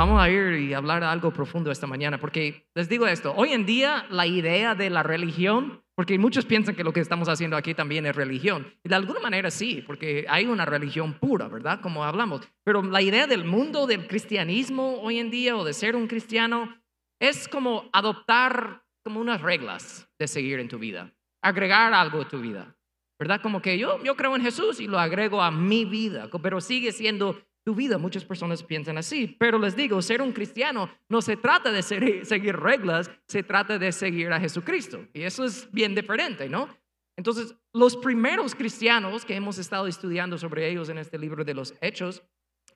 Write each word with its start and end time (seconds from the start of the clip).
vamos 0.00 0.18
a 0.18 0.30
ir 0.30 0.58
y 0.58 0.72
hablar 0.72 1.04
algo 1.04 1.30
profundo 1.30 1.70
esta 1.70 1.86
mañana, 1.86 2.18
porque 2.18 2.66
les 2.74 2.88
digo 2.88 3.06
esto, 3.06 3.34
hoy 3.36 3.52
en 3.52 3.66
día 3.66 4.06
la 4.08 4.26
idea 4.26 4.74
de 4.74 4.88
la 4.88 5.02
religión, 5.02 5.82
porque 5.94 6.18
muchos 6.18 6.46
piensan 6.46 6.74
que 6.74 6.84
lo 6.84 6.94
que 6.94 7.00
estamos 7.00 7.28
haciendo 7.28 7.54
aquí 7.54 7.74
también 7.74 8.06
es 8.06 8.16
religión, 8.16 8.66
y 8.82 8.88
de 8.88 8.94
alguna 8.94 9.20
manera 9.20 9.50
sí, 9.50 9.84
porque 9.86 10.24
hay 10.26 10.46
una 10.46 10.64
religión 10.64 11.12
pura, 11.12 11.48
¿verdad? 11.48 11.82
Como 11.82 12.02
hablamos, 12.02 12.40
pero 12.64 12.82
la 12.82 13.02
idea 13.02 13.26
del 13.26 13.44
mundo 13.44 13.86
del 13.86 14.08
cristianismo 14.08 15.02
hoy 15.02 15.18
en 15.18 15.30
día 15.30 15.54
o 15.54 15.64
de 15.64 15.74
ser 15.74 15.94
un 15.94 16.06
cristiano 16.06 16.80
es 17.20 17.46
como 17.46 17.90
adoptar 17.92 18.82
como 19.04 19.20
unas 19.20 19.42
reglas 19.42 20.08
de 20.18 20.28
seguir 20.28 20.60
en 20.60 20.68
tu 20.68 20.78
vida, 20.78 21.12
agregar 21.42 21.92
algo 21.92 22.22
a 22.22 22.28
tu 22.28 22.40
vida, 22.40 22.74
¿verdad? 23.18 23.42
Como 23.42 23.60
que 23.60 23.76
yo, 23.76 24.02
yo 24.02 24.16
creo 24.16 24.34
en 24.34 24.42
Jesús 24.42 24.80
y 24.80 24.86
lo 24.86 24.98
agrego 24.98 25.42
a 25.42 25.50
mi 25.50 25.84
vida, 25.84 26.30
pero 26.42 26.62
sigue 26.62 26.90
siendo 26.90 27.38
tu 27.64 27.74
vida. 27.74 27.98
Muchas 27.98 28.24
personas 28.24 28.62
piensan 28.62 28.98
así, 28.98 29.36
pero 29.38 29.58
les 29.58 29.76
digo, 29.76 30.00
ser 30.02 30.22
un 30.22 30.32
cristiano 30.32 30.90
no 31.08 31.22
se 31.22 31.36
trata 31.36 31.70
de 31.70 31.82
seguir 31.82 32.56
reglas, 32.56 33.10
se 33.26 33.42
trata 33.42 33.78
de 33.78 33.92
seguir 33.92 34.32
a 34.32 34.40
Jesucristo. 34.40 35.06
Y 35.12 35.22
eso 35.22 35.44
es 35.44 35.68
bien 35.72 35.94
diferente, 35.94 36.48
¿no? 36.48 36.68
Entonces, 37.16 37.54
los 37.74 37.96
primeros 37.96 38.54
cristianos 38.54 39.24
que 39.24 39.34
hemos 39.34 39.58
estado 39.58 39.86
estudiando 39.86 40.38
sobre 40.38 40.70
ellos 40.70 40.88
en 40.88 40.98
este 40.98 41.18
libro 41.18 41.44
de 41.44 41.54
los 41.54 41.74
Hechos, 41.80 42.22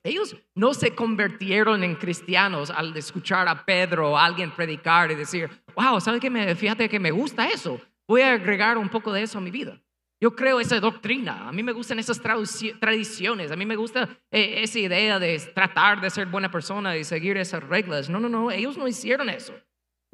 ellos 0.03 0.35
no 0.53 0.75
se 0.75 0.93
convirtieron 0.93 1.83
en 1.83 1.95
cristianos 1.95 2.69
al 2.69 2.95
escuchar 2.95 3.47
a 3.47 3.65
Pedro 3.65 4.11
o 4.11 4.17
a 4.17 4.25
alguien 4.25 4.51
predicar 4.51 5.11
y 5.11 5.15
decir, 5.15 5.49
wow, 5.75 5.99
¿sabes 5.99 6.21
qué? 6.21 6.55
Fíjate 6.55 6.87
que 6.87 6.99
me 6.99 7.09
gusta 7.09 7.47
eso. 7.47 7.81
Voy 8.07 8.21
a 8.21 8.33
agregar 8.33 8.77
un 8.77 8.87
poco 8.87 9.11
de 9.11 9.23
eso 9.23 9.39
a 9.39 9.41
mi 9.41 9.49
vida. 9.49 9.81
Yo 10.21 10.35
creo 10.35 10.59
esa 10.59 10.79
doctrina, 10.79 11.47
a 11.47 11.51
mí 11.51 11.61
me 11.61 11.73
gustan 11.73 11.99
esas 11.99 12.21
tradiciones, 12.21 13.51
a 13.51 13.55
mí 13.55 13.65
me 13.65 13.75
gusta 13.75 14.17
eh, 14.31 14.63
esa 14.63 14.79
idea 14.79 15.19
de 15.19 15.37
tratar 15.53 15.99
de 15.99 16.09
ser 16.09 16.27
buena 16.27 16.49
persona 16.49 16.95
y 16.95 17.03
seguir 17.03 17.37
esas 17.37 17.61
reglas. 17.63 18.09
No, 18.09 18.19
no, 18.19 18.29
no, 18.29 18.49
ellos 18.49 18.77
no 18.77 18.87
hicieron 18.87 19.29
eso. 19.29 19.53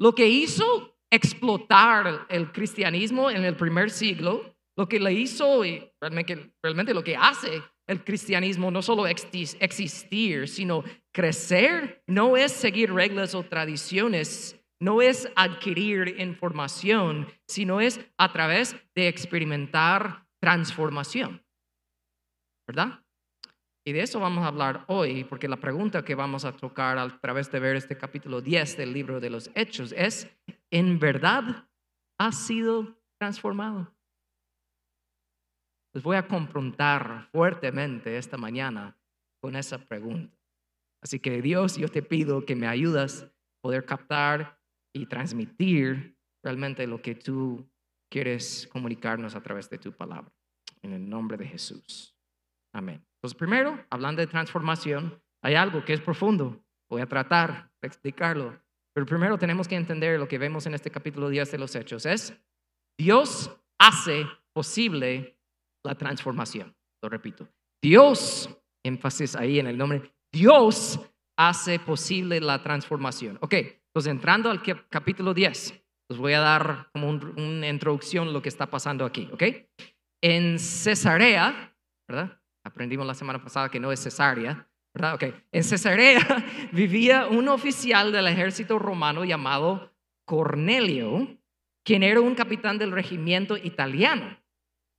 Lo 0.00 0.14
que 0.14 0.28
hizo 0.28 0.98
explotar 1.10 2.26
el 2.28 2.50
cristianismo 2.50 3.30
en 3.30 3.44
el 3.44 3.54
primer 3.54 3.90
siglo, 3.90 4.56
lo 4.76 4.88
que 4.88 4.98
le 4.98 5.12
hizo 5.12 5.64
y 5.64 5.88
realmente, 6.00 6.52
realmente 6.62 6.94
lo 6.94 7.04
que 7.04 7.16
hace 7.16 7.62
el 7.86 8.02
cristianismo 8.04 8.70
no 8.70 8.82
solo 8.82 9.06
existir, 9.06 10.48
sino 10.48 10.84
crecer, 11.12 12.02
no 12.06 12.36
es 12.36 12.52
seguir 12.52 12.92
reglas 12.92 13.34
o 13.34 13.42
tradiciones, 13.42 14.58
no 14.82 15.00
es 15.00 15.30
adquirir 15.36 16.16
información, 16.18 17.28
sino 17.46 17.80
es 17.80 18.00
a 18.18 18.32
través 18.32 18.74
de 18.96 19.06
experimentar 19.06 20.26
transformación. 20.40 21.40
¿Verdad? 22.66 23.04
Y 23.86 23.92
de 23.92 24.02
eso 24.02 24.18
vamos 24.18 24.42
a 24.42 24.48
hablar 24.48 24.84
hoy, 24.88 25.22
porque 25.22 25.46
la 25.46 25.56
pregunta 25.56 26.04
que 26.04 26.16
vamos 26.16 26.44
a 26.44 26.56
tocar 26.56 26.98
a 26.98 27.08
través 27.20 27.48
de 27.52 27.60
ver 27.60 27.76
este 27.76 27.96
capítulo 27.96 28.40
10 28.40 28.76
del 28.76 28.92
libro 28.92 29.20
de 29.20 29.30
los 29.30 29.52
Hechos 29.54 29.94
es, 29.96 30.28
¿en 30.72 30.98
verdad 30.98 31.68
ha 32.18 32.32
sido 32.32 33.00
transformado? 33.20 33.94
Les 35.94 36.02
voy 36.02 36.16
a 36.16 36.26
confrontar 36.26 37.28
fuertemente 37.30 38.16
esta 38.16 38.36
mañana 38.36 38.98
con 39.40 39.54
esa 39.54 39.78
pregunta. 39.78 40.36
Así 41.00 41.20
que 41.20 41.40
Dios, 41.40 41.76
yo 41.76 41.88
te 41.88 42.02
pido 42.02 42.44
que 42.44 42.56
me 42.56 42.66
ayudas 42.66 43.22
a 43.22 43.32
poder 43.60 43.84
captar 43.84 44.61
y 44.94 45.06
transmitir 45.06 46.16
realmente 46.42 46.86
lo 46.86 47.00
que 47.00 47.14
tú 47.14 47.68
quieres 48.10 48.68
comunicarnos 48.70 49.34
a 49.34 49.42
través 49.42 49.70
de 49.70 49.78
tu 49.78 49.92
palabra. 49.92 50.32
En 50.82 50.92
el 50.92 51.08
nombre 51.08 51.36
de 51.36 51.46
Jesús. 51.46 52.16
Amén. 52.74 53.04
Entonces, 53.16 53.38
primero, 53.38 53.84
hablando 53.88 54.20
de 54.20 54.26
transformación, 54.26 55.22
hay 55.42 55.54
algo 55.54 55.84
que 55.84 55.92
es 55.92 56.00
profundo. 56.00 56.64
Voy 56.90 57.00
a 57.00 57.06
tratar 57.06 57.70
de 57.80 57.88
explicarlo. 57.88 58.60
Pero 58.94 59.06
primero 59.06 59.38
tenemos 59.38 59.68
que 59.68 59.76
entender 59.76 60.18
lo 60.18 60.28
que 60.28 60.38
vemos 60.38 60.66
en 60.66 60.74
este 60.74 60.90
capítulo 60.90 61.28
10 61.28 61.52
de 61.52 61.58
los 61.58 61.74
Hechos. 61.74 62.04
Es 62.04 62.36
Dios 62.98 63.50
hace 63.78 64.26
posible 64.52 65.38
la 65.84 65.94
transformación. 65.96 66.76
Lo 67.02 67.08
repito. 67.08 67.48
Dios, 67.82 68.48
énfasis 68.84 69.34
ahí 69.34 69.58
en 69.58 69.66
el 69.66 69.78
nombre, 69.78 70.12
Dios 70.32 71.00
hace 71.36 71.78
posible 71.78 72.40
la 72.40 72.62
transformación. 72.62 73.38
Ok, 73.40 73.54
entonces, 73.92 74.10
entrando 74.10 74.50
al 74.50 74.62
capítulo 74.88 75.34
10, 75.34 75.84
les 76.08 76.18
voy 76.18 76.32
a 76.32 76.40
dar 76.40 76.88
como 76.94 77.10
una 77.10 77.68
introducción 77.68 78.32
lo 78.32 78.40
que 78.40 78.48
está 78.48 78.70
pasando 78.70 79.04
aquí, 79.04 79.28
¿ok? 79.30 79.42
En 80.22 80.58
Cesarea, 80.58 81.76
¿verdad? 82.08 82.40
Aprendimos 82.64 83.06
la 83.06 83.12
semana 83.12 83.42
pasada 83.42 83.68
que 83.68 83.78
no 83.78 83.92
es 83.92 84.02
Cesarea, 84.02 84.66
¿verdad? 84.94 85.16
Ok. 85.16 85.24
En 85.52 85.62
Cesarea 85.62 86.20
vivía 86.72 87.26
un 87.26 87.48
oficial 87.48 88.12
del 88.12 88.28
ejército 88.28 88.78
romano 88.78 89.26
llamado 89.26 89.94
Cornelio, 90.26 91.28
quien 91.84 92.02
era 92.02 92.22
un 92.22 92.34
capitán 92.34 92.78
del 92.78 92.92
regimiento 92.92 93.58
italiano. 93.58 94.38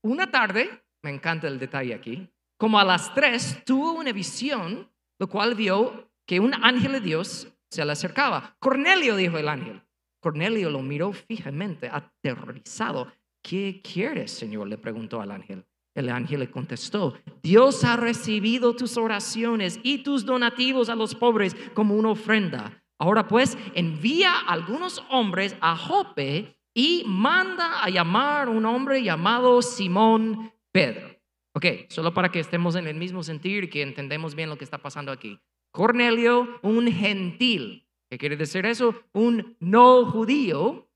Una 0.03 0.29
tarde, 0.29 0.83
me 1.03 1.09
encanta 1.09 1.47
el 1.47 1.57
detalle 1.57 1.95
aquí, 1.95 2.29
como 2.59 2.77
a 2.77 2.83
las 2.83 3.11
tres 3.15 3.63
tuvo 3.65 3.93
una 3.93 4.11
visión, 4.11 4.87
lo 5.19 5.27
cual 5.27 5.55
vio 5.55 6.11
que 6.27 6.39
un 6.39 6.53
ángel 6.53 6.91
de 6.91 6.99
Dios 6.99 7.47
se 7.73 7.85
le 7.85 7.91
acercaba. 7.91 8.55
Cornelio, 8.59 9.15
dijo 9.15 9.37
el 9.37 9.49
ángel. 9.49 9.81
Cornelio 10.19 10.69
lo 10.69 10.81
miró 10.81 11.11
fijamente, 11.11 11.89
aterrorizado. 11.89 13.11
¿Qué 13.41 13.81
quieres, 13.83 14.31
Señor? 14.31 14.67
le 14.67 14.77
preguntó 14.77 15.19
al 15.19 15.31
ángel. 15.31 15.65
El 15.95 16.09
ángel 16.09 16.39
le 16.39 16.49
contestó, 16.49 17.13
Dios 17.43 17.83
ha 17.83 17.95
recibido 17.97 18.75
tus 18.75 18.97
oraciones 18.97 19.79
y 19.83 19.99
tus 19.99 20.25
donativos 20.25 20.89
a 20.89 20.95
los 20.95 21.13
pobres 21.13 21.55
como 21.75 21.95
una 21.95 22.09
ofrenda. 22.09 22.83
Ahora 22.97 23.27
pues, 23.27 23.57
envía 23.75 24.39
algunos 24.39 25.03
hombres 25.11 25.55
a 25.61 25.75
Jope 25.75 26.57
y 26.73 27.03
manda 27.05 27.83
a 27.83 27.89
llamar 27.89 28.47
a 28.47 28.51
un 28.51 28.65
hombre 28.65 29.03
llamado 29.03 29.61
Simón 29.61 30.51
Pedro. 30.71 31.09
Ok, 31.55 31.65
solo 31.89 32.13
para 32.13 32.29
que 32.29 32.39
estemos 32.39 32.75
en 32.75 32.87
el 32.87 32.95
mismo 32.95 33.21
sentir 33.21 33.65
y 33.65 33.69
que 33.69 33.83
entendemos 33.83 34.33
bien 34.33 34.49
lo 34.49 34.57
que 34.57 34.63
está 34.63 34.79
pasando 34.79 35.11
aquí. 35.11 35.39
Cornelio, 35.73 36.59
un 36.61 36.87
gentil. 36.91 37.87
¿Qué 38.09 38.19
quiere 38.19 38.37
decir 38.37 38.63
eso? 38.67 38.93
Un 39.11 39.57
no 39.59 40.05
judío, 40.05 40.87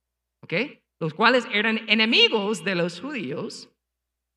¿ok? 0.44 0.54
Los 1.00 1.16
cuales 1.16 1.48
eran 1.52 1.90
enemigos 1.90 2.64
de 2.64 2.76
los 2.76 3.02
judíos. 3.02 3.72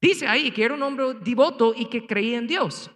Dice 0.01 0.27
ahí 0.27 0.51
que 0.51 0.65
era 0.65 0.75
un 0.75 0.83
hombre 0.83 1.12
devoto 1.21 1.75
y 1.77 1.87
que 1.87 2.06
creía 2.06 2.39
en 2.39 2.47
Dios. 2.47 2.91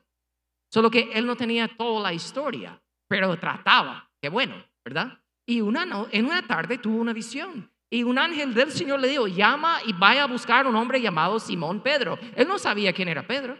Solo 0.72 0.90
que 0.90 1.10
él 1.12 1.26
no 1.26 1.36
tenía 1.36 1.68
toda 1.68 2.00
la 2.00 2.14
historia, 2.14 2.82
pero 3.08 3.38
trataba. 3.38 4.10
Qué 4.22 4.30
bueno, 4.30 4.54
¿verdad? 4.82 5.20
Y 5.46 5.60
una 5.60 6.08
en 6.12 6.24
una 6.24 6.46
tarde 6.46 6.78
tuvo 6.78 6.96
una 6.96 7.12
visión. 7.12 7.70
Y 7.90 8.04
un 8.04 8.18
ángel 8.18 8.54
del 8.54 8.72
Señor 8.72 9.00
le 9.00 9.08
dijo, 9.08 9.26
llama 9.26 9.80
y 9.84 9.92
vaya 9.92 10.24
a 10.24 10.28
buscar 10.28 10.66
un 10.66 10.76
hombre 10.76 10.98
llamado 10.98 11.38
Simón 11.38 11.82
Pedro. 11.82 12.18
Él 12.36 12.48
no 12.48 12.58
sabía 12.58 12.94
quién 12.94 13.08
era 13.08 13.26
Pedro 13.26 13.58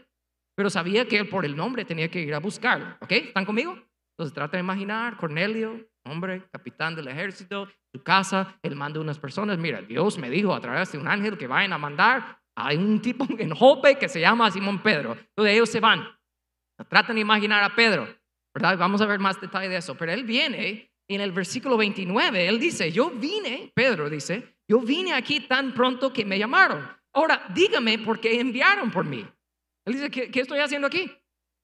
pero 0.57 0.71
sabía 0.71 1.07
que 1.07 1.19
él 1.19 1.29
por 1.29 1.45
el 1.45 1.57
nombre 1.57 1.85
tenía 1.85 2.11
que 2.11 2.21
ir 2.21 2.35
a 2.35 2.41
buscarlo. 2.41 2.87
¿Ok? 3.01 3.13
¿Están 3.13 3.45
conmigo? 3.45 3.77
Entonces 4.17 4.33
trata 4.33 4.57
de 4.57 4.63
imaginar, 4.63 5.17
Cornelio, 5.17 5.89
hombre, 6.05 6.45
capitán 6.53 6.95
del 6.95 7.09
ejército, 7.09 7.69
su 7.93 8.03
casa, 8.03 8.57
él 8.63 8.77
manda 8.77 9.01
unas 9.01 9.19
personas, 9.19 9.59
mira, 9.59 9.83
Dios 9.83 10.19
me 10.19 10.31
dijo 10.31 10.55
a 10.55 10.61
través 10.61 10.93
de 10.93 10.99
un 10.99 11.09
ángel 11.09 11.37
que 11.37 11.47
vayan 11.47 11.73
a 11.73 11.79
mandar 11.79 12.41
a 12.57 12.73
un 12.75 13.01
tipo 13.01 13.27
en 13.39 13.51
Jope 13.51 13.97
que 13.97 14.09
se 14.09 14.21
llama 14.21 14.51
Simón 14.51 14.83
Pedro. 14.83 15.13
Entonces 15.13 15.55
ellos 15.55 15.69
se 15.69 15.81
van. 15.81 16.07
Tratan 16.89 17.17
de 17.17 17.23
imaginar 17.23 17.63
a 17.63 17.75
Pedro, 17.75 18.09
¿verdad? 18.55 18.79
Vamos 18.79 19.01
a 19.01 19.07
ver 19.07 19.19
más 19.19 19.41
detalle 19.41 19.69
de 19.69 19.77
eso. 19.77 19.97
Pero 19.97 20.13
él 20.13 20.25
viene 20.25 20.93
en 21.09 21.21
el 21.21 21.33
versículo 21.33 21.77
29, 21.77 22.49
él 22.49 22.59
dice, 22.59 22.91
yo 22.91 23.11
vine, 23.11 23.73
Pedro 23.75 24.09
dice, 24.09 24.57
yo 24.69 24.81
vine 24.81 25.13
aquí 25.13 25.41
tan 25.41 25.75
pronto 25.75 26.13
que 26.13 26.25
me 26.25 26.39
llamaron. 26.39 26.89
Ahora, 27.13 27.47
dígame 27.55 27.99
por 27.99 28.21
qué 28.21 28.41
enviaron 28.41 28.91
por 28.91 29.05
mí. 29.05 29.27
Él 29.85 29.95
dice, 29.95 30.11
¿qué, 30.11 30.41
estoy 30.41 30.61
haciendo 30.61 30.87
aquí? 30.87 31.11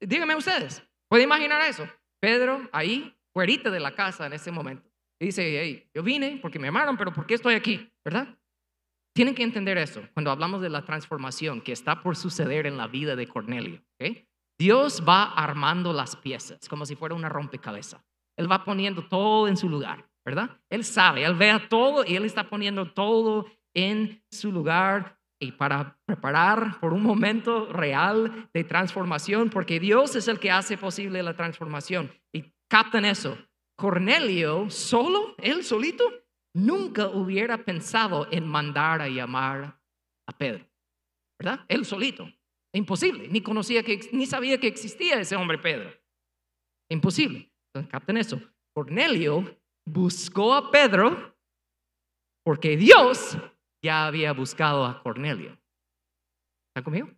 Díganme 0.00 0.34
ustedes. 0.36 0.82
¿Puede 1.08 1.24
imaginar 1.24 1.62
eso? 1.62 1.88
Pedro 2.20 2.68
ahí, 2.72 3.16
fuerita 3.32 3.70
de 3.70 3.80
la 3.80 3.94
casa 3.94 4.26
en 4.26 4.32
ese 4.32 4.50
momento. 4.50 4.88
Y 5.18 5.26
dice, 5.26 5.90
yo 5.94 6.02
vine 6.02 6.38
porque 6.40 6.58
me 6.58 6.68
llamaron, 6.68 6.96
pero 6.96 7.12
¿por 7.12 7.26
qué 7.26 7.34
estoy 7.34 7.54
aquí? 7.54 7.92
¿Verdad? 8.04 8.36
Tienen 9.14 9.34
que 9.34 9.42
entender 9.42 9.76
eso 9.78 10.02
cuando 10.14 10.30
hablamos 10.30 10.62
de 10.62 10.70
la 10.70 10.84
transformación 10.84 11.60
que 11.60 11.72
está 11.72 12.02
por 12.02 12.16
suceder 12.16 12.66
en 12.66 12.76
la 12.76 12.86
vida 12.86 13.16
de 13.16 13.26
Cornelio. 13.26 13.82
Dios 14.58 15.02
va 15.06 15.32
armando 15.32 15.92
las 15.92 16.16
piezas 16.16 16.68
como 16.68 16.86
si 16.86 16.94
fuera 16.94 17.14
una 17.14 17.28
rompecabezas. 17.28 18.02
Él 18.36 18.50
va 18.50 18.64
poniendo 18.64 19.06
todo 19.08 19.48
en 19.48 19.56
su 19.56 19.68
lugar, 19.68 20.08
¿verdad? 20.24 20.58
Él 20.70 20.84
sabe, 20.84 21.24
él 21.24 21.34
vea 21.34 21.68
todo 21.68 22.04
y 22.06 22.16
él 22.16 22.24
está 22.24 22.48
poniendo 22.48 22.92
todo 22.92 23.46
en 23.74 24.22
su 24.30 24.52
lugar 24.52 25.19
y 25.40 25.52
para 25.52 25.98
preparar 26.04 26.78
por 26.80 26.92
un 26.92 27.02
momento 27.02 27.72
real 27.72 28.50
de 28.52 28.62
transformación, 28.62 29.48
porque 29.48 29.80
Dios 29.80 30.14
es 30.14 30.28
el 30.28 30.38
que 30.38 30.50
hace 30.50 30.76
posible 30.76 31.22
la 31.22 31.34
transformación. 31.34 32.12
Y 32.32 32.52
captan 32.68 33.06
eso. 33.06 33.38
Cornelio, 33.76 34.68
solo, 34.68 35.34
él 35.38 35.64
solito, 35.64 36.04
nunca 36.54 37.08
hubiera 37.08 37.64
pensado 37.64 38.28
en 38.30 38.46
mandar 38.46 39.00
a 39.00 39.08
llamar 39.08 39.80
a 40.28 40.36
Pedro. 40.36 40.66
¿Verdad? 41.38 41.64
Él 41.68 41.86
solito. 41.86 42.30
Imposible. 42.74 43.26
Ni 43.28 43.40
conocía 43.40 43.82
que, 43.82 43.98
ni 44.12 44.26
sabía 44.26 44.60
que 44.60 44.66
existía 44.66 45.18
ese 45.18 45.36
hombre 45.36 45.56
Pedro. 45.56 45.90
Imposible. 46.90 47.50
Entonces, 47.68 47.90
capten 47.90 48.18
eso. 48.18 48.40
Cornelio 48.74 49.58
buscó 49.86 50.54
a 50.54 50.70
Pedro 50.70 51.34
porque 52.44 52.76
Dios 52.76 53.38
ya 53.82 54.06
había 54.06 54.32
buscado 54.32 54.84
a 54.84 55.02
Cornelio. 55.02 55.58
¿Están 56.70 56.84
conmigo? 56.84 57.08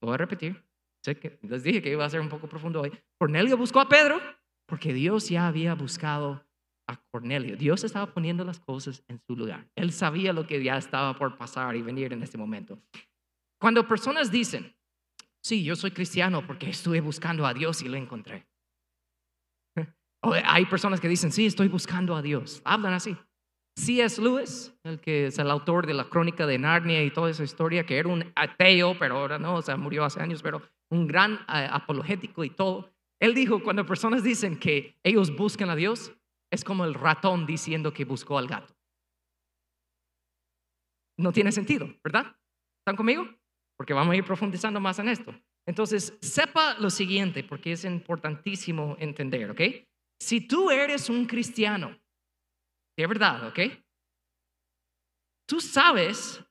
Lo 0.00 0.08
voy 0.08 0.14
a 0.14 0.18
repetir. 0.18 0.64
Sé 1.04 1.18
que 1.18 1.38
les 1.42 1.62
dije 1.62 1.82
que 1.82 1.90
iba 1.90 2.04
a 2.04 2.10
ser 2.10 2.20
un 2.20 2.28
poco 2.28 2.48
profundo 2.48 2.80
hoy. 2.80 2.92
Cornelio 3.18 3.56
buscó 3.56 3.80
a 3.80 3.88
Pedro 3.88 4.20
porque 4.66 4.92
Dios 4.92 5.28
ya 5.28 5.46
había 5.46 5.74
buscado 5.74 6.44
a 6.88 6.96
Cornelio. 7.10 7.56
Dios 7.56 7.84
estaba 7.84 8.12
poniendo 8.12 8.44
las 8.44 8.60
cosas 8.60 9.02
en 9.08 9.20
su 9.26 9.36
lugar. 9.36 9.68
Él 9.74 9.92
sabía 9.92 10.32
lo 10.32 10.46
que 10.46 10.62
ya 10.62 10.76
estaba 10.76 11.14
por 11.14 11.36
pasar 11.36 11.76
y 11.76 11.82
venir 11.82 12.12
en 12.12 12.22
este 12.22 12.38
momento. 12.38 12.78
Cuando 13.60 13.86
personas 13.86 14.30
dicen, 14.30 14.76
sí, 15.42 15.64
yo 15.64 15.76
soy 15.76 15.90
cristiano 15.90 16.46
porque 16.46 16.70
estuve 16.70 17.00
buscando 17.00 17.46
a 17.46 17.54
Dios 17.54 17.82
y 17.82 17.88
lo 17.88 17.96
encontré. 17.96 18.46
Hay 20.22 20.66
personas 20.66 21.00
que 21.00 21.08
dicen, 21.08 21.32
sí, 21.32 21.46
estoy 21.46 21.68
buscando 21.68 22.14
a 22.16 22.22
Dios. 22.22 22.60
Hablan 22.64 22.94
así. 22.94 23.16
C.S. 23.76 24.20
Lewis, 24.22 24.74
el 24.84 25.00
que 25.00 25.26
es 25.26 25.38
el 25.38 25.50
autor 25.50 25.86
de 25.86 25.94
la 25.94 26.04
crónica 26.04 26.46
de 26.46 26.58
Narnia 26.58 27.02
y 27.04 27.10
toda 27.10 27.30
esa 27.30 27.44
historia, 27.44 27.84
que 27.84 27.98
era 27.98 28.08
un 28.08 28.32
ateo, 28.34 28.98
pero 28.98 29.18
ahora 29.18 29.38
no, 29.38 29.56
o 29.56 29.62
sea, 29.62 29.76
murió 29.76 30.04
hace 30.04 30.20
años, 30.20 30.42
pero 30.42 30.62
un 30.90 31.06
gran 31.06 31.34
eh, 31.34 31.68
apologético 31.70 32.42
y 32.42 32.50
todo. 32.50 32.90
Él 33.20 33.34
dijo, 33.34 33.62
cuando 33.62 33.84
personas 33.84 34.22
dicen 34.22 34.58
que 34.58 34.98
ellos 35.02 35.34
buscan 35.36 35.68
a 35.68 35.76
Dios, 35.76 36.12
es 36.50 36.64
como 36.64 36.84
el 36.84 36.94
ratón 36.94 37.44
diciendo 37.44 37.92
que 37.92 38.04
buscó 38.04 38.38
al 38.38 38.46
gato. 38.46 38.74
No 41.18 41.32
tiene 41.32 41.52
sentido, 41.52 41.88
¿verdad? 42.02 42.36
¿Están 42.80 42.96
conmigo? 42.96 43.28
Porque 43.76 43.94
vamos 43.94 44.12
a 44.12 44.16
ir 44.16 44.24
profundizando 44.24 44.80
más 44.80 44.98
en 44.98 45.08
esto. 45.08 45.34
Entonces, 45.66 46.16
sepa 46.20 46.78
lo 46.78 46.90
siguiente, 46.90 47.42
porque 47.42 47.72
es 47.72 47.84
importantísimo 47.84 48.96
entender, 48.98 49.50
¿ok? 49.50 49.60
Si 50.20 50.40
tú 50.40 50.70
eres 50.70 51.10
un 51.10 51.26
cristiano, 51.26 51.98
de 52.96 53.06
verdad, 53.06 53.48
¿ok? 53.48 53.60
Tú 55.46 55.60
sabes 55.60 56.42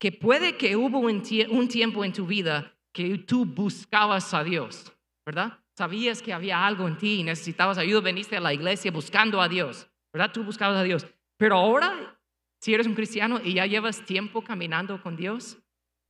que 0.00 0.10
puede 0.10 0.56
que 0.56 0.74
hubo 0.76 0.98
un, 0.98 1.68
tiempo 1.68 2.04
en 2.04 2.12
tu 2.12 2.26
vida 2.26 2.76
que 2.92 3.18
tú 3.18 3.44
buscabas 3.44 4.34
a 4.34 4.42
Dios, 4.42 4.92
¿verdad? 5.24 5.60
Sabías 5.78 6.20
que 6.20 6.32
había 6.32 6.66
algo 6.66 6.88
en 6.88 6.98
ti 6.98 7.20
y 7.20 7.22
necesitabas 7.22 7.78
ayuda, 7.78 8.00
veniste 8.00 8.36
a 8.36 8.40
la 8.40 8.52
iglesia 8.52 8.90
buscando 8.90 9.40
a 9.40 9.48
Dios, 9.48 9.88
¿verdad? 10.12 10.32
Tú 10.32 10.42
buscabas 10.42 10.78
a 10.78 10.82
Dios. 10.82 11.06
Pero 11.38 11.56
ahora, 11.56 12.20
si 12.60 12.74
eres 12.74 12.86
un 12.86 12.94
cristiano 12.94 13.40
y 13.42 13.54
ya 13.54 13.66
llevas 13.66 14.04
tiempo 14.04 14.42
caminando 14.42 15.00
con 15.00 15.16
Dios, 15.16 15.58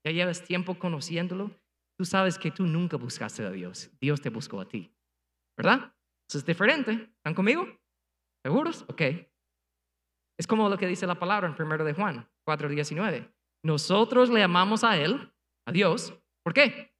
ya 0.04 0.12
llevas 0.12 0.42
tiempo 0.42 0.78
conociéndolo, 0.78 1.50
tú 1.98 2.04
sabes 2.04 2.38
que 2.38 2.50
tú 2.50 2.66
nunca 2.66 2.96
buscaste 2.96 3.44
a 3.44 3.50
Dios, 3.50 3.90
Dios 4.00 4.20
te 4.20 4.30
buscó 4.30 4.60
a 4.60 4.68
ti, 4.68 4.90
¿verdad? 5.56 5.94
Eso 6.28 6.38
es 6.38 6.46
diferente. 6.46 6.92
¿Están 6.92 7.34
conmigo? 7.34 7.66
¿Seguros? 8.42 8.86
Ok. 8.88 9.02
Es 10.42 10.48
como 10.48 10.68
lo 10.68 10.76
que 10.76 10.88
dice 10.88 11.06
la 11.06 11.14
palabra 11.14 11.46
en 11.46 11.54
1 11.54 11.84
de 11.84 11.94
Juan 11.94 12.28
4:19. 12.44 13.32
Nosotros 13.64 14.28
le 14.28 14.42
amamos 14.42 14.82
a 14.82 14.98
Él, 14.98 15.32
a 15.68 15.70
Dios. 15.70 16.12
¿Por 16.42 16.52
qué? 16.52 16.92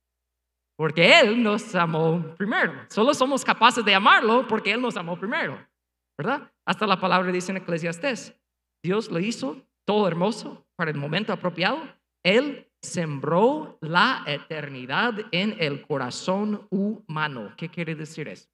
Porque 0.79 1.19
Él 1.19 1.43
nos 1.43 1.75
amó 1.75 2.37
primero. 2.37 2.73
Solo 2.89 3.13
somos 3.13 3.45
capaces 3.45 3.85
de 3.85 3.97
amarlo 3.97 4.47
porque 4.47 4.71
Él 4.71 4.81
nos 4.81 4.97
amó 4.97 5.19
primero. 5.19 5.59
¿Verdad? 6.17 6.53
Hasta 6.65 6.87
la 6.87 7.01
palabra 7.01 7.33
dice 7.33 7.51
en 7.51 7.57
Eclesiastés. 7.57 8.41
Dios 8.81 9.11
lo 9.11 9.19
hizo 9.19 9.67
todo 9.85 10.07
hermoso 10.07 10.65
para 10.77 10.93
el 10.93 10.97
momento 10.97 11.33
apropiado. 11.33 11.83
Él 12.25 12.71
sembró 12.81 13.77
la 13.81 14.23
eternidad 14.29 15.15
en 15.33 15.57
el 15.59 15.85
corazón 15.85 16.69
humano. 16.71 17.55
¿Qué 17.57 17.69
quiere 17.69 17.97
decir 17.97 18.29
eso? 18.29 18.49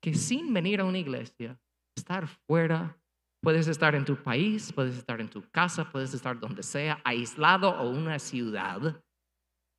Que 0.00 0.14
sin 0.14 0.54
venir 0.54 0.80
a 0.80 0.84
una 0.84 0.98
iglesia, 0.98 1.58
estar 1.96 2.28
fuera. 2.46 2.99
Puedes 3.42 3.68
estar 3.68 3.94
en 3.94 4.04
tu 4.04 4.16
país, 4.16 4.72
puedes 4.72 4.96
estar 4.96 5.20
en 5.20 5.30
tu 5.30 5.48
casa, 5.50 5.90
puedes 5.90 6.12
estar 6.12 6.38
donde 6.38 6.62
sea, 6.62 7.00
aislado 7.04 7.70
o 7.70 7.90
una 7.90 8.18
ciudad. 8.18 9.02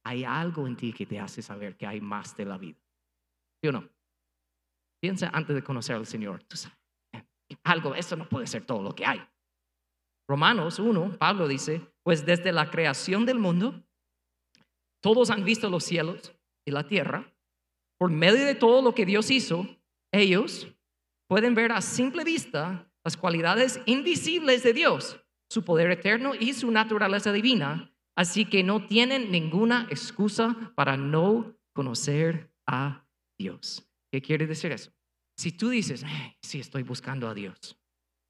Hay 0.04 0.24
algo 0.24 0.68
en 0.68 0.76
ti 0.76 0.92
que 0.94 1.06
te 1.06 1.20
hace 1.20 1.42
saber 1.42 1.78
que 1.78 1.86
hay 1.86 2.02
más 2.02 2.36
de 2.36 2.46
la 2.46 2.58
vida. 2.58 2.80
¿Sí 3.62 3.70
o 3.70 3.72
no? 3.72 3.88
Piensa 5.00 5.30
antes 5.32 5.56
de 5.56 5.64
conocer 5.64 5.96
al 5.96 6.08
Señor. 6.08 6.44
Tú 6.44 6.58
sabes, 6.58 6.78
algo, 7.64 7.94
eso 7.96 8.16
no 8.16 8.28
puede 8.28 8.48
ser 8.48 8.66
todo 8.66 8.82
lo 8.82 8.96
que 8.96 9.06
hay. 9.06 9.22
Romanos 10.28 10.80
1, 10.80 11.18
Pablo 11.18 11.48
dice, 11.48 11.82
pues 12.04 12.26
desde 12.26 12.52
la 12.52 12.70
creación 12.72 13.26
del 13.26 13.38
mundo, 13.38 13.84
todos 15.02 15.30
han 15.30 15.44
visto 15.44 15.70
los 15.70 15.84
cielos 15.84 16.34
y 16.66 16.72
la 16.72 16.88
tierra. 16.88 17.32
Por 18.00 18.12
medio 18.12 18.46
de 18.46 18.56
todo 18.56 18.82
lo 18.82 18.96
que 18.96 19.06
Dios 19.06 19.30
hizo, 19.30 19.68
ellos 20.12 20.68
pueden 21.28 21.54
ver 21.54 21.72
a 21.72 21.82
simple 21.82 22.24
vista 22.24 22.91
las 23.04 23.18
cualidades 23.18 23.80
invisibles 23.86 24.64
de 24.64 24.74
Dios, 24.74 25.20
su 25.50 25.64
poder 25.64 25.92
eterno 25.92 26.34
y 26.36 26.54
su 26.54 26.72
naturaleza 26.72 27.32
divina, 27.32 27.94
así 28.16 28.46
que 28.46 28.64
no 28.64 28.86
tienen 28.88 29.32
ninguna 29.32 29.88
excusa 29.90 30.72
para 30.76 30.98
no 30.98 31.56
conocer 31.74 32.52
a 32.68 33.06
Dios. 33.40 33.88
¿Qué 34.12 34.22
quiere 34.22 34.46
decir 34.46 34.72
eso? 34.72 34.92
Si 35.38 35.52
tú 35.52 35.70
dices, 35.70 36.06
sí, 36.42 36.60
estoy 36.60 36.84
buscando 36.84 37.28
a 37.28 37.34
Dios, 37.34 37.78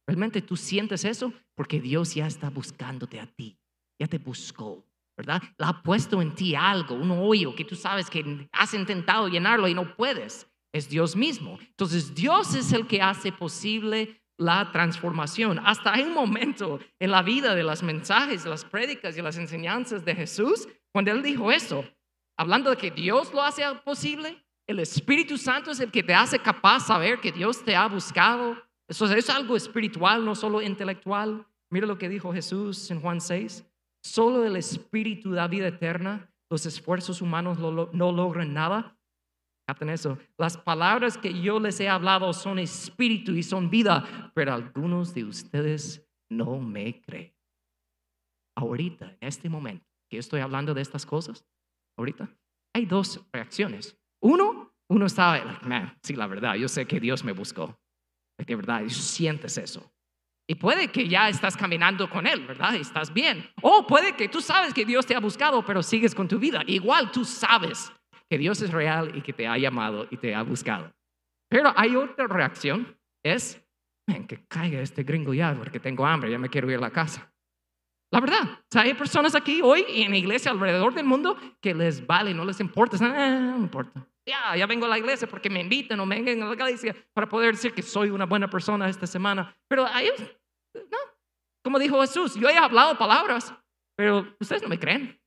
realmente 0.08 0.42
tú 0.42 0.56
sientes 0.56 1.04
eso 1.04 1.34
porque 1.56 1.82
Dios 1.82 2.16
ya 2.16 2.28
está 2.28 2.50
buscándote 2.50 3.20
a 3.20 3.28
ti, 3.28 3.58
ya 4.00 4.08
te 4.08 4.18
buscó, 4.18 4.86
¿verdad? 5.18 5.42
La 5.58 5.70
ha 5.70 5.84
puesto 5.84 6.22
en 6.22 6.34
ti 6.34 6.56
algo, 6.56 6.96
un 6.96 7.12
hoyo 7.12 7.54
que 7.54 7.66
tú 7.66 7.76
sabes 7.76 8.10
que 8.10 8.48
has 8.52 8.74
intentado 8.74 9.28
llenarlo 9.28 9.68
y 9.68 9.74
no 9.74 9.96
puedes 9.96 10.48
es 10.74 10.90
Dios 10.90 11.16
mismo. 11.16 11.60
Entonces 11.60 12.16
Dios 12.16 12.56
es 12.56 12.72
el 12.72 12.88
que 12.88 13.02
hace 13.02 13.32
posible 13.32 14.21
la 14.42 14.72
transformación. 14.72 15.60
Hasta 15.64 15.94
hay 15.94 16.04
un 16.04 16.14
momento 16.14 16.80
en 17.00 17.12
la 17.12 17.22
vida 17.22 17.54
de 17.54 17.64
los 17.64 17.84
mensajes, 17.84 18.46
las 18.46 18.66
prédicas 18.66 19.16
y 19.16 19.22
las 19.22 19.38
enseñanzas 19.38 20.04
de 20.04 20.16
Jesús, 20.16 20.68
cuando 20.92 21.12
Él 21.12 21.22
dijo 21.22 21.52
eso, 21.52 21.86
hablando 22.38 22.72
de 22.72 22.78
que 22.78 22.90
Dios 22.90 23.32
lo 23.34 23.44
hace 23.44 23.64
posible, 23.86 24.44
el 24.68 24.80
Espíritu 24.80 25.38
Santo 25.38 25.70
es 25.70 25.80
el 25.80 25.92
que 25.92 26.02
te 26.02 26.16
hace 26.16 26.40
capaz 26.40 26.80
de 26.80 26.88
saber 26.88 27.20
que 27.20 27.32
Dios 27.32 27.64
te 27.64 27.76
ha 27.76 27.88
buscado. 27.88 28.58
Eso 28.88 29.06
es 29.06 29.30
algo 29.30 29.56
espiritual, 29.56 30.26
no 30.26 30.34
solo 30.34 30.62
intelectual. 30.62 31.46
Mira 31.70 31.86
lo 31.86 32.00
que 32.00 32.10
dijo 32.10 32.34
Jesús 32.34 32.90
en 32.90 33.00
Juan 33.00 33.22
6. 33.22 33.64
Solo 34.04 34.44
el 34.44 34.56
Espíritu 34.56 35.32
da 35.32 35.48
vida 35.48 35.68
eterna. 35.68 36.34
Los 36.50 36.66
esfuerzos 36.66 37.22
humanos 37.22 37.60
no 37.60 38.12
logran 38.12 38.54
nada 38.54 38.98
eso. 39.90 40.18
Las 40.38 40.58
palabras 40.58 41.18
que 41.18 41.42
yo 41.42 41.60
les 41.60 41.80
he 41.80 41.90
hablado 41.90 42.34
son 42.34 42.60
espíritu 42.60 43.32
y 43.34 43.44
son 43.44 43.70
vida, 43.70 44.32
pero 44.34 44.54
algunos 44.54 45.14
de 45.14 45.26
ustedes 45.26 46.06
no 46.30 46.60
me 46.60 47.02
creen. 47.02 47.34
Ahorita, 48.56 49.18
en 49.20 49.28
este 49.28 49.50
momento 49.50 49.86
que 50.10 50.18
estoy 50.18 50.42
hablando 50.42 50.74
de 50.74 50.82
estas 50.82 51.06
cosas, 51.06 51.46
ahorita, 51.98 52.30
hay 52.74 52.86
dos 52.86 53.26
reacciones. 53.32 53.98
Uno, 54.22 54.74
uno 54.90 55.06
está, 55.06 55.60
sí, 56.04 56.16
la 56.16 56.28
verdad, 56.28 56.56
yo 56.56 56.68
sé 56.68 56.86
que 56.86 57.00
Dios 57.00 57.24
me 57.24 57.32
buscó. 57.32 57.80
De 58.38 58.56
verdad, 58.56 58.84
sientes 58.88 59.58
eso. 59.58 59.92
Y 60.48 60.56
puede 60.56 60.92
que 60.92 61.08
ya 61.08 61.30
estás 61.30 61.56
caminando 61.56 62.10
con 62.10 62.28
Él, 62.28 62.46
¿verdad? 62.46 62.76
Estás 62.76 63.14
bien. 63.14 63.50
O 63.62 63.88
puede 63.88 64.16
que 64.16 64.28
tú 64.28 64.42
sabes 64.42 64.74
que 64.74 64.86
Dios 64.86 65.06
te 65.06 65.16
ha 65.16 65.20
buscado, 65.20 65.64
pero 65.64 65.82
sigues 65.82 66.14
con 66.14 66.28
tu 66.28 66.40
vida. 66.40 66.62
Igual 66.68 67.12
tú 67.12 67.24
sabes 67.24 67.92
que 68.32 68.38
Dios 68.38 68.62
es 68.62 68.72
real 68.72 69.12
y 69.14 69.22
que 69.22 69.34
te 69.34 69.46
ha 69.46 69.58
llamado 69.58 70.08
y 70.10 70.16
te 70.16 70.34
ha 70.34 70.42
buscado. 70.42 70.90
Pero 71.50 71.74
hay 71.76 71.98
otra 71.98 72.28
reacción, 72.28 72.98
es, 73.26 73.62
que 74.26 74.46
caiga 74.48 74.80
este 74.80 75.04
gringo 75.04 75.34
ya 75.34 75.54
porque 75.54 75.82
tengo 75.82 76.06
hambre, 76.06 76.32
ya 76.32 76.40
me 76.40 76.48
quiero 76.48 76.72
ir 76.72 76.78
a 76.78 76.80
la 76.80 76.92
casa. 76.92 77.30
La 78.10 78.22
verdad, 78.22 78.64
hay 78.74 78.94
personas 78.94 79.36
aquí 79.36 79.60
hoy 79.62 79.84
en 79.90 80.12
la 80.12 80.18
iglesia 80.18 80.50
alrededor 80.50 80.94
del 80.94 81.04
mundo 81.04 81.38
que 81.60 81.76
les 81.76 82.08
vale, 82.08 82.34
no 82.34 82.46
les 82.46 82.62
importa, 82.62 82.96
ah, 83.02 83.52
no 83.58 83.58
importa. 83.58 84.08
Ya, 84.26 84.56
ya 84.56 84.66
vengo 84.66 84.86
a 84.86 84.90
la 84.90 84.98
iglesia 84.98 85.28
porque 85.28 85.50
me 85.50 85.60
invitan 85.60 86.00
o 86.00 86.06
me 86.06 86.22
vengan 86.22 86.44
a 86.44 86.46
la 86.46 86.54
iglesia 86.54 86.96
para 87.14 87.28
poder 87.28 87.56
decir 87.56 87.74
que 87.74 87.82
soy 87.82 88.12
una 88.12 88.26
buena 88.26 88.50
persona 88.50 88.88
esta 88.88 89.08
semana. 89.08 89.54
Pero 89.68 89.86
a 89.86 90.02
ellos, 90.02 90.22
no. 90.74 90.98
Como 91.66 91.80
dijo 91.80 92.00
Jesús, 92.00 92.36
yo 92.36 92.48
he 92.48 92.56
hablado 92.56 92.98
palabras, 92.98 93.54
pero 93.98 94.26
ustedes 94.40 94.64
no 94.64 94.70
me 94.70 94.80
creen. 94.80 95.20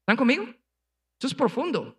¿Están 0.00 0.16
conmigo? 0.16 0.42
Eso 0.42 1.28
es 1.28 1.34
profundo. 1.34 1.96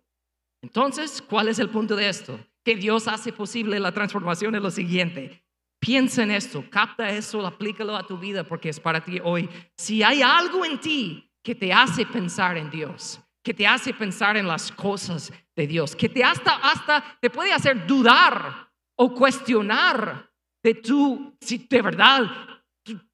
Entonces, 0.66 1.22
¿cuál 1.22 1.46
es 1.46 1.60
el 1.60 1.68
punto 1.68 1.94
de 1.94 2.08
esto? 2.08 2.40
Que 2.64 2.74
Dios 2.74 3.06
hace 3.06 3.32
posible 3.32 3.78
la 3.78 3.92
transformación 3.92 4.56
en 4.56 4.64
lo 4.64 4.72
siguiente. 4.72 5.44
Piensa 5.78 6.24
en 6.24 6.32
esto, 6.32 6.64
capta 6.68 7.08
eso, 7.08 7.46
aplícalo 7.46 7.94
a 7.94 8.04
tu 8.04 8.18
vida 8.18 8.42
porque 8.42 8.70
es 8.70 8.80
para 8.80 9.04
ti 9.04 9.20
hoy. 9.22 9.48
Si 9.76 10.02
hay 10.02 10.22
algo 10.22 10.64
en 10.64 10.80
ti 10.80 11.30
que 11.40 11.54
te 11.54 11.72
hace 11.72 12.04
pensar 12.04 12.56
en 12.56 12.68
Dios, 12.68 13.20
que 13.44 13.54
te 13.54 13.64
hace 13.64 13.94
pensar 13.94 14.36
en 14.36 14.48
las 14.48 14.72
cosas 14.72 15.32
de 15.54 15.68
Dios, 15.68 15.94
que 15.94 16.08
te 16.08 16.24
hasta, 16.24 16.56
hasta 16.56 17.16
te 17.20 17.30
puede 17.30 17.52
hacer 17.52 17.86
dudar 17.86 18.68
o 18.96 19.14
cuestionar 19.14 20.28
de 20.64 20.74
tú, 20.74 21.36
si 21.40 21.58
de 21.58 21.80
verdad 21.80 22.28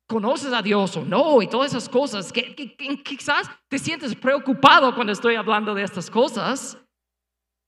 conoces 0.06 0.54
a 0.54 0.62
Dios 0.62 0.97
o 0.97 1.04
no, 1.04 1.42
y 1.42 1.49
todas 1.49 1.73
esas 1.73 1.87
cosas, 1.87 2.32
que 2.32 2.54
quizás 3.04 3.50
te 3.68 3.78
sientes 3.78 4.14
preocupado 4.14 4.94
cuando 4.94 5.12
estoy 5.12 5.35
hablando 5.35 5.75
de 5.75 5.82
estas 5.82 6.09
cosas, 6.11 6.81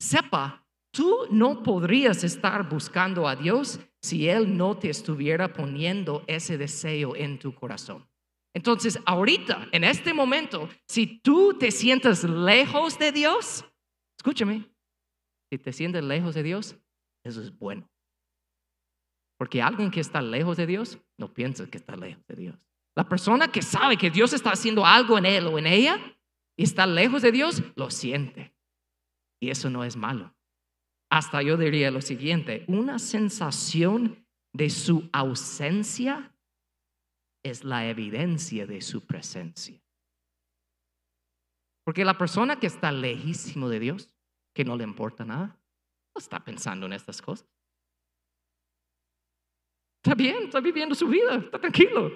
sepa 0.04 0.64
tú 0.90 1.26
no 1.30 1.62
podrías 1.62 2.22
estar 2.22 2.68
buscando 2.68 3.26
a 3.26 3.34
Dios 3.34 3.80
si 4.00 4.28
Él 4.28 4.56
no 4.56 4.78
te 4.78 4.90
estuviera 4.90 5.52
poniendo 5.52 6.22
ese 6.26 6.56
deseo 6.56 7.16
en 7.16 7.38
tu 7.38 7.54
corazón. 7.54 8.06
Entonces, 8.54 9.00
ahorita, 9.04 9.68
en 9.72 9.82
este 9.82 10.14
momento, 10.14 10.68
si 10.86 11.18
tú 11.18 11.58
te 11.58 11.72
sientes 11.72 12.22
lejos 12.22 12.98
de 12.98 13.10
Dios, 13.10 13.64
escúchame, 14.16 14.70
si 15.50 15.58
te 15.58 15.72
sientes 15.72 16.04
lejos 16.04 16.34
de 16.34 16.44
Dios, 16.44 16.76
eso 17.24 17.42
es 17.42 17.56
bueno. 17.58 17.90
Porque 19.36 19.60
alguien 19.60 19.90
que 19.90 20.00
está 20.00 20.22
lejos 20.22 20.56
de 20.56 20.66
Dios 20.66 20.98
no 21.18 21.34
piensa 21.34 21.68
que 21.68 21.78
está 21.78 21.96
lejos 21.96 22.24
de 22.28 22.36
Dios. 22.36 22.68
La 22.94 23.08
persona 23.08 23.48
que 23.48 23.62
sabe 23.62 23.96
que 23.96 24.10
Dios 24.10 24.32
está 24.32 24.52
haciendo 24.52 24.86
algo 24.86 25.18
en 25.18 25.26
él 25.26 25.48
o 25.48 25.58
en 25.58 25.66
ella 25.66 25.98
y 26.56 26.62
está 26.62 26.86
lejos 26.86 27.22
de 27.22 27.32
Dios, 27.32 27.60
lo 27.74 27.90
siente. 27.90 28.53
Y 29.44 29.50
eso 29.50 29.68
no 29.68 29.84
es 29.84 29.94
malo. 29.94 30.34
Hasta 31.10 31.42
yo 31.42 31.58
diría 31.58 31.90
lo 31.90 32.00
siguiente, 32.00 32.64
una 32.66 32.98
sensación 32.98 34.26
de 34.54 34.70
su 34.70 35.10
ausencia 35.12 36.34
es 37.44 37.62
la 37.62 37.86
evidencia 37.86 38.66
de 38.66 38.80
su 38.80 39.02
presencia. 39.04 39.78
Porque 41.84 42.06
la 42.06 42.16
persona 42.16 42.58
que 42.58 42.66
está 42.66 42.90
lejísimo 42.90 43.68
de 43.68 43.80
Dios, 43.80 44.10
que 44.54 44.64
no 44.64 44.78
le 44.78 44.84
importa 44.84 45.26
nada, 45.26 45.60
no 46.14 46.18
está 46.18 46.42
pensando 46.42 46.86
en 46.86 46.94
estas 46.94 47.20
cosas. 47.20 47.46
Está 50.02 50.14
bien, 50.14 50.44
está 50.44 50.60
viviendo 50.60 50.94
su 50.94 51.06
vida, 51.06 51.34
está 51.36 51.58
tranquilo. 51.58 52.10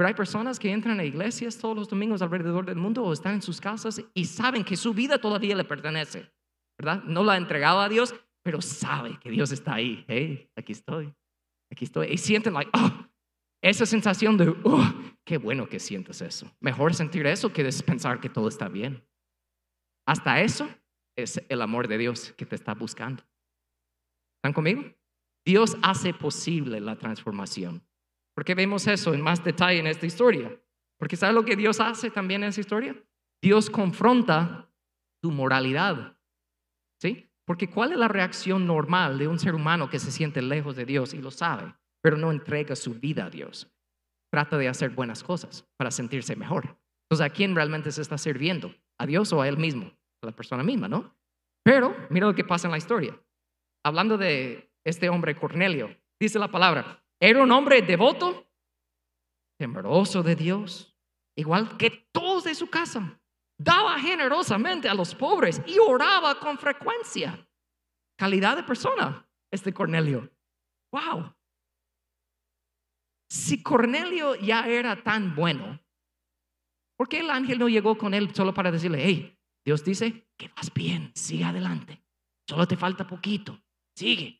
Pero 0.00 0.08
hay 0.08 0.14
personas 0.14 0.58
que 0.58 0.72
entran 0.72 0.98
a 0.98 1.04
iglesias 1.04 1.58
todos 1.58 1.76
los 1.76 1.86
domingos 1.86 2.22
alrededor 2.22 2.64
del 2.64 2.76
mundo 2.76 3.04
o 3.04 3.12
están 3.12 3.34
en 3.34 3.42
sus 3.42 3.60
casas 3.60 4.02
y 4.14 4.24
saben 4.24 4.64
que 4.64 4.74
su 4.74 4.94
vida 4.94 5.20
todavía 5.20 5.54
le 5.54 5.64
pertenece, 5.64 6.32
¿verdad? 6.78 7.04
No 7.04 7.22
la 7.22 7.34
ha 7.34 7.36
entregado 7.36 7.80
a 7.80 7.88
Dios, 7.90 8.14
pero 8.42 8.62
sabe 8.62 9.20
que 9.20 9.30
Dios 9.30 9.52
está 9.52 9.74
ahí. 9.74 10.02
Hey, 10.08 10.50
aquí 10.56 10.72
estoy, 10.72 11.14
aquí 11.70 11.84
estoy. 11.84 12.12
Y 12.12 12.16
sienten 12.16 12.54
like, 12.54 12.70
oh, 12.72 13.10
esa 13.62 13.84
sensación 13.84 14.38
de, 14.38 14.48
oh, 14.64 14.90
qué 15.22 15.36
bueno 15.36 15.68
que 15.68 15.78
sientes 15.78 16.22
eso. 16.22 16.50
Mejor 16.60 16.94
sentir 16.94 17.26
eso 17.26 17.52
que 17.52 17.68
pensar 17.84 18.20
que 18.20 18.30
todo 18.30 18.48
está 18.48 18.70
bien. 18.70 19.06
Hasta 20.06 20.40
eso 20.40 20.66
es 21.14 21.44
el 21.50 21.60
amor 21.60 21.88
de 21.88 21.98
Dios 21.98 22.32
que 22.38 22.46
te 22.46 22.56
está 22.56 22.72
buscando. 22.72 23.22
¿Están 24.38 24.54
conmigo? 24.54 24.82
Dios 25.44 25.76
hace 25.82 26.14
posible 26.14 26.80
la 26.80 26.96
transformación. 26.96 27.82
¿Por 28.40 28.46
qué 28.46 28.54
vemos 28.54 28.86
eso 28.86 29.12
en 29.12 29.20
más 29.20 29.44
detalle 29.44 29.80
en 29.80 29.86
esta 29.86 30.06
historia? 30.06 30.58
Porque 30.98 31.14
¿sabe 31.14 31.34
lo 31.34 31.44
que 31.44 31.56
Dios 31.56 31.78
hace 31.78 32.10
también 32.10 32.42
en 32.42 32.48
esta 32.48 32.62
historia? 32.62 32.96
Dios 33.42 33.68
confronta 33.68 34.72
tu 35.22 35.30
moralidad. 35.30 36.16
¿Sí? 37.02 37.30
Porque 37.44 37.68
¿cuál 37.68 37.92
es 37.92 37.98
la 37.98 38.08
reacción 38.08 38.66
normal 38.66 39.18
de 39.18 39.28
un 39.28 39.38
ser 39.38 39.54
humano 39.54 39.90
que 39.90 39.98
se 39.98 40.10
siente 40.10 40.40
lejos 40.40 40.74
de 40.74 40.86
Dios 40.86 41.12
y 41.12 41.18
lo 41.18 41.30
sabe? 41.30 41.74
pero 42.02 42.16
no 42.16 42.30
entrega 42.30 42.74
su 42.76 42.94
vida 42.94 43.26
a 43.26 43.30
Dios. 43.30 43.70
Trata 44.32 44.56
de 44.56 44.68
hacer 44.68 44.88
buenas 44.88 45.22
cosas 45.22 45.68
para 45.76 45.90
sentirse 45.90 46.34
mejor. 46.34 46.78
Entonces, 47.10 47.26
¿a 47.26 47.28
quién 47.28 47.54
realmente 47.54 47.92
se 47.92 48.00
está 48.00 48.16
sirviendo? 48.16 48.74
¿A 48.98 49.04
Dios 49.04 49.34
o 49.34 49.42
a 49.42 49.48
él 49.48 49.58
mismo? 49.58 49.92
A 50.22 50.26
la 50.26 50.32
persona 50.32 50.62
misma, 50.62 50.88
¿no? 50.88 51.14
Pero 51.62 51.94
mira 52.08 52.26
lo 52.26 52.34
que 52.34 52.44
pasa 52.44 52.68
en 52.68 52.72
la 52.72 52.78
historia. 52.78 53.20
Hablando 53.84 54.16
de 54.16 54.72
este 54.82 55.10
hombre 55.10 55.36
Cornelio, 55.36 55.94
dice 56.18 56.38
la 56.38 56.48
palabra, 56.48 56.99
era 57.20 57.42
un 57.42 57.52
hombre 57.52 57.82
devoto, 57.82 58.50
temeroso 59.58 60.22
de 60.22 60.34
Dios, 60.34 60.96
igual 61.36 61.76
que 61.76 61.90
todos 62.12 62.44
de 62.44 62.54
su 62.54 62.68
casa. 62.70 63.20
Daba 63.58 63.98
generosamente 63.98 64.88
a 64.88 64.94
los 64.94 65.14
pobres 65.14 65.60
y 65.66 65.78
oraba 65.78 66.40
con 66.40 66.56
frecuencia. 66.56 67.46
Calidad 68.16 68.56
de 68.56 68.62
persona, 68.62 69.28
este 69.52 69.74
Cornelio. 69.74 70.32
Wow. 70.92 71.34
Si 73.28 73.62
Cornelio 73.62 74.34
ya 74.34 74.66
era 74.66 75.02
tan 75.02 75.34
bueno, 75.34 75.78
¿por 76.96 77.08
qué 77.08 77.20
el 77.20 77.30
ángel 77.30 77.58
no 77.58 77.68
llegó 77.68 77.98
con 77.98 78.14
él 78.14 78.34
solo 78.34 78.54
para 78.54 78.72
decirle, 78.72 79.02
hey, 79.04 79.38
Dios 79.64 79.84
dice 79.84 80.26
que 80.38 80.48
vas 80.56 80.72
bien, 80.72 81.12
sigue 81.14 81.44
adelante, 81.44 82.02
solo 82.48 82.66
te 82.66 82.78
falta 82.78 83.06
poquito, 83.06 83.62
sigue? 83.94 84.39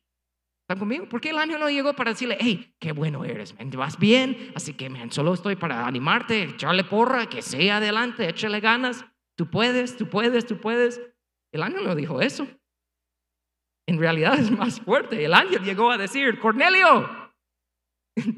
¿Están 0.71 0.79
conmigo? 0.79 1.09
¿Por 1.09 1.21
qué 1.21 1.31
el 1.31 1.39
ángel 1.39 1.59
no 1.59 1.69
llegó 1.69 1.95
para 1.95 2.13
decirle, 2.13 2.39
hey, 2.39 2.77
qué 2.79 2.93
bueno 2.93 3.25
eres, 3.25 3.57
vas 3.77 3.99
bien, 3.99 4.53
así 4.55 4.73
que 4.75 4.89
solo 5.11 5.35
estoy 5.35 5.57
para 5.57 5.85
animarte, 5.85 6.45
echarle 6.45 6.85
porra, 6.85 7.29
que 7.29 7.43
sea 7.43 7.79
adelante, 7.79 8.29
échale 8.29 8.61
ganas, 8.61 9.05
tú 9.37 9.51
puedes, 9.51 9.97
tú 9.97 10.09
puedes, 10.09 10.47
tú 10.47 10.61
puedes. 10.61 11.01
El 11.53 11.65
ángel 11.65 11.83
no 11.83 11.97
dijo 11.97 12.21
eso. 12.21 12.47
En 13.89 13.99
realidad 13.99 14.39
es 14.39 14.49
más 14.53 14.81
fuerte. 14.81 15.25
El 15.25 15.35
ángel 15.35 15.65
llegó 15.65 15.91
a 15.91 15.99
decir, 15.99 16.39
Cornelio, 16.39 17.33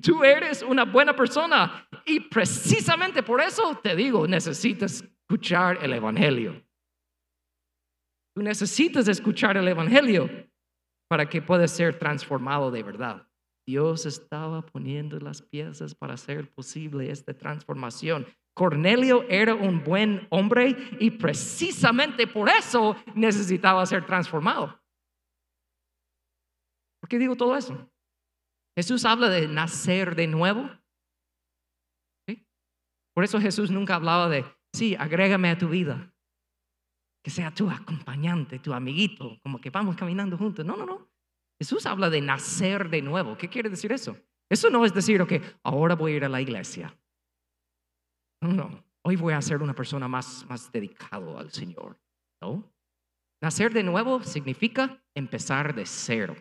Tú 0.03 0.25
eres 0.25 0.63
una 0.63 0.87
buena 0.87 1.15
persona 1.15 1.87
y 2.07 2.21
precisamente 2.21 3.23
por 3.23 3.43
eso 3.43 3.79
te 3.83 3.95
digo, 3.95 4.27
necesitas 4.27 5.03
escuchar 5.03 5.81
el 5.83 5.93
Evangelio. 5.93 6.65
Tú 8.35 8.43
necesitas 8.43 9.07
escuchar 9.09 9.59
el 9.59 9.69
Evangelio 9.69 10.31
para 11.13 11.29
que 11.29 11.43
puedas 11.43 11.71
ser 11.71 11.99
transformado 11.99 12.71
de 12.71 12.83
verdad. 12.83 13.29
Dios 13.67 14.07
estaba 14.07 14.65
poniendo 14.65 15.21
las 15.21 15.43
piezas 15.43 15.95
para 15.95 16.15
hacer 16.15 16.51
posible 16.51 17.11
esta 17.11 17.35
transformación. 17.35 18.27
Cornelio 18.55 19.29
era 19.29 19.55
un 19.55 19.85
buen 19.85 20.27
hombre 20.31 20.75
y 21.01 21.11
precisamente 21.11 22.27
por 22.27 22.49
eso 22.49 22.97
necesitaba 23.15 23.85
ser 23.85 24.07
transformado. 24.07 24.81
¿Por 27.03 27.11
qué 27.11 27.19
digo 27.19 27.37
todo 27.37 27.55
eso? 27.59 27.93
Jesús 28.75 29.05
habla 29.05 29.29
de 29.29 29.49
nacer 29.49 30.17
de 30.17 30.29
nuevo. 30.29 30.71
Por 33.15 33.25
eso 33.25 33.39
Jesús 33.39 33.71
nunca 33.71 33.97
hablaba 33.97 34.31
de, 34.31 34.47
sí, 34.73 34.97
agrégame 34.99 35.51
a 35.51 35.59
tu 35.59 35.69
vida. 35.69 36.12
Que 37.23 37.31
sea 37.31 37.51
tu 37.53 37.71
acompañante, 37.71 38.59
tu 38.59 38.73
amiguito, 38.73 39.39
como 39.43 39.61
que 39.61 39.71
vamos 39.71 39.97
caminando 39.97 40.37
juntos. 40.37 40.65
No, 40.65 40.77
no, 40.77 40.85
no. 40.85 41.09
Jesús 41.59 41.87
habla 41.87 42.11
de 42.11 42.21
nacer 42.21 42.91
de 42.91 43.03
nuevo. 43.03 43.37
¿Qué 43.37 43.49
quiere 43.49 43.71
decir 43.71 43.93
eso? 43.93 44.17
Eso 44.51 44.69
no 44.71 44.85
es 44.85 44.93
decir, 44.93 45.23
ok, 45.23 45.35
ahora 45.63 45.95
voy 45.95 46.13
a 46.13 46.17
ir 46.17 46.25
a 46.25 46.29
la 46.29 46.41
iglesia. 46.41 46.97
No, 48.43 48.53
no. 48.53 48.85
Hoy 49.05 49.17
voy 49.17 49.35
a 49.35 49.43
ser 49.43 49.63
una 49.63 49.75
persona 49.75 50.09
más, 50.09 50.45
más 50.49 50.71
dedicado 50.73 51.39
al 51.39 51.51
Señor. 51.51 52.01
No. 52.41 52.73
Nacer 53.41 53.73
de 53.73 53.83
nuevo 53.83 54.23
significa 54.23 55.03
empezar 55.15 55.75
de 55.75 55.87
cero 55.87 56.37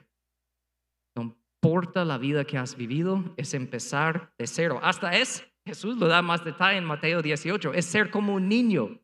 importa 1.63 2.03
la 2.03 2.17
vida 2.17 2.43
que 2.43 2.57
has 2.57 2.75
vivido, 2.75 3.23
es 3.37 3.53
empezar 3.53 4.33
de 4.39 4.47
cero. 4.47 4.79
Hasta 4.81 5.15
es, 5.15 5.47
Jesús 5.63 5.95
lo 5.97 6.07
da 6.07 6.23
más 6.23 6.43
detalle 6.43 6.79
en 6.79 6.85
Mateo 6.85 7.21
18, 7.21 7.75
es 7.75 7.85
ser 7.85 8.09
como 8.09 8.33
un 8.33 8.49
niño. 8.49 8.99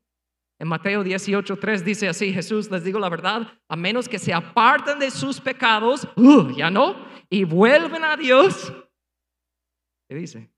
En 0.60 0.68
Mateo 0.68 1.04
18, 1.04 1.58
3 1.58 1.86
dice 1.86 2.08
así, 2.08 2.34
Jesús, 2.34 2.72
les 2.72 2.84
digo 2.84 3.00
la 3.00 3.10
verdad, 3.10 3.60
a 3.70 3.76
menos 3.76 4.10
que 4.10 4.18
se 4.18 4.34
aparten 4.34 4.98
de 4.98 5.12
sus 5.12 5.40
pecados, 5.40 6.08
uh, 6.16 6.50
ya 6.50 6.72
no, 6.72 6.96
y 7.30 7.44
vuelven 7.44 8.04
a 8.04 8.18
Dios, 8.18 8.74
¿qué 10.10 10.16
dice? 10.16 10.50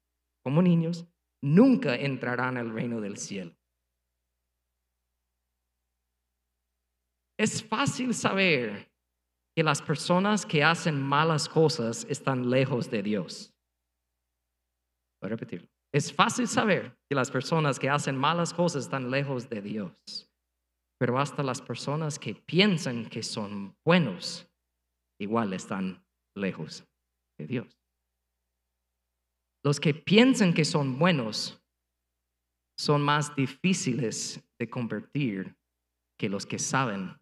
Como 0.44 0.62
niños, 0.62 1.06
nunca 1.42 1.96
entrarán 1.96 2.58
al 2.58 2.70
reino 2.70 3.02
del 3.02 3.18
cielo. 3.18 3.54
Es 7.38 7.64
fácil 7.64 8.14
saber 8.14 8.90
que 9.56 9.64
las 9.64 9.82
personas 9.82 10.46
que 10.46 10.64
hacen 10.64 11.02
malas 11.02 11.50
cosas 11.50 12.06
están 12.10 12.50
lejos 12.50 12.90
de 12.90 13.04
Dios. 13.04 13.54
Voy 15.22 15.28
a 15.28 15.30
repetir. 15.32 15.70
Es 15.92 16.14
fácil 16.14 16.48
saber 16.48 16.98
que 17.10 17.16
las 17.16 17.32
personas 17.32 17.80
que 17.80 17.90
hacen 17.90 18.16
malas 18.18 18.54
cosas 18.54 18.84
están 18.84 19.10
lejos 19.10 19.50
de 19.50 19.62
Dios. 19.62 20.30
Pero 21.00 21.18
hasta 21.18 21.42
las 21.44 21.62
personas 21.62 22.20
que 22.20 22.36
piensan 22.36 23.06
que 23.10 23.24
son 23.24 23.76
buenos, 23.86 24.48
igual 25.20 25.54
están 25.54 26.06
lejos 26.36 26.86
de 27.40 27.48
Dios. 27.48 27.80
Los 29.64 29.80
que 29.80 29.94
piensan 29.94 30.54
que 30.54 30.66
son 30.66 31.00
buenos 31.00 31.62
son 32.78 33.02
más 33.02 33.36
difíciles 33.36 34.42
de 34.60 34.70
convertir 34.70 35.58
que 36.18 36.30
los 36.30 36.46
que 36.46 36.60
saben 36.60 37.18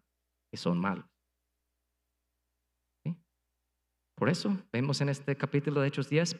que 0.52 0.56
son 0.56 0.78
malos. 0.78 1.06
Por 4.16 4.28
eso 4.28 4.56
vemos 4.72 5.00
en 5.00 5.08
este 5.08 5.36
capítulo 5.36 5.80
de 5.80 5.88
Hechos 5.88 6.08
10, 6.08 6.36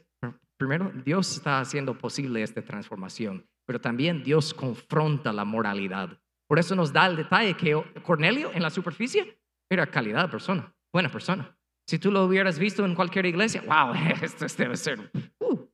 primero, 0.58 0.92
Dios 1.04 1.36
está 1.36 1.60
haciendo 1.60 1.96
posible 1.96 2.42
esta 2.42 2.62
transformación, 2.62 3.48
pero 3.66 3.80
también 3.80 4.22
Dios 4.22 4.52
confronta 4.52 5.32
la 5.32 5.44
moralidad. 5.44 6.20
Por 6.48 6.58
eso 6.58 6.74
nos 6.74 6.92
da 6.92 7.06
el 7.06 7.16
detalle 7.16 7.56
que 7.56 7.80
Cornelio 8.02 8.52
en 8.52 8.62
la 8.62 8.70
superficie 8.70 9.40
era 9.70 9.86
calidad 9.86 10.22
de 10.24 10.28
persona, 10.28 10.74
buena 10.92 11.10
persona. 11.10 11.56
Si 11.86 11.98
tú 11.98 12.10
lo 12.10 12.24
hubieras 12.24 12.58
visto 12.58 12.84
en 12.84 12.94
cualquier 12.94 13.26
iglesia, 13.26 13.62
wow, 13.62 13.94
esto 14.22 14.46
debe 14.56 14.76
ser. 14.76 15.10
Uh. 15.40 15.66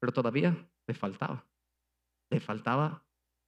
Pero 0.00 0.12
todavía 0.12 0.56
le 0.86 0.94
faltaba. 0.94 1.46
Le 2.30 2.40
faltaba, 2.40 3.04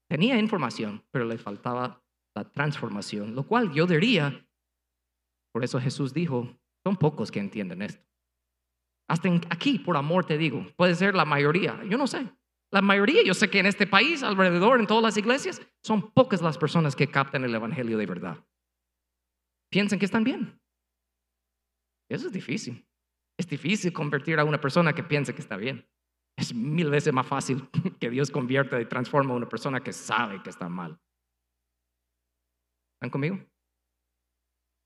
tenía 0.08 0.38
información, 0.38 1.04
pero 1.10 1.24
le 1.26 1.38
faltaba 1.38 2.02
la 2.34 2.44
transformación, 2.50 3.34
lo 3.34 3.46
cual 3.46 3.72
yo 3.72 3.86
diría, 3.86 4.46
por 5.52 5.64
eso 5.64 5.80
Jesús 5.80 6.14
dijo, 6.14 6.58
son 6.82 6.96
pocos 6.96 7.30
que 7.30 7.40
entienden 7.40 7.82
esto. 7.82 8.09
Hasta 9.10 9.28
aquí, 9.50 9.80
por 9.80 9.96
amor 9.96 10.24
te 10.24 10.38
digo, 10.38 10.64
puede 10.76 10.94
ser 10.94 11.16
la 11.16 11.24
mayoría, 11.24 11.82
yo 11.82 11.98
no 11.98 12.06
sé. 12.06 12.30
La 12.70 12.80
mayoría, 12.80 13.24
yo 13.24 13.34
sé 13.34 13.50
que 13.50 13.58
en 13.58 13.66
este 13.66 13.84
país, 13.84 14.22
alrededor, 14.22 14.78
en 14.78 14.86
todas 14.86 15.02
las 15.02 15.16
iglesias, 15.16 15.60
son 15.82 16.12
pocas 16.12 16.40
las 16.40 16.56
personas 16.56 16.94
que 16.94 17.10
captan 17.10 17.42
el 17.42 17.52
Evangelio 17.52 17.98
de 17.98 18.06
verdad. 18.06 18.38
Piensan 19.68 19.98
que 19.98 20.04
están 20.04 20.22
bien. 20.22 20.60
Eso 22.08 22.28
es 22.28 22.32
difícil. 22.32 22.86
Es 23.36 23.48
difícil 23.48 23.92
convertir 23.92 24.38
a 24.38 24.44
una 24.44 24.60
persona 24.60 24.92
que 24.92 25.02
piensa 25.02 25.32
que 25.32 25.42
está 25.42 25.56
bien. 25.56 25.84
Es 26.38 26.54
mil 26.54 26.88
veces 26.88 27.12
más 27.12 27.26
fácil 27.26 27.68
que 27.98 28.10
Dios 28.10 28.30
convierta 28.30 28.80
y 28.80 28.86
transforme 28.86 29.32
a 29.32 29.36
una 29.36 29.48
persona 29.48 29.82
que 29.82 29.92
sabe 29.92 30.40
que 30.40 30.50
está 30.50 30.68
mal. 30.68 31.00
¿Están 32.94 33.10
conmigo? 33.10 33.40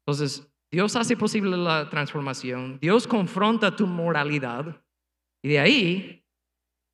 Entonces, 0.07 0.50
Dios 0.75 0.97
hace 0.97 1.16
posible 1.16 1.57
la 1.57 1.88
transformación, 1.88 2.81
Dios 2.81 3.07
confronta 3.07 3.76
tu 3.76 3.87
moralidad 3.87 4.85
y 5.40 5.50
de 5.50 5.61
ahí 5.61 6.26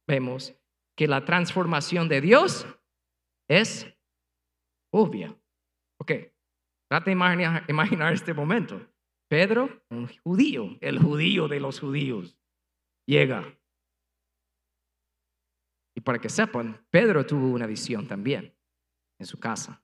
vemos 0.07 0.55
que 0.95 1.09
la 1.09 1.25
transformación 1.25 2.07
de 2.07 2.21
Dios 2.21 2.67
es 3.49 3.87
obvia. 4.93 5.35
Ok, 5.99 6.13
trata 6.91 7.07
de 7.07 7.13
imaginar, 7.13 7.65
imaginar 7.71 8.13
este 8.13 8.35
momento. 8.35 8.87
Pedro, 9.31 9.83
un 9.89 10.09
judío, 10.25 10.77
el 10.83 10.99
judío 10.99 11.49
de 11.49 11.61
los 11.61 11.81
judíos, 11.81 12.37
llega. 13.09 13.59
Y 15.97 16.03
para 16.03 16.19
que 16.19 16.29
sepan, 16.29 16.87
Pedro 16.91 17.25
tuvo 17.25 17.47
una 17.47 17.67
visión 17.67 18.07
también 18.07 18.55
en 19.19 19.27
su 19.27 19.41
casa, 19.41 19.83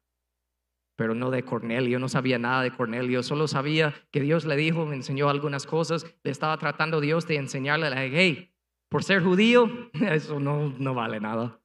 pero 0.96 1.14
no 1.14 1.30
de 1.30 1.44
Cornelio, 1.44 1.98
no 1.98 2.08
sabía 2.08 2.38
nada 2.38 2.62
de 2.62 2.70
Cornelio, 2.70 3.22
solo 3.22 3.46
sabía 3.48 3.94
que 4.10 4.20
Dios 4.20 4.44
le 4.44 4.56
dijo, 4.56 4.86
me 4.86 4.96
enseñó 4.96 5.28
algunas 5.28 5.66
cosas, 5.66 6.06
le 6.24 6.30
estaba 6.30 6.56
tratando 6.58 7.00
Dios 7.00 7.26
de 7.26 7.36
enseñarle, 7.36 7.88
hey, 7.94 8.52
por 8.90 9.04
ser 9.04 9.22
judío, 9.22 9.68
eso 9.92 10.40
no, 10.40 10.74
no 10.78 10.94
vale 10.94 11.20
nada. 11.20 11.60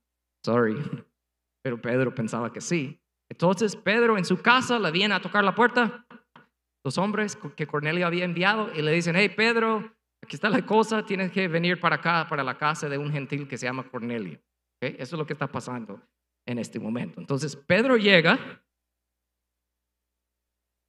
Sorry. 0.45 0.75
Pero 1.63 1.79
Pedro 1.79 2.13
pensaba 2.13 2.51
que 2.51 2.61
sí. 2.61 2.99
Entonces 3.29 3.75
Pedro 3.75 4.17
en 4.17 4.25
su 4.25 4.41
casa 4.41 4.77
le 4.79 4.91
viene 4.91 5.13
a 5.13 5.21
tocar 5.21 5.43
la 5.43 5.55
puerta 5.55 6.05
los 6.83 6.97
hombres 6.97 7.37
que 7.55 7.67
Cornelio 7.67 8.07
había 8.07 8.25
enviado 8.25 8.71
y 8.73 8.81
le 8.81 8.91
dicen, 8.91 9.15
hey 9.15 9.29
Pedro, 9.29 9.93
aquí 10.23 10.35
está 10.35 10.49
la 10.49 10.65
cosa, 10.65 11.05
tienes 11.05 11.31
que 11.31 11.47
venir 11.47 11.79
para 11.79 11.97
acá, 11.97 12.25
para 12.27 12.43
la 12.43 12.57
casa 12.57 12.89
de 12.89 12.97
un 12.97 13.11
gentil 13.11 13.47
que 13.47 13.57
se 13.57 13.67
llama 13.67 13.83
Cornelio. 13.83 14.39
Eso 14.81 15.15
es 15.15 15.19
lo 15.19 15.25
que 15.25 15.33
está 15.33 15.47
pasando 15.47 16.01
en 16.47 16.57
este 16.57 16.79
momento. 16.79 17.19
Entonces 17.19 17.55
Pedro 17.55 17.97
llega, 17.97 18.39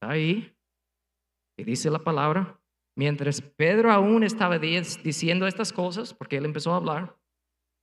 ahí, 0.02 0.54
y 1.58 1.64
dice 1.64 1.90
la 1.90 1.98
palabra, 1.98 2.60
mientras 2.96 3.40
Pedro 3.40 3.92
aún 3.92 4.22
estaba 4.24 4.58
diciendo 4.58 5.46
estas 5.46 5.72
cosas, 5.72 6.14
porque 6.14 6.36
él 6.36 6.44
empezó 6.44 6.72
a 6.72 6.76
hablar, 6.76 7.16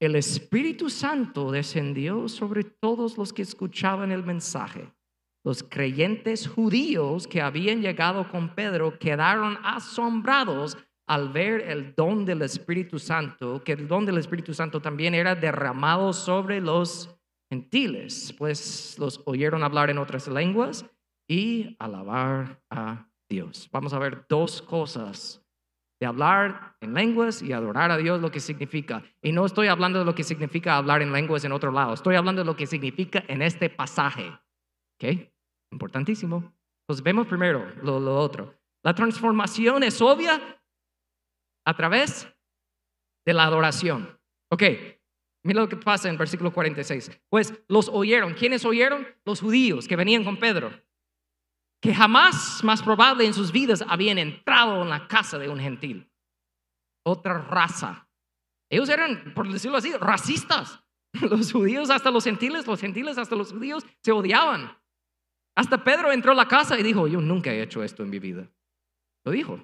el 0.00 0.16
Espíritu 0.16 0.88
Santo 0.88 1.50
descendió 1.50 2.28
sobre 2.28 2.64
todos 2.64 3.18
los 3.18 3.32
que 3.32 3.42
escuchaban 3.42 4.12
el 4.12 4.24
mensaje. 4.24 4.92
Los 5.44 5.62
creyentes 5.62 6.48
judíos 6.48 7.26
que 7.26 7.40
habían 7.40 7.82
llegado 7.82 8.28
con 8.28 8.54
Pedro 8.54 8.98
quedaron 8.98 9.58
asombrados 9.62 10.76
al 11.06 11.30
ver 11.30 11.62
el 11.62 11.94
don 11.94 12.24
del 12.24 12.42
Espíritu 12.42 12.98
Santo, 12.98 13.62
que 13.64 13.72
el 13.72 13.88
don 13.88 14.06
del 14.06 14.18
Espíritu 14.18 14.54
Santo 14.54 14.80
también 14.80 15.14
era 15.14 15.34
derramado 15.34 16.12
sobre 16.12 16.60
los 16.60 17.14
gentiles, 17.50 18.34
pues 18.38 18.96
los 18.98 19.20
oyeron 19.26 19.62
hablar 19.62 19.90
en 19.90 19.98
otras 19.98 20.28
lenguas 20.28 20.84
y 21.30 21.76
alabar 21.78 22.60
a 22.70 23.08
Dios. 23.30 23.68
Vamos 23.70 23.94
a 23.94 24.00
ver 24.00 24.26
dos 24.28 24.60
cosas 24.60 25.40
de 26.00 26.06
hablar 26.06 26.76
en 26.80 26.92
lenguas 26.92 27.40
y 27.40 27.52
adorar 27.52 27.92
a 27.92 27.96
Dios, 27.98 28.20
lo 28.20 28.32
que 28.32 28.40
significa. 28.40 29.04
Y 29.22 29.30
no 29.30 29.46
estoy 29.46 29.68
hablando 29.68 30.00
de 30.00 30.04
lo 30.04 30.16
que 30.16 30.24
significa 30.24 30.76
hablar 30.76 31.02
en 31.02 31.12
lenguas 31.12 31.44
en 31.44 31.52
otro 31.52 31.70
lado, 31.70 31.94
estoy 31.94 32.16
hablando 32.16 32.40
de 32.40 32.46
lo 32.46 32.56
que 32.56 32.66
significa 32.66 33.22
en 33.28 33.42
este 33.42 33.70
pasaje. 33.70 34.28
¿Ok? 34.96 35.30
Importantísimo. 35.70 36.52
Entonces 36.82 37.04
vemos 37.04 37.28
primero 37.28 37.64
lo, 37.80 38.00
lo 38.00 38.16
otro. 38.18 38.52
La 38.82 38.92
transformación 38.92 39.84
es 39.84 40.02
obvia 40.02 40.60
a 41.64 41.76
través 41.76 42.26
de 43.24 43.34
la 43.34 43.44
adoración. 43.44 44.18
Ok, 44.50 44.64
mira 45.44 45.60
lo 45.60 45.68
que 45.68 45.76
pasa 45.76 46.08
en 46.08 46.18
versículo 46.18 46.52
46. 46.52 47.22
Pues 47.28 47.54
los 47.68 47.88
oyeron. 47.88 48.34
¿Quiénes 48.34 48.64
oyeron? 48.64 49.06
Los 49.24 49.40
judíos 49.40 49.86
que 49.86 49.94
venían 49.94 50.24
con 50.24 50.36
Pedro. 50.36 50.72
Que 51.80 51.94
jamás, 51.94 52.62
más 52.62 52.82
probable 52.82 53.24
en 53.24 53.34
sus 53.34 53.52
vidas, 53.52 53.82
habían 53.86 54.18
entrado 54.18 54.82
en 54.82 54.90
la 54.90 55.08
casa 55.08 55.38
de 55.38 55.48
un 55.48 55.58
gentil. 55.58 56.10
Otra 57.04 57.38
raza. 57.38 58.06
Ellos 58.70 58.88
eran, 58.88 59.32
por 59.34 59.50
decirlo 59.50 59.78
así, 59.78 59.92
racistas. 59.94 60.80
Los 61.20 61.52
judíos 61.52 61.90
hasta 61.90 62.10
los 62.10 62.22
gentiles, 62.22 62.68
los 62.68 62.80
gentiles 62.80 63.18
hasta 63.18 63.34
los 63.34 63.52
judíos 63.52 63.84
se 64.00 64.12
odiaban. 64.12 64.78
Hasta 65.56 65.82
Pedro 65.82 66.12
entró 66.12 66.30
a 66.30 66.36
la 66.36 66.46
casa 66.46 66.78
y 66.78 66.84
dijo, 66.84 67.08
yo 67.08 67.20
nunca 67.20 67.52
he 67.52 67.60
hecho 67.60 67.82
esto 67.82 68.04
en 68.04 68.10
mi 68.10 68.20
vida. 68.20 68.48
Lo 69.24 69.32
dijo. 69.32 69.60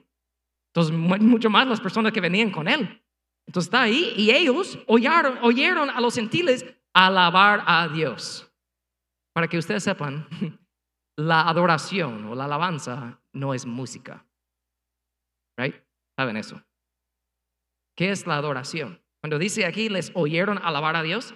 Entonces, 0.74 0.92
mucho 0.94 1.48
más 1.48 1.66
las 1.68 1.80
personas 1.80 2.12
que 2.12 2.20
venían 2.20 2.50
con 2.50 2.66
él. 2.66 3.02
Entonces 3.46 3.68
está 3.68 3.82
ahí 3.82 4.12
y 4.16 4.30
ellos 4.30 4.78
oyeron, 4.86 5.38
oyeron 5.42 5.88
a 5.88 6.00
los 6.00 6.14
gentiles 6.14 6.66
alabar 6.92 7.62
a 7.66 7.88
Dios. 7.88 8.50
Para 9.32 9.48
que 9.48 9.58
ustedes 9.58 9.84
sepan, 9.84 10.26
la 11.16 11.48
adoración 11.48 12.26
o 12.26 12.34
la 12.34 12.44
alabanza 12.44 13.20
no 13.32 13.54
es 13.54 13.66
música. 13.66 14.26
Right? 15.58 15.74
¿Saben 16.16 16.36
eso? 16.36 16.62
¿Qué 17.96 18.10
es 18.10 18.26
la 18.26 18.36
adoración? 18.36 19.02
Cuando 19.22 19.38
dice 19.38 19.64
aquí, 19.64 19.88
les 19.88 20.12
oyeron 20.14 20.58
alabar 20.58 20.96
a 20.96 21.02
Dios, 21.02 21.34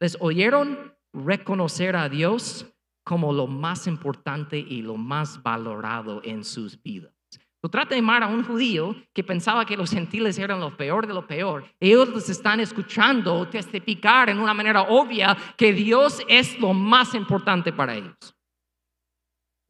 les 0.00 0.16
oyeron 0.20 0.94
reconocer 1.12 1.96
a 1.96 2.08
Dios 2.08 2.66
como 3.04 3.32
lo 3.32 3.46
más 3.46 3.86
importante 3.86 4.58
y 4.58 4.82
lo 4.82 4.96
más 4.96 5.42
valorado 5.42 6.20
en 6.24 6.44
sus 6.44 6.80
vidas. 6.80 7.12
Tú 7.60 7.68
trata 7.68 7.94
de 7.94 7.98
amar 7.98 8.22
a 8.22 8.28
un 8.28 8.44
judío 8.44 8.94
que 9.12 9.24
pensaba 9.24 9.66
que 9.66 9.76
los 9.76 9.90
gentiles 9.90 10.38
eran 10.38 10.60
lo 10.60 10.76
peor 10.76 11.08
de 11.08 11.14
lo 11.14 11.26
peor. 11.26 11.64
Ellos 11.80 12.08
les 12.10 12.28
están 12.28 12.60
escuchando 12.60 13.48
testificar 13.48 14.30
en 14.30 14.38
una 14.38 14.54
manera 14.54 14.82
obvia 14.82 15.36
que 15.56 15.72
Dios 15.72 16.22
es 16.28 16.56
lo 16.60 16.72
más 16.72 17.14
importante 17.14 17.72
para 17.72 17.96
ellos. 17.96 18.37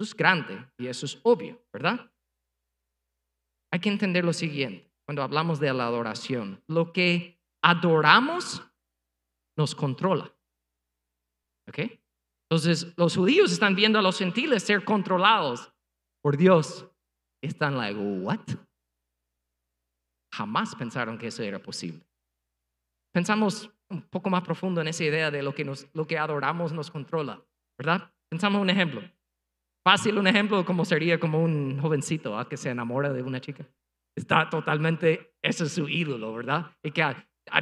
Es 0.00 0.14
grande 0.14 0.64
y 0.78 0.86
eso 0.86 1.06
es 1.06 1.18
obvio, 1.22 1.60
¿verdad? 1.72 2.10
Hay 3.72 3.80
que 3.80 3.88
entender 3.88 4.24
lo 4.24 4.32
siguiente 4.32 4.90
cuando 5.06 5.22
hablamos 5.22 5.58
de 5.58 5.72
la 5.72 5.86
adoración. 5.86 6.62
Lo 6.68 6.92
que 6.92 7.40
adoramos 7.62 8.62
nos 9.56 9.74
controla. 9.74 10.32
¿Ok? 11.68 11.78
Entonces, 12.50 12.94
los 12.96 13.16
judíos 13.16 13.52
están 13.52 13.74
viendo 13.74 13.98
a 13.98 14.02
los 14.02 14.18
gentiles 14.18 14.62
ser 14.62 14.84
controlados 14.84 15.72
por 16.22 16.36
Dios. 16.36 16.86
Están 17.42 17.76
like, 17.76 17.98
what? 17.98 18.40
Jamás 20.34 20.74
pensaron 20.76 21.18
que 21.18 21.26
eso 21.26 21.42
era 21.42 21.58
posible. 21.58 22.06
Pensamos 23.12 23.70
un 23.90 24.02
poco 24.02 24.30
más 24.30 24.42
profundo 24.42 24.80
en 24.80 24.88
esa 24.88 25.04
idea 25.04 25.30
de 25.30 25.42
lo 25.42 25.54
que, 25.54 25.64
nos, 25.64 25.88
lo 25.94 26.06
que 26.06 26.18
adoramos 26.18 26.72
nos 26.72 26.90
controla, 26.90 27.42
¿verdad? 27.78 28.12
Pensamos 28.30 28.60
un 28.60 28.70
ejemplo. 28.70 29.02
Fácil 29.86 30.18
un 30.18 30.26
ejemplo 30.26 30.64
como 30.64 30.84
sería 30.84 31.18
como 31.18 31.42
un 31.42 31.78
jovencito 31.80 32.38
¿ah? 32.38 32.48
que 32.48 32.56
se 32.56 32.70
enamora 32.70 33.12
de 33.12 33.22
una 33.22 33.40
chica. 33.40 33.66
Está 34.16 34.50
totalmente, 34.50 35.34
ese 35.42 35.64
es 35.64 35.72
su 35.72 35.88
ídolo, 35.88 36.34
¿verdad? 36.34 36.72
Y 36.82 36.90
que 36.90 37.04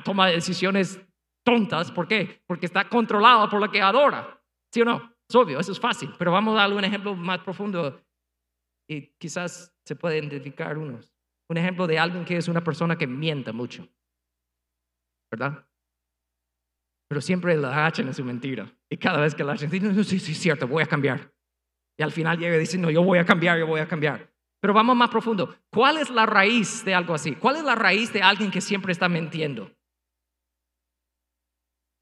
toma 0.04 0.28
decisiones 0.28 1.00
tontas. 1.44 1.92
¿Por 1.92 2.08
qué? 2.08 2.42
Porque 2.46 2.66
está 2.66 2.88
controlado 2.88 3.48
por 3.48 3.60
lo 3.60 3.70
que 3.70 3.80
adora. 3.80 4.42
¿Sí 4.72 4.82
o 4.82 4.84
no? 4.84 5.14
Es 5.28 5.36
obvio, 5.36 5.58
eso 5.58 5.72
es 5.72 5.80
fácil, 5.80 6.12
pero 6.18 6.30
vamos 6.30 6.54
a 6.54 6.62
darle 6.62 6.76
un 6.76 6.84
ejemplo 6.84 7.14
más 7.14 7.40
profundo 7.40 8.00
y 8.88 9.08
quizás 9.18 9.74
se 9.84 9.96
puede 9.96 10.18
identificar 10.18 10.78
unos. 10.78 11.12
Un 11.48 11.56
ejemplo 11.56 11.86
de 11.86 11.98
alguien 11.98 12.24
que 12.24 12.36
es 12.36 12.48
una 12.48 12.62
persona 12.62 12.96
que 12.96 13.06
miente 13.06 13.52
mucho, 13.52 13.88
¿verdad? 15.30 15.68
Pero 17.08 17.20
siempre 17.20 17.56
la 17.56 17.86
hacen 17.86 18.06
en 18.08 18.14
su 18.14 18.24
mentira. 18.24 18.72
Y 18.90 18.96
cada 18.96 19.20
vez 19.20 19.34
que 19.34 19.44
la 19.44 19.52
hacen, 19.52 19.70
dicen, 19.70 19.94
no, 19.94 20.02
sí, 20.02 20.18
sí, 20.18 20.34
cierto, 20.34 20.66
voy 20.66 20.82
a 20.82 20.86
cambiar. 20.86 21.32
Y 21.98 22.02
al 22.02 22.12
final 22.12 22.38
llega 22.38 22.56
y 22.56 22.60
dice, 22.60 22.78
no, 22.78 22.90
yo 22.90 23.02
voy 23.02 23.18
a 23.18 23.24
cambiar, 23.24 23.58
yo 23.58 23.66
voy 23.66 23.80
a 23.80 23.88
cambiar. 23.88 24.30
Pero 24.60 24.74
vamos 24.74 24.96
más 24.96 25.10
profundo. 25.10 25.54
¿Cuál 25.70 25.98
es 25.98 26.10
la 26.10 26.26
raíz 26.26 26.84
de 26.84 26.94
algo 26.94 27.14
así? 27.14 27.34
¿Cuál 27.34 27.56
es 27.56 27.64
la 27.64 27.74
raíz 27.74 28.12
de 28.12 28.22
alguien 28.22 28.50
que 28.50 28.60
siempre 28.60 28.92
está 28.92 29.08
mintiendo? 29.08 29.70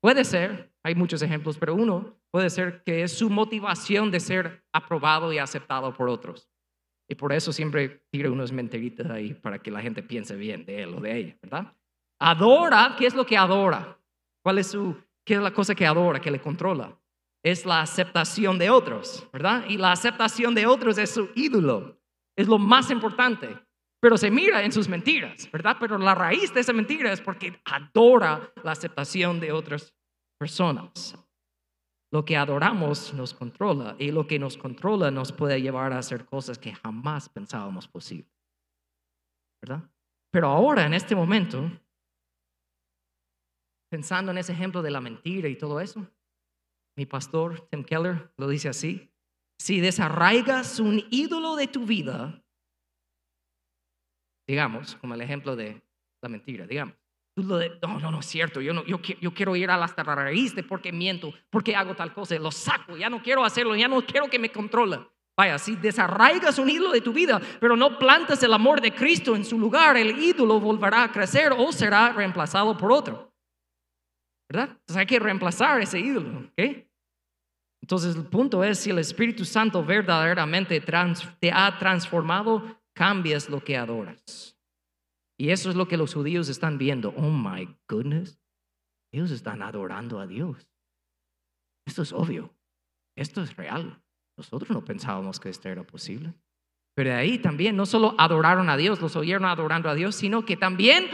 Puede 0.01 0.25
ser, 0.25 0.73
hay 0.83 0.95
muchos 0.95 1.23
ejemplos, 1.23 1.59
pero 1.59 1.75
uno 1.75 2.19
puede 2.31 2.51
ser 2.51 2.83
que 2.83 3.03
es 3.03 3.17
su 3.17 3.31
motivación 3.31 4.11
de 4.11 4.21
ser 4.21 4.65
aprobado 4.73 5.33
y 5.33 5.39
aceptado 5.39 5.95
por 5.95 6.09
otros. 6.09 6.49
Y 7.09 7.15
por 7.15 7.33
eso 7.33 7.53
siempre 7.53 8.05
tira 8.11 8.31
unos 8.31 8.53
mentiritas 8.53 9.11
ahí 9.11 9.35
para 9.35 9.59
que 9.59 9.71
la 9.71 9.81
gente 9.81 10.03
piense 10.03 10.37
bien 10.37 10.65
de 10.65 10.83
él 10.83 10.95
o 10.95 11.01
de 11.01 11.17
ella, 11.17 11.39
¿verdad? 11.43 11.75
Adora, 12.21 12.97
¿qué 12.99 13.07
es 13.07 13.15
lo 13.15 13.27
que 13.27 13.37
adora? 13.37 13.99
¿Cuál 14.43 14.59
es 14.59 14.69
su, 14.69 14.97
qué 15.25 15.35
es 15.35 15.41
la 15.41 15.53
cosa 15.53 15.75
que 15.75 15.87
adora, 15.87 16.21
que 16.21 16.31
le 16.31 16.41
controla? 16.41 16.99
Es 17.45 17.67
la 17.67 17.83
aceptación 17.83 18.59
de 18.59 18.71
otros, 18.71 19.29
¿verdad? 19.31 19.67
Y 19.69 19.77
la 19.77 19.93
aceptación 19.93 20.55
de 20.55 20.67
otros 20.67 20.97
es 20.97 21.11
su 21.11 21.29
ídolo, 21.35 22.01
es 22.37 22.49
lo 22.49 22.59
más 22.59 22.91
importante. 22.91 23.57
Pero 24.01 24.17
se 24.17 24.31
mira 24.31 24.63
en 24.65 24.73
sus 24.73 24.89
mentiras, 24.89 25.51
¿verdad? 25.53 25.77
Pero 25.79 25.99
la 25.99 26.15
raíz 26.15 26.53
de 26.53 26.61
esa 26.61 26.73
mentira 26.73 27.13
es 27.13 27.21
porque 27.21 27.61
adora 27.65 28.53
la 28.63 28.73
aceptación 28.73 29.41
de 29.41 29.53
otras 29.53 29.95
personas. 30.39 31.17
Lo 32.11 32.25
que 32.25 32.37
adoramos 32.37 33.13
nos 33.15 33.35
controla 33.35 33.97
y 33.99 34.11
lo 34.11 34.27
que 34.27 34.39
nos 34.39 34.57
controla 34.57 35.11
nos 35.11 35.33
puede 35.33 35.61
llevar 35.61 35.93
a 35.93 35.99
hacer 35.99 36.25
cosas 36.27 36.59
que 36.59 36.75
jamás 36.75 37.29
pensábamos 37.29 37.89
posible. 37.89 38.31
¿Verdad? 39.63 39.83
Pero 40.31 40.49
ahora, 40.49 40.87
en 40.87 40.95
este 40.95 41.15
momento, 41.15 41.71
pensando 43.91 44.33
en 44.33 44.39
ese 44.39 44.53
ejemplo 44.53 44.83
de 44.83 44.91
la 44.91 45.01
mentira 45.01 45.49
y 45.49 45.57
todo 45.57 45.81
eso, 45.81 46.07
mi 46.97 47.07
pastor 47.07 47.67
Tim 47.71 47.85
Keller 47.85 48.33
lo 48.37 48.49
dice 48.49 48.69
así, 48.69 49.11
si 49.59 49.81
desarraigas 49.81 50.81
un 50.81 51.05
ídolo 51.11 51.57
de 51.57 51.67
tu 51.67 51.87
vida, 51.87 52.43
digamos, 54.47 54.97
como 54.97 55.15
el 55.15 55.21
ejemplo 55.21 55.57
de 55.57 55.83
la 56.23 56.29
mentira, 56.29 56.67
digamos, 56.67 56.95
no, 57.37 57.99
no, 57.99 58.11
no 58.11 58.21
es 58.21 58.27
cierto, 58.27 58.61
yo, 58.61 58.73
no, 58.73 58.85
yo, 58.85 59.01
quiero 59.35 59.57
ir 59.57 59.71
a 59.71 59.77
la 59.77 59.87
raíz 59.87 60.55
de 60.55 60.63
por 60.63 60.81
qué 60.81 60.93
miento, 60.93 61.33
por 61.51 61.65
qué 61.65 61.75
hago 61.75 61.97
tal 61.97 62.13
cosa, 62.13 62.39
lo 62.39 62.53
saco, 62.53 62.97
ya 62.97 63.11
no 63.11 63.23
quiero 63.23 63.45
hacerlo, 63.45 63.75
ya 63.75 63.89
no 63.89 64.05
quiero 64.07 64.29
que 64.29 64.39
me 64.39 64.53
controla. 64.53 65.09
Vaya, 65.37 65.59
si 65.59 65.75
desarraigas 65.75 66.61
un 66.61 66.71
ídolo 66.71 66.93
de 66.93 67.01
tu 67.01 67.13
vida, 67.13 67.41
pero 67.59 67.77
no 67.77 67.99
plantas 67.99 68.41
el 68.45 68.53
amor 68.53 68.81
de 68.81 68.95
Cristo 68.95 69.35
en 69.35 69.45
su 69.45 69.59
lugar, 69.59 69.97
el 69.97 70.17
ídolo 70.17 70.61
volverá 70.61 71.03
a 71.03 71.11
crecer 71.11 71.53
o 71.57 71.73
será 71.73 72.13
reemplazado 72.13 72.77
por 72.77 72.93
otro. 72.93 73.35
¿Verdad? 74.49 74.69
Entonces 74.71 74.97
hay 74.97 75.07
que 75.07 75.19
reemplazar 75.19 75.81
ese 75.81 75.99
ídolo. 75.99 76.51
¿ok? 76.51 76.84
Entonces 77.85 78.17
el 78.17 78.25
punto 78.25 78.65
es, 78.65 78.79
si 78.79 78.89
el 78.89 78.99
Espíritu 78.99 79.45
Santo 79.45 79.85
verdaderamente 79.85 80.81
te 80.81 81.53
ha 81.53 81.79
transformado, 81.79 82.81
cambias 82.95 83.51
lo 83.51 83.63
que 83.63 83.77
adoras. 83.77 84.57
Y 85.39 85.51
eso 85.51 85.69
es 85.69 85.77
lo 85.77 85.87
que 85.87 85.99
los 85.99 86.15
judíos 86.15 86.49
están 86.49 86.79
viendo. 86.79 87.11
Oh 87.11 87.29
my 87.29 87.77
goodness. 87.87 88.41
Ellos 89.13 89.31
están 89.31 89.61
adorando 89.61 90.19
a 90.19 90.27
Dios. 90.27 90.67
Esto 91.87 92.01
es 92.01 92.15
obvio. 92.15 92.55
Esto 93.19 93.43
es 93.43 93.55
real. 93.55 94.03
Nosotros 94.39 94.71
no 94.71 94.83
pensábamos 94.83 95.39
que 95.39 95.51
esto 95.51 95.69
era 95.69 95.85
posible. 95.85 96.33
Pero 96.97 97.11
de 97.11 97.17
ahí 97.17 97.39
también 97.39 97.77
no 97.77 97.85
solo 97.85 98.15
adoraron 98.17 98.71
a 98.71 98.79
Dios, 98.79 99.03
los 99.03 99.15
oyeron 99.15 99.45
adorando 99.45 99.91
a 99.91 99.95
Dios, 99.95 100.15
sino 100.15 100.47
que 100.47 100.57
también 100.57 101.11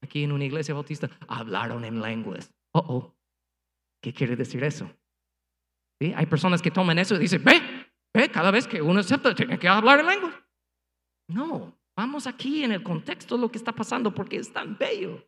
aquí 0.00 0.22
en 0.22 0.30
una 0.30 0.44
iglesia 0.44 0.72
bautista 0.72 1.10
hablaron 1.26 1.84
en 1.84 2.00
lenguas. 2.00 2.54
Oh, 2.72 2.84
oh. 2.86 3.16
¿Qué 4.00 4.12
quiere 4.12 4.36
decir 4.36 4.62
eso? 4.62 4.88
Hay 6.00 6.26
personas 6.26 6.60
que 6.60 6.70
toman 6.70 6.98
eso 6.98 7.14
y 7.14 7.18
dicen, 7.18 7.42
ve, 7.42 7.60
ve, 8.14 8.30
cada 8.30 8.50
vez 8.50 8.66
que 8.66 8.82
uno 8.82 9.00
acepta, 9.00 9.34
tiene 9.34 9.58
que 9.58 9.68
hablar 9.68 10.00
en 10.00 10.06
lengua. 10.06 10.46
No, 11.28 11.76
Vamos 11.96 12.26
aquí 12.26 12.62
en 12.62 12.72
el 12.72 12.82
contexto 12.82 13.36
de 13.36 13.40
lo 13.40 13.50
que 13.50 13.56
está 13.56 13.72
pasando 13.72 14.12
porque 14.12 14.36
es 14.36 14.52
tan 14.52 14.76
bello. 14.76 15.26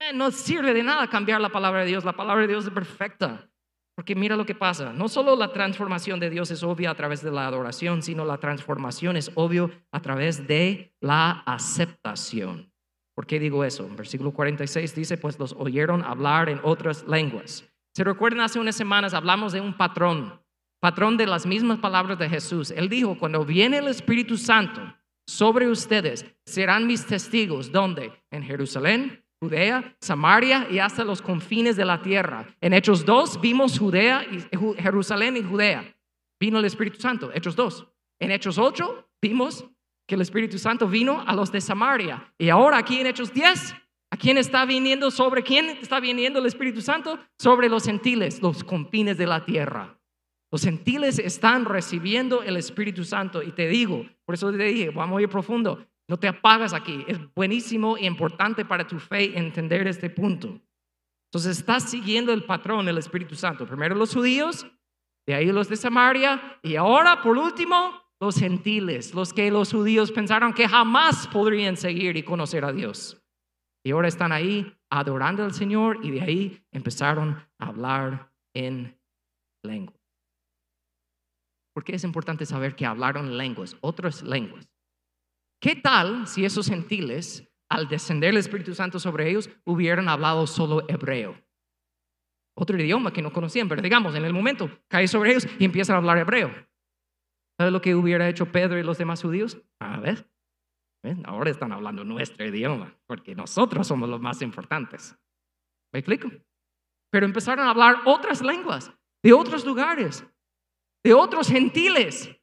Eh, 0.00 0.12
no 0.14 0.30
sirve 0.30 0.72
de 0.72 0.82
nada 0.82 1.08
cambiar 1.08 1.40
la 1.40 1.48
palabra 1.48 1.80
de 1.80 1.86
Dios. 1.86 2.04
La 2.04 2.12
palabra 2.12 2.42
de 2.42 2.48
Dios 2.48 2.64
es 2.64 2.70
perfecta. 2.70 3.50
Porque 3.96 4.14
mira 4.14 4.36
lo 4.36 4.46
que 4.46 4.54
pasa. 4.54 4.92
No 4.92 5.08
solo 5.08 5.34
la 5.34 5.52
transformación 5.52 6.20
de 6.20 6.30
Dios 6.30 6.52
es 6.52 6.62
obvia 6.62 6.90
a 6.90 6.94
través 6.94 7.22
de 7.22 7.32
la 7.32 7.46
adoración, 7.46 8.02
sino 8.02 8.24
la 8.24 8.38
transformación 8.38 9.16
es 9.16 9.32
obvio 9.34 9.70
a 9.92 10.00
través 10.00 10.46
de 10.46 10.94
la 11.00 11.42
aceptación. 11.46 12.72
¿Por 13.16 13.26
qué 13.26 13.40
digo 13.40 13.64
eso? 13.64 13.84
En 13.84 13.96
versículo 13.96 14.32
46 14.32 14.94
dice, 14.94 15.16
pues 15.16 15.38
los 15.38 15.52
oyeron 15.52 16.02
hablar 16.04 16.48
en 16.48 16.60
otras 16.62 17.06
lenguas. 17.06 17.64
¿Se 17.94 18.02
recuerdan 18.02 18.40
hace 18.40 18.58
unas 18.58 18.74
semanas 18.74 19.14
hablamos 19.14 19.52
de 19.52 19.60
un 19.60 19.72
patrón, 19.72 20.40
patrón 20.80 21.16
de 21.16 21.26
las 21.26 21.46
mismas 21.46 21.78
palabras 21.78 22.18
de 22.18 22.28
Jesús? 22.28 22.72
Él 22.72 22.88
dijo, 22.88 23.16
cuando 23.16 23.44
viene 23.44 23.78
el 23.78 23.86
Espíritu 23.86 24.36
Santo, 24.36 24.82
sobre 25.28 25.68
ustedes 25.68 26.26
serán 26.44 26.88
mis 26.88 27.06
testigos. 27.06 27.70
¿Dónde? 27.70 28.12
En 28.32 28.42
Jerusalén, 28.42 29.24
Judea, 29.40 29.96
Samaria 30.00 30.66
y 30.70 30.80
hasta 30.80 31.04
los 31.04 31.22
confines 31.22 31.76
de 31.76 31.84
la 31.84 32.02
tierra. 32.02 32.46
En 32.60 32.72
Hechos 32.72 33.04
2 33.04 33.40
vimos 33.40 33.78
Judea 33.78 34.24
y 34.24 34.40
Jerusalén 34.82 35.36
y 35.36 35.42
Judea. 35.42 35.96
Vino 36.40 36.58
el 36.58 36.64
Espíritu 36.64 37.00
Santo, 37.00 37.30
Hechos 37.32 37.54
2. 37.54 37.86
En 38.20 38.32
Hechos 38.32 38.58
8 38.58 39.08
vimos 39.22 39.64
que 40.08 40.16
el 40.16 40.20
Espíritu 40.20 40.58
Santo 40.58 40.88
vino 40.88 41.22
a 41.26 41.32
los 41.32 41.52
de 41.52 41.60
Samaria. 41.60 42.32
Y 42.38 42.48
ahora 42.48 42.78
aquí 42.78 42.98
en 42.98 43.06
Hechos 43.06 43.32
10, 43.32 43.74
¿a 44.10 44.16
quién 44.16 44.38
está 44.38 44.64
viniendo? 44.64 45.10
¿Sobre 45.10 45.42
quién 45.42 45.70
está 45.70 46.00
viniendo 46.00 46.38
el 46.38 46.46
Espíritu 46.46 46.80
Santo? 46.80 47.18
Sobre 47.38 47.68
los 47.68 47.84
gentiles, 47.84 48.40
los 48.42 48.64
confines 48.64 49.18
de 49.18 49.26
la 49.26 49.44
tierra. 49.44 49.98
Los 50.52 50.62
gentiles 50.62 51.18
están 51.18 51.64
recibiendo 51.64 52.42
el 52.42 52.56
Espíritu 52.56 53.04
Santo 53.04 53.42
y 53.42 53.50
te 53.50 53.66
digo, 53.66 54.06
por 54.24 54.36
eso 54.36 54.52
te 54.52 54.62
dije, 54.62 54.90
vamos 54.90 55.18
a 55.18 55.22
ir 55.22 55.28
profundo, 55.28 55.84
no 56.08 56.16
te 56.16 56.28
apagas 56.28 56.72
aquí, 56.72 57.04
es 57.08 57.18
buenísimo 57.34 57.96
e 57.96 58.06
importante 58.06 58.64
para 58.64 58.86
tu 58.86 59.00
fe 59.00 59.36
entender 59.36 59.86
este 59.88 60.10
punto. 60.10 60.60
Entonces 61.28 61.58
estás 61.58 61.90
siguiendo 61.90 62.32
el 62.32 62.44
patrón 62.44 62.86
del 62.86 62.98
Espíritu 62.98 63.34
Santo. 63.34 63.66
Primero 63.66 63.96
los 63.96 64.14
judíos, 64.14 64.64
de 65.26 65.34
ahí 65.34 65.46
los 65.46 65.68
de 65.68 65.74
Samaria 65.74 66.60
y 66.62 66.76
ahora 66.76 67.20
por 67.20 67.36
último 67.36 68.04
los 68.20 68.36
gentiles, 68.36 69.12
los 69.12 69.32
que 69.32 69.50
los 69.50 69.72
judíos 69.72 70.12
pensaron 70.12 70.52
que 70.52 70.68
jamás 70.68 71.26
podrían 71.26 71.76
seguir 71.76 72.16
y 72.16 72.22
conocer 72.22 72.64
a 72.64 72.72
Dios. 72.72 73.20
Y 73.86 73.90
ahora 73.90 74.08
están 74.08 74.32
ahí 74.32 74.74
adorando 74.90 75.44
al 75.44 75.52
Señor 75.52 75.98
y 76.02 76.10
de 76.10 76.22
ahí 76.22 76.64
empezaron 76.72 77.36
a 77.58 77.66
hablar 77.66 78.32
en 78.54 78.98
lengua. 79.62 79.94
Porque 81.74 81.94
es 81.94 82.04
importante 82.04 82.46
saber 82.46 82.76
que 82.76 82.86
hablaron 82.86 83.36
lenguas, 83.36 83.76
otras 83.80 84.22
lenguas. 84.22 84.70
¿Qué 85.60 85.76
tal 85.76 86.26
si 86.26 86.44
esos 86.44 86.68
gentiles, 86.68 87.46
al 87.70 87.88
descender 87.88 88.30
el 88.30 88.36
Espíritu 88.38 88.74
Santo 88.74 88.98
sobre 88.98 89.28
ellos, 89.28 89.50
hubieran 89.64 90.08
hablado 90.08 90.46
solo 90.46 90.84
hebreo? 90.88 91.36
Otro 92.56 92.80
idioma 92.80 93.12
que 93.12 93.22
no 93.22 93.32
conocían, 93.32 93.68
pero 93.68 93.82
digamos, 93.82 94.14
en 94.14 94.24
el 94.24 94.32
momento 94.32 94.70
cae 94.88 95.08
sobre 95.08 95.32
ellos 95.32 95.46
y 95.58 95.64
empiezan 95.64 95.94
a 95.94 95.98
hablar 95.98 96.18
hebreo. 96.18 96.50
¿Sabes 97.58 97.72
lo 97.72 97.80
que 97.80 97.94
hubiera 97.94 98.28
hecho 98.28 98.50
Pedro 98.50 98.78
y 98.78 98.82
los 98.82 98.98
demás 98.98 99.22
judíos? 99.22 99.60
A 99.80 99.98
ver, 99.98 100.30
ahora 101.24 101.50
están 101.50 101.72
hablando 101.72 102.04
nuestro 102.04 102.46
idioma, 102.46 102.94
porque 103.06 103.34
nosotros 103.34 103.86
somos 103.86 104.08
los 104.08 104.20
más 104.20 104.42
importantes. 104.42 105.16
¿Me 105.92 106.00
explico? 106.00 106.30
Pero 107.10 107.26
empezaron 107.26 107.66
a 107.66 107.70
hablar 107.70 107.96
otras 108.04 108.42
lenguas 108.42 108.92
de 109.22 109.32
otros 109.32 109.64
lugares 109.64 110.24
de 111.04 111.12
otros 111.12 111.48
gentiles, 111.48 112.34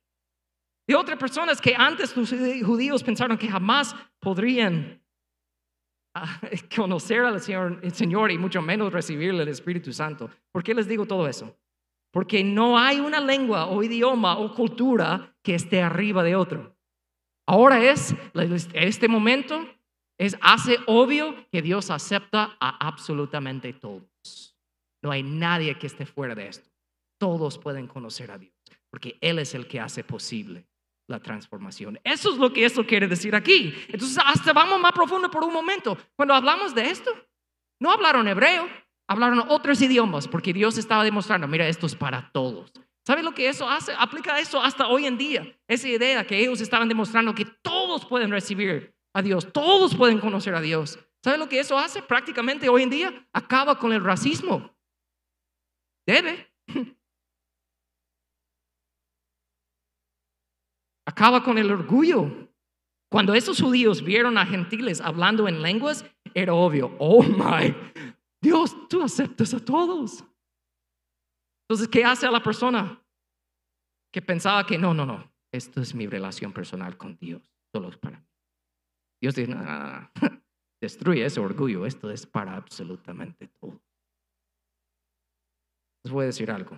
de 0.87 0.95
otras 0.95 1.17
personas 1.17 1.59
que 1.59 1.75
antes 1.75 2.15
los 2.15 2.29
judíos 2.29 3.03
pensaron 3.03 3.37
que 3.37 3.49
jamás 3.49 3.95
podrían 4.19 5.03
ah, 6.13 6.39
conocer 6.75 7.21
al 7.21 7.41
Señor, 7.41 7.79
el 7.81 7.93
Señor 7.93 8.31
y 8.31 8.37
mucho 8.37 8.61
menos 8.61 8.93
recibir 8.93 9.31
el 9.31 9.47
Espíritu 9.47 9.91
Santo. 9.91 10.29
¿Por 10.51 10.63
qué 10.63 10.75
les 10.75 10.87
digo 10.87 11.05
todo 11.05 11.27
eso? 11.27 11.57
Porque 12.11 12.43
no 12.43 12.77
hay 12.77 12.99
una 12.99 13.19
lengua 13.19 13.67
o 13.67 13.81
idioma 13.81 14.37
o 14.37 14.53
cultura 14.53 15.35
que 15.41 15.55
esté 15.55 15.81
arriba 15.81 16.23
de 16.23 16.35
otro. 16.35 16.77
Ahora 17.47 17.83
es, 17.83 18.15
este 18.73 19.07
momento, 19.07 19.67
es, 20.17 20.37
hace 20.41 20.77
obvio 20.87 21.47
que 21.51 21.61
Dios 21.61 21.89
acepta 21.89 22.57
a 22.59 22.87
absolutamente 22.87 23.73
todos. 23.73 24.55
No 25.03 25.11
hay 25.11 25.23
nadie 25.23 25.77
que 25.77 25.87
esté 25.87 26.05
fuera 26.05 26.35
de 26.35 26.47
esto 26.47 26.71
todos 27.21 27.59
pueden 27.59 27.85
conocer 27.85 28.31
a 28.31 28.39
Dios, 28.39 28.51
porque 28.89 29.19
Él 29.21 29.37
es 29.37 29.53
el 29.53 29.67
que 29.67 29.79
hace 29.79 30.03
posible 30.03 30.65
la 31.07 31.19
transformación. 31.19 31.99
Eso 32.03 32.31
es 32.31 32.39
lo 32.39 32.51
que 32.51 32.65
eso 32.65 32.83
quiere 32.83 33.07
decir 33.07 33.35
aquí. 33.35 33.75
Entonces, 33.89 34.17
hasta 34.25 34.53
vamos 34.53 34.79
más 34.79 34.91
profundo 34.91 35.29
por 35.29 35.43
un 35.43 35.53
momento. 35.53 35.95
Cuando 36.15 36.33
hablamos 36.33 36.73
de 36.73 36.89
esto, 36.89 37.11
no 37.79 37.91
hablaron 37.91 38.27
hebreo, 38.27 38.67
hablaron 39.07 39.45
otros 39.49 39.79
idiomas, 39.83 40.27
porque 40.27 40.51
Dios 40.51 40.79
estaba 40.79 41.03
demostrando, 41.03 41.47
mira, 41.47 41.67
esto 41.67 41.85
es 41.85 41.95
para 41.95 42.31
todos. 42.31 42.73
¿Sabe 43.05 43.23
lo 43.23 43.33
que 43.33 43.49
eso 43.49 43.67
hace? 43.67 43.93
Aplica 43.97 44.39
eso 44.39 44.61
hasta 44.61 44.87
hoy 44.87 45.05
en 45.05 45.17
día. 45.17 45.59
Esa 45.67 45.87
idea 45.87 46.25
que 46.25 46.37
ellos 46.37 46.61
estaban 46.61 46.87
demostrando 46.87 47.33
que 47.33 47.45
todos 47.45 48.05
pueden 48.05 48.29
recibir 48.31 48.95
a 49.13 49.21
Dios, 49.21 49.51
todos 49.51 49.95
pueden 49.95 50.19
conocer 50.19 50.55
a 50.55 50.61
Dios. 50.61 50.99
¿Sabe 51.23 51.37
lo 51.37 51.49
que 51.49 51.59
eso 51.59 51.77
hace? 51.77 52.01
Prácticamente 52.01 52.69
hoy 52.69 52.83
en 52.83 52.89
día 52.89 53.27
acaba 53.33 53.77
con 53.77 53.93
el 53.93 54.03
racismo. 54.03 54.75
Debe. 56.05 56.51
acaba 61.05 61.43
con 61.43 61.57
el 61.57 61.71
orgullo. 61.71 62.49
Cuando 63.11 63.33
esos 63.33 63.61
judíos 63.61 64.03
vieron 64.03 64.37
a 64.37 64.45
gentiles 64.45 65.01
hablando 65.01 65.47
en 65.47 65.61
lenguas, 65.61 66.05
era 66.33 66.53
obvio, 66.53 66.95
oh 66.97 67.21
my, 67.21 67.75
Dios, 68.41 68.75
tú 68.87 69.03
aceptas 69.03 69.53
a 69.53 69.59
todos. 69.59 70.23
Entonces, 71.71 71.87
¿qué 71.87 72.03
hace 72.03 72.27
a 72.27 72.31
la 72.31 72.43
persona 72.43 73.01
que 74.11 74.21
pensaba 74.21 74.65
que 74.65 74.77
no, 74.77 74.93
no, 74.93 75.05
no, 75.05 75.31
esto 75.53 75.79
es 75.79 75.95
mi 75.95 76.05
relación 76.05 76.51
personal 76.51 76.97
con 76.97 77.15
Dios, 77.15 77.41
solo 77.73 77.87
es 77.87 77.95
para 77.95 78.19
mí? 78.19 78.27
Dios 79.21 79.35
dice, 79.35 79.55
destruye 80.81 81.23
ese 81.23 81.39
orgullo, 81.39 81.85
esto 81.85 82.11
es 82.11 82.25
para 82.25 82.57
absolutamente 82.57 83.47
todo. 83.47 83.81
Les 86.03 86.11
voy 86.11 86.23
a 86.23 86.25
decir 86.25 86.51
algo. 86.51 86.77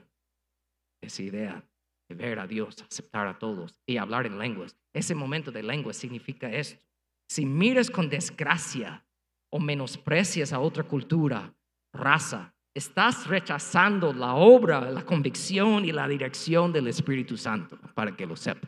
esa 1.01 1.23
idea 1.23 1.67
de 2.08 2.13
ver 2.13 2.38
a 2.38 2.45
Dios, 2.45 2.79
aceptar 2.84 3.25
a 3.25 3.39
todos 3.39 3.82
y 3.88 3.97
hablar 3.97 4.27
en 4.27 4.38
lenguas. 4.38 4.77
Ese 4.93 5.15
momento 5.15 5.51
de 5.51 5.63
lengua 5.63 5.93
significa 5.93 6.51
esto. 6.51 6.86
Si 7.27 7.47
mires 7.47 7.89
con 7.89 8.10
desgracia 8.10 9.03
o 9.51 9.60
menosprecias 9.60 10.53
a 10.53 10.60
otra 10.60 10.84
cultura, 10.84 11.51
raza, 11.91 12.53
estás 12.76 13.28
rechazando 13.28 14.14
la 14.14 14.34
obra, 14.36 14.90
la 14.92 15.06
convicción 15.06 15.86
y 15.86 15.92
la 15.92 16.08
dirección 16.08 16.74
del 16.74 16.88
Espíritu 16.88 17.38
Santo, 17.38 17.78
para 17.94 18.16
que 18.16 18.26
lo 18.26 18.36
sepa. 18.36 18.68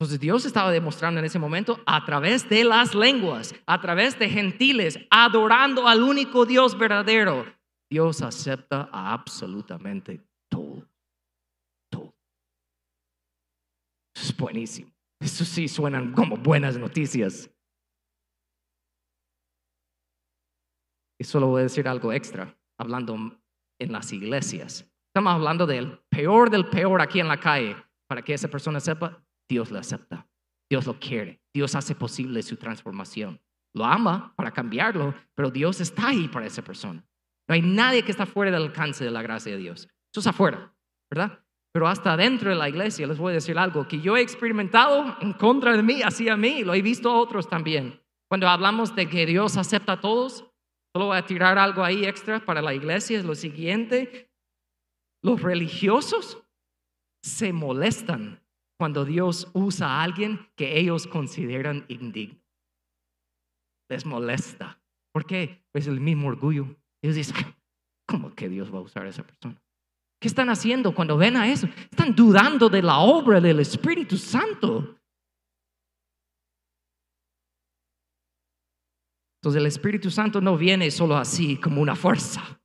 Entonces 0.00 0.18
Dios 0.18 0.46
estaba 0.46 0.70
demostrando 0.70 1.20
en 1.20 1.26
ese 1.26 1.38
momento 1.38 1.78
a 1.84 2.02
través 2.06 2.48
de 2.48 2.64
las 2.64 2.94
lenguas, 2.94 3.54
a 3.66 3.82
través 3.82 4.18
de 4.18 4.30
gentiles, 4.30 4.98
adorando 5.10 5.86
al 5.86 6.02
único 6.02 6.46
Dios 6.46 6.78
verdadero. 6.78 7.44
Dios 7.90 8.22
acepta 8.22 8.88
absolutamente 8.90 10.22
todo. 10.48 10.88
Todo. 11.90 12.14
Eso 14.16 14.24
es 14.24 14.36
buenísimo. 14.38 14.90
Eso 15.20 15.44
sí 15.44 15.68
suenan 15.68 16.12
como 16.12 16.38
buenas 16.38 16.78
noticias. 16.78 17.50
Y 21.20 21.24
solo 21.24 21.48
voy 21.48 21.60
a 21.60 21.64
decir 21.64 21.86
algo 21.86 22.14
extra, 22.14 22.56
hablando 22.78 23.14
en 23.78 23.92
las 23.92 24.10
iglesias. 24.10 24.90
Estamos 25.10 25.34
hablando 25.34 25.66
del 25.66 25.98
peor 26.08 26.48
del 26.48 26.66
peor 26.70 27.02
aquí 27.02 27.20
en 27.20 27.28
la 27.28 27.38
calle, 27.38 27.76
para 28.08 28.22
que 28.22 28.32
esa 28.32 28.48
persona 28.48 28.80
sepa, 28.80 29.22
Dios 29.46 29.70
lo 29.70 29.78
acepta, 29.78 30.26
Dios 30.70 30.86
lo 30.86 30.98
quiere, 30.98 31.42
Dios 31.54 31.74
hace 31.74 31.94
posible 31.94 32.42
su 32.42 32.56
transformación. 32.56 33.38
Lo 33.74 33.84
ama 33.84 34.32
para 34.34 34.50
cambiarlo, 34.50 35.14
pero 35.34 35.50
Dios 35.50 35.82
está 35.82 36.08
ahí 36.08 36.26
para 36.26 36.46
esa 36.46 36.62
persona. 36.62 37.04
No 37.46 37.54
hay 37.54 37.60
nadie 37.60 38.02
que 38.02 38.12
está 38.12 38.24
fuera 38.24 38.50
del 38.50 38.62
alcance 38.62 39.04
de 39.04 39.10
la 39.10 39.20
gracia 39.20 39.52
de 39.52 39.58
Dios. 39.58 39.88
Eso 40.10 40.20
es 40.20 40.26
afuera, 40.26 40.74
¿verdad? 41.10 41.44
Pero 41.74 41.86
hasta 41.86 42.16
dentro 42.16 42.48
de 42.48 42.56
la 42.56 42.70
iglesia 42.70 43.06
les 43.06 43.18
voy 43.18 43.32
a 43.32 43.34
decir 43.34 43.58
algo 43.58 43.86
que 43.86 44.00
yo 44.00 44.16
he 44.16 44.22
experimentado 44.22 45.16
en 45.20 45.34
contra 45.34 45.76
de 45.76 45.82
mí, 45.82 46.00
hacia 46.02 46.34
mí, 46.38 46.64
lo 46.64 46.72
he 46.72 46.80
visto 46.80 47.10
a 47.10 47.18
otros 47.20 47.46
también. 47.46 48.00
Cuando 48.30 48.48
hablamos 48.48 48.94
de 48.94 49.06
que 49.06 49.26
Dios 49.26 49.58
acepta 49.58 49.92
a 49.92 50.00
todos, 50.00 50.49
Solo 50.92 51.06
voy 51.06 51.18
a 51.18 51.26
tirar 51.26 51.58
algo 51.58 51.84
ahí 51.84 52.04
extra 52.04 52.44
para 52.44 52.60
la 52.60 52.74
iglesia. 52.74 53.18
Es 53.18 53.24
lo 53.24 53.34
siguiente. 53.34 54.30
Los 55.22 55.42
religiosos 55.42 56.42
se 57.22 57.52
molestan 57.52 58.40
cuando 58.78 59.04
Dios 59.04 59.48
usa 59.52 59.86
a 59.88 60.02
alguien 60.02 60.48
que 60.56 60.78
ellos 60.78 61.06
consideran 61.06 61.84
indigno. 61.88 62.40
Les 63.90 64.06
molesta. 64.06 64.80
¿Por 65.12 65.26
qué? 65.26 65.64
Es 65.74 65.86
el 65.86 66.00
mismo 66.00 66.28
orgullo. 66.28 66.66
Ellos 67.02 67.16
dicen, 67.16 67.54
¿cómo 68.06 68.34
que 68.34 68.48
Dios 68.48 68.72
va 68.72 68.78
a 68.78 68.82
usar 68.82 69.06
a 69.06 69.10
esa 69.10 69.22
persona? 69.22 69.60
¿Qué 70.20 70.28
están 70.28 70.50
haciendo 70.50 70.94
cuando 70.94 71.16
ven 71.16 71.36
a 71.36 71.50
eso? 71.50 71.66
Están 71.90 72.14
dudando 72.14 72.68
de 72.68 72.82
la 72.82 72.98
obra 72.98 73.40
del 73.40 73.60
Espíritu 73.60 74.16
Santo. 74.16 74.99
Entonces 79.40 79.60
el 79.60 79.66
Espíritu 79.66 80.10
Santo 80.10 80.40
no 80.40 80.56
viene 80.58 80.90
solo 80.90 81.16
así 81.16 81.56
como 81.56 81.80
una 81.80 81.96
fuerza. 81.96 82.60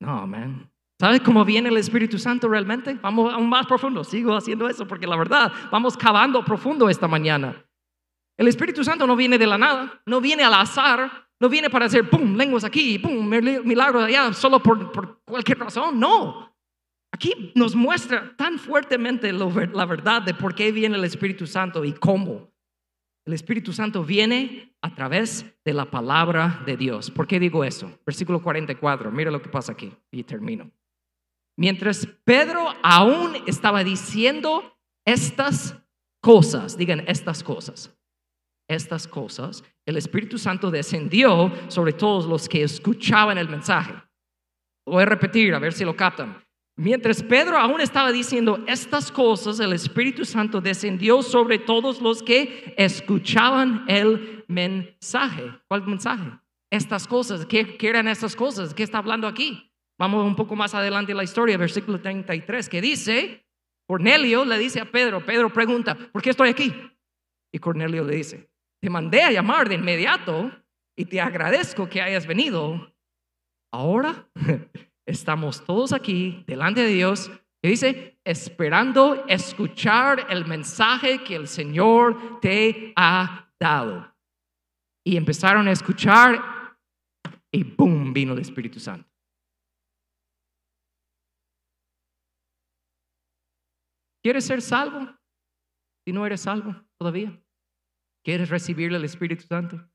No, 0.00 0.26
man. 0.26 0.68
¿Sabes 0.98 1.20
cómo 1.20 1.44
viene 1.44 1.68
el 1.68 1.76
Espíritu 1.76 2.18
Santo 2.18 2.48
realmente? 2.48 2.98
Vamos 3.02 3.32
aún 3.32 3.48
más 3.48 3.66
profundo. 3.66 4.02
Sigo 4.02 4.34
haciendo 4.34 4.68
eso 4.68 4.86
porque 4.86 5.06
la 5.06 5.16
verdad, 5.16 5.52
vamos 5.70 5.96
cavando 5.96 6.44
profundo 6.44 6.88
esta 6.88 7.06
mañana. 7.06 7.64
El 8.36 8.48
Espíritu 8.48 8.82
Santo 8.82 9.06
no 9.06 9.14
viene 9.14 9.38
de 9.38 9.46
la 9.46 9.58
nada, 9.58 10.02
no 10.06 10.20
viene 10.20 10.42
al 10.42 10.54
azar, 10.54 11.28
no 11.38 11.48
viene 11.48 11.70
para 11.70 11.86
hacer 11.86 12.08
pum, 12.10 12.34
lenguas 12.34 12.64
aquí, 12.64 12.98
pum, 12.98 13.28
milagros 13.64 14.04
allá, 14.04 14.32
solo 14.32 14.60
por, 14.60 14.90
por 14.90 15.22
cualquier 15.24 15.58
razón. 15.58 16.00
No. 16.00 16.54
Aquí 17.12 17.52
nos 17.54 17.74
muestra 17.74 18.34
tan 18.36 18.58
fuertemente 18.58 19.32
la 19.32 19.86
verdad 19.86 20.22
de 20.22 20.34
por 20.34 20.54
qué 20.54 20.72
viene 20.72 20.96
el 20.96 21.04
Espíritu 21.04 21.46
Santo 21.46 21.84
y 21.84 21.92
cómo. 21.92 22.50
El 23.26 23.32
Espíritu 23.32 23.72
Santo 23.72 24.04
viene 24.04 24.76
a 24.80 24.94
través 24.94 25.44
de 25.64 25.72
la 25.72 25.90
palabra 25.90 26.62
de 26.64 26.76
Dios. 26.76 27.10
¿Por 27.10 27.26
qué 27.26 27.40
digo 27.40 27.64
eso? 27.64 27.98
Versículo 28.06 28.40
44, 28.40 29.10
mira 29.10 29.32
lo 29.32 29.42
que 29.42 29.48
pasa 29.48 29.72
aquí 29.72 29.92
y 30.12 30.22
termino. 30.22 30.70
Mientras 31.58 32.06
Pedro 32.24 32.72
aún 32.84 33.34
estaba 33.48 33.82
diciendo 33.82 34.78
estas 35.04 35.76
cosas, 36.20 36.78
digan 36.78 37.02
estas 37.08 37.42
cosas, 37.42 37.92
estas 38.68 39.08
cosas, 39.08 39.64
el 39.84 39.96
Espíritu 39.96 40.38
Santo 40.38 40.70
descendió 40.70 41.52
sobre 41.66 41.94
todos 41.94 42.26
los 42.26 42.48
que 42.48 42.62
escuchaban 42.62 43.38
el 43.38 43.48
mensaje. 43.48 43.94
voy 44.86 45.02
a 45.02 45.06
repetir, 45.06 45.52
a 45.52 45.58
ver 45.58 45.72
si 45.72 45.84
lo 45.84 45.96
captan. 45.96 46.45
Mientras 46.78 47.22
Pedro 47.22 47.56
aún 47.56 47.80
estaba 47.80 48.12
diciendo 48.12 48.62
estas 48.66 49.10
cosas, 49.10 49.58
el 49.60 49.72
Espíritu 49.72 50.26
Santo 50.26 50.60
descendió 50.60 51.22
sobre 51.22 51.58
todos 51.58 52.02
los 52.02 52.22
que 52.22 52.74
escuchaban 52.76 53.86
el 53.88 54.44
mensaje. 54.46 55.50
¿Cuál 55.68 55.86
mensaje? 55.86 56.30
Estas 56.70 57.06
cosas. 57.08 57.46
¿Qué, 57.46 57.78
eran 57.80 58.08
estas 58.08 58.36
cosas? 58.36 58.74
¿Qué 58.74 58.82
está 58.82 58.98
hablando 58.98 59.26
aquí? 59.26 59.72
Vamos 59.98 60.26
un 60.26 60.36
poco 60.36 60.54
más 60.54 60.74
adelante 60.74 61.12
en 61.12 61.16
la 61.16 61.24
historia, 61.24 61.56
versículo 61.56 61.98
33, 61.98 62.68
que 62.68 62.82
dice, 62.82 63.46
Cornelio 63.88 64.44
le 64.44 64.58
dice 64.58 64.78
a 64.78 64.90
Pedro, 64.90 65.24
Pedro 65.24 65.50
pregunta, 65.50 65.96
¿por 66.12 66.20
qué 66.20 66.28
estoy 66.30 66.50
aquí? 66.50 66.74
Y 67.50 67.58
Cornelio 67.58 68.04
le 68.04 68.16
dice, 68.16 68.50
te 68.82 68.90
mandé 68.90 69.22
a 69.22 69.30
llamar 69.30 69.66
de 69.70 69.76
inmediato 69.76 70.52
y 70.94 71.06
te 71.06 71.22
agradezco 71.22 71.88
que 71.88 72.02
hayas 72.02 72.26
venido. 72.26 72.94
Ahora 73.72 74.28
estamos 75.06 75.64
todos 75.64 75.92
aquí 75.92 76.44
delante 76.46 76.82
de 76.82 76.88
Dios 76.88 77.30
y 77.62 77.68
dice, 77.68 78.20
esperando 78.24 79.24
escuchar 79.26 80.26
el 80.30 80.46
mensaje 80.46 81.24
que 81.24 81.36
el 81.36 81.48
Señor 81.48 82.40
te 82.40 82.92
ha 82.96 83.50
dado. 83.58 84.14
Y 85.04 85.16
empezaron 85.16 85.68
a 85.68 85.72
escuchar 85.72 86.76
y 87.50 87.62
¡boom! 87.62 88.12
vino 88.12 88.34
el 88.34 88.40
Espíritu 88.40 88.80
Santo. 88.80 89.08
¿Quieres 94.22 94.44
ser 94.44 94.60
salvo? 94.60 95.16
Si 96.04 96.12
no 96.12 96.26
eres 96.26 96.40
salvo 96.40 96.74
todavía. 96.98 97.40
¿Quieres 98.24 98.50
recibir 98.50 98.92
el 98.92 99.04
Espíritu 99.04 99.44
Santo? 99.44 99.88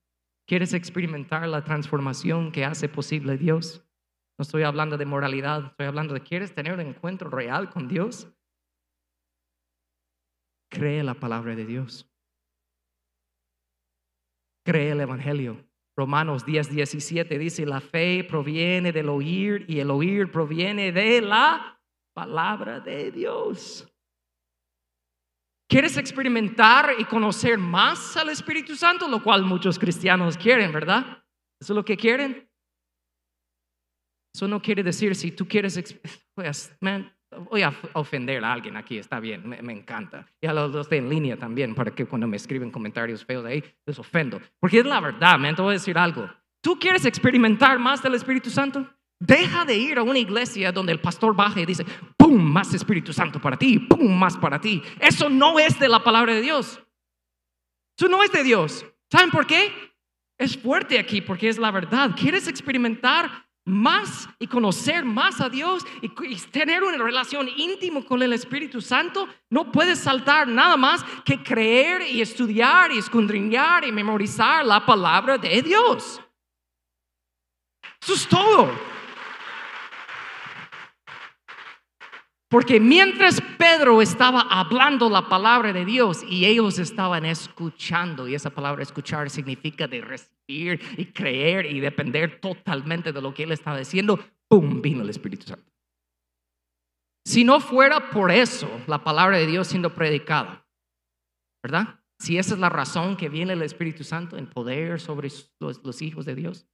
¿Quieres 0.48 0.74
experimentar 0.74 1.48
la 1.48 1.64
transformación 1.64 2.52
que 2.52 2.64
hace 2.64 2.88
posible 2.88 3.38
Dios? 3.38 3.86
No 4.42 4.44
estoy 4.44 4.64
hablando 4.64 4.98
de 4.98 5.06
moralidad, 5.06 5.68
estoy 5.68 5.86
hablando 5.86 6.16
de, 6.16 6.22
¿quieres 6.22 6.52
tener 6.56 6.74
un 6.74 6.80
encuentro 6.80 7.30
real 7.30 7.70
con 7.70 7.88
Dios? 7.88 8.28
Cree 10.68 11.04
la 11.04 11.14
palabra 11.14 11.56
de 11.56 11.64
Dios. 11.64 12.10
Cree 14.66 14.94
el 14.94 15.02
Evangelio. 15.02 15.64
Romanos 15.96 16.44
10, 16.44 16.72
17 16.72 17.38
dice, 17.38 17.68
la 17.68 17.82
fe 17.82 18.26
proviene 18.28 18.92
del 18.92 19.10
oír 19.10 19.64
y 19.68 19.80
el 19.80 19.92
oír 19.92 20.32
proviene 20.32 20.92
de 20.92 21.22
la 21.22 21.80
palabra 22.16 22.80
de 22.80 23.12
Dios. 23.12 23.88
¿Quieres 25.70 25.98
experimentar 25.98 26.96
y 26.98 27.06
conocer 27.06 27.60
más 27.60 28.18
al 28.18 28.30
Espíritu 28.30 28.76
Santo? 28.76 29.08
Lo 29.08 29.22
cual 29.22 29.44
muchos 29.44 29.78
cristianos 29.78 30.36
quieren, 30.36 30.72
¿verdad? 30.72 31.24
¿Eso 31.60 31.74
es 31.74 31.76
lo 31.76 31.86
que 31.86 31.96
quieren? 31.96 32.51
Eso 34.34 34.48
no 34.48 34.62
quiere 34.62 34.84
decir 34.84 35.16
si 35.16 35.32
tú 35.32 35.48
quieres, 35.48 35.96
pues, 36.36 36.74
voy 37.50 37.62
a 37.62 37.74
ofender 37.94 38.44
a 38.44 38.54
alguien 38.54 38.78
aquí, 38.78 38.98
está 38.98 39.20
bien, 39.20 39.48
me, 39.48 39.74
encanta. 39.74 40.26
Y 40.42 40.48
a 40.48 40.54
los 40.54 40.90
de 40.90 40.98
en 40.98 41.10
línea 41.10 41.38
también, 41.38 41.76
para 41.76 41.92
que 41.92 42.06
cuando 42.06 42.28
me 42.28 42.38
escriben 42.38 42.72
comentarios 42.72 43.26
feos 43.26 43.46
ahí, 43.46 43.64
les 43.86 44.00
ofendo. 44.00 44.42
Porque 44.60 44.80
es 44.80 44.86
la 44.86 45.00
verdad, 45.00 45.38
man, 45.38 45.56
te 45.56 45.62
voy 45.62 45.72
a 45.72 45.74
decir 45.74 45.98
algo. 45.98 46.30
¿Tú 46.62 46.78
quieres 46.80 47.06
experimentar 47.06 47.80
más 47.80 48.04
del 48.04 48.16
Espíritu 48.16 48.50
Santo? 48.50 48.88
Deja 49.20 49.66
de 49.66 49.78
ir 49.78 49.98
a 49.98 50.04
una 50.04 50.18
iglesia 50.18 50.72
donde 50.72 50.92
el 50.92 51.00
pastor 51.00 51.36
baja 51.36 51.60
y 51.60 51.66
dice, 51.66 51.86
¡pum! 52.18 52.42
Más 52.42 52.74
Espíritu 52.74 53.14
Santo 53.14 53.40
para 53.40 53.58
ti, 53.58 53.80
¡pum! 53.80 54.18
Más 54.18 54.36
para 54.38 54.60
ti. 54.60 54.82
Eso 55.00 55.30
no 55.30 55.60
es 55.60 55.80
de 55.80 55.88
la 55.88 56.04
palabra 56.04 56.34
de 56.34 56.42
Dios. 56.42 56.82
Eso 57.98 58.08
no 58.08 58.24
es 58.24 58.32
de 58.32 58.44
Dios. 58.44 58.86
¿Saben 59.12 59.30
por 59.30 59.46
qué? 59.46 59.72
Es 60.40 60.58
fuerte 60.58 60.98
aquí 60.98 61.22
porque 61.22 61.50
es 61.50 61.60
la 61.60 61.70
verdad. 61.70 62.16
¿Quieres 62.20 62.48
experimentar 62.48 63.48
más 63.66 64.28
y 64.40 64.48
conocer 64.48 65.06
más 65.06 65.40
a 65.40 65.50
Dios 65.50 65.86
y, 66.02 66.10
tener 66.52 66.84
una 66.84 66.98
relación 66.98 67.48
íntima 67.56 68.04
con 68.04 68.22
el 68.24 68.34
Espíritu 68.34 68.82
Santo, 68.82 69.28
no 69.50 69.72
puedes 69.72 70.00
saltar 70.00 70.48
nada 70.48 70.78
más 70.78 71.04
que 71.24 71.42
creer 71.42 72.02
y 72.02 72.22
estudiar 72.22 72.92
y 72.92 72.98
escondriñar 72.98 73.86
y 73.86 73.92
memorizar 73.92 74.66
la 74.66 74.86
palabra 74.86 75.38
de 75.38 75.62
Dios. 75.62 76.22
Eso 78.02 78.14
es 78.14 78.28
todo. 78.28 78.72
Porque 82.52 82.82
mientras 82.82 83.40
Pedro 83.58 84.02
estaba 84.02 84.42
hablando 84.42 85.10
la 85.10 85.30
palabra 85.30 85.72
de 85.72 85.86
Dios 85.86 86.22
y 86.28 86.46
ellos 86.46 86.80
estaban 86.80 87.24
escuchando, 87.24 88.28
y 88.28 88.36
esa 88.36 88.50
palabra 88.50 88.84
escuchar 88.84 89.30
significa 89.30 89.88
de 89.88 90.02
recibir 90.02 90.82
y 90.98 91.06
creer 91.06 91.68
y 91.68 91.80
depender 91.80 92.42
totalmente 92.42 93.14
de 93.14 93.22
lo 93.22 93.34
que 93.34 93.44
él 93.44 93.54
estaba 93.54 93.80
diciendo, 93.80 94.20
¡pum! 94.50 94.82
vino 94.82 95.02
el 95.02 95.10
Espíritu 95.10 95.48
Santo. 95.48 95.72
Si 97.26 97.46
no 97.46 97.62
fuera 97.62 98.10
por 98.10 98.32
eso 98.32 98.70
la 98.86 99.02
palabra 99.02 99.38
de 99.38 99.48
Dios 99.48 99.68
siendo 99.68 99.96
predicada, 99.96 100.68
¿verdad? 101.64 102.02
Si 102.20 102.38
esa 102.38 102.56
es 102.56 102.60
la 102.60 102.70
razón 102.70 103.16
que 103.16 103.30
viene 103.30 103.54
el 103.54 103.62
Espíritu 103.62 104.04
Santo 104.04 104.36
en 104.36 104.50
poder 104.50 105.00
sobre 105.00 105.30
los, 105.62 106.02
hijos 106.02 106.26
de 106.26 106.36
Dios. 106.36 106.68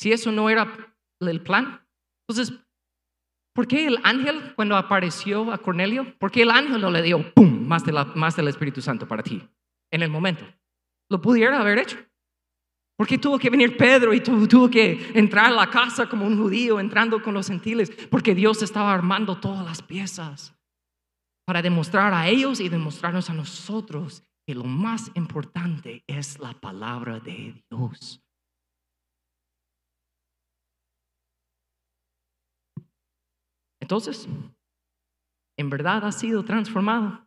Si 0.00 0.12
eso 0.12 0.32
no 0.32 0.48
era 0.48 0.96
el 1.20 1.42
plan, 1.42 1.86
entonces 2.26 2.58
¿Por 3.54 3.66
qué 3.66 3.86
el 3.86 3.98
ángel 4.02 4.54
cuando 4.54 4.76
apareció 4.76 5.52
a 5.52 5.58
Cornelio? 5.58 6.16
¿Por 6.18 6.30
qué 6.30 6.42
el 6.42 6.50
ángel 6.50 6.80
no 6.80 6.90
le 6.90 7.02
dio 7.02 7.32
pum 7.34 7.66
más, 7.66 7.84
de 7.84 7.92
más 8.14 8.34
del 8.34 8.48
Espíritu 8.48 8.80
Santo 8.80 9.06
para 9.06 9.22
ti 9.22 9.42
en 9.90 10.02
el 10.02 10.10
momento? 10.10 10.44
Lo 11.10 11.20
pudiera 11.20 11.60
haber 11.60 11.78
hecho. 11.78 11.98
¿Por 12.96 13.06
qué 13.06 13.18
tuvo 13.18 13.38
que 13.38 13.50
venir 13.50 13.76
Pedro 13.76 14.14
y 14.14 14.20
tuvo 14.20 14.70
que 14.70 15.10
entrar 15.14 15.46
a 15.46 15.50
la 15.50 15.68
casa 15.68 16.08
como 16.08 16.26
un 16.26 16.38
judío 16.38 16.78
entrando 16.78 17.22
con 17.22 17.34
los 17.34 17.48
gentiles? 17.48 17.90
Porque 18.10 18.34
Dios 18.34 18.62
estaba 18.62 18.94
armando 18.94 19.38
todas 19.38 19.64
las 19.64 19.82
piezas 19.82 20.54
para 21.44 21.62
demostrar 21.62 22.14
a 22.14 22.28
ellos 22.28 22.60
y 22.60 22.68
demostrarnos 22.68 23.28
a 23.28 23.34
nosotros 23.34 24.24
que 24.46 24.54
lo 24.54 24.64
más 24.64 25.10
importante 25.14 26.04
es 26.06 26.38
la 26.38 26.54
palabra 26.54 27.18
de 27.20 27.62
Dios. 27.70 28.21
Entonces, 33.82 34.28
¿en 35.58 35.68
verdad 35.68 36.04
has 36.04 36.20
sido 36.20 36.44
transformado? 36.44 37.26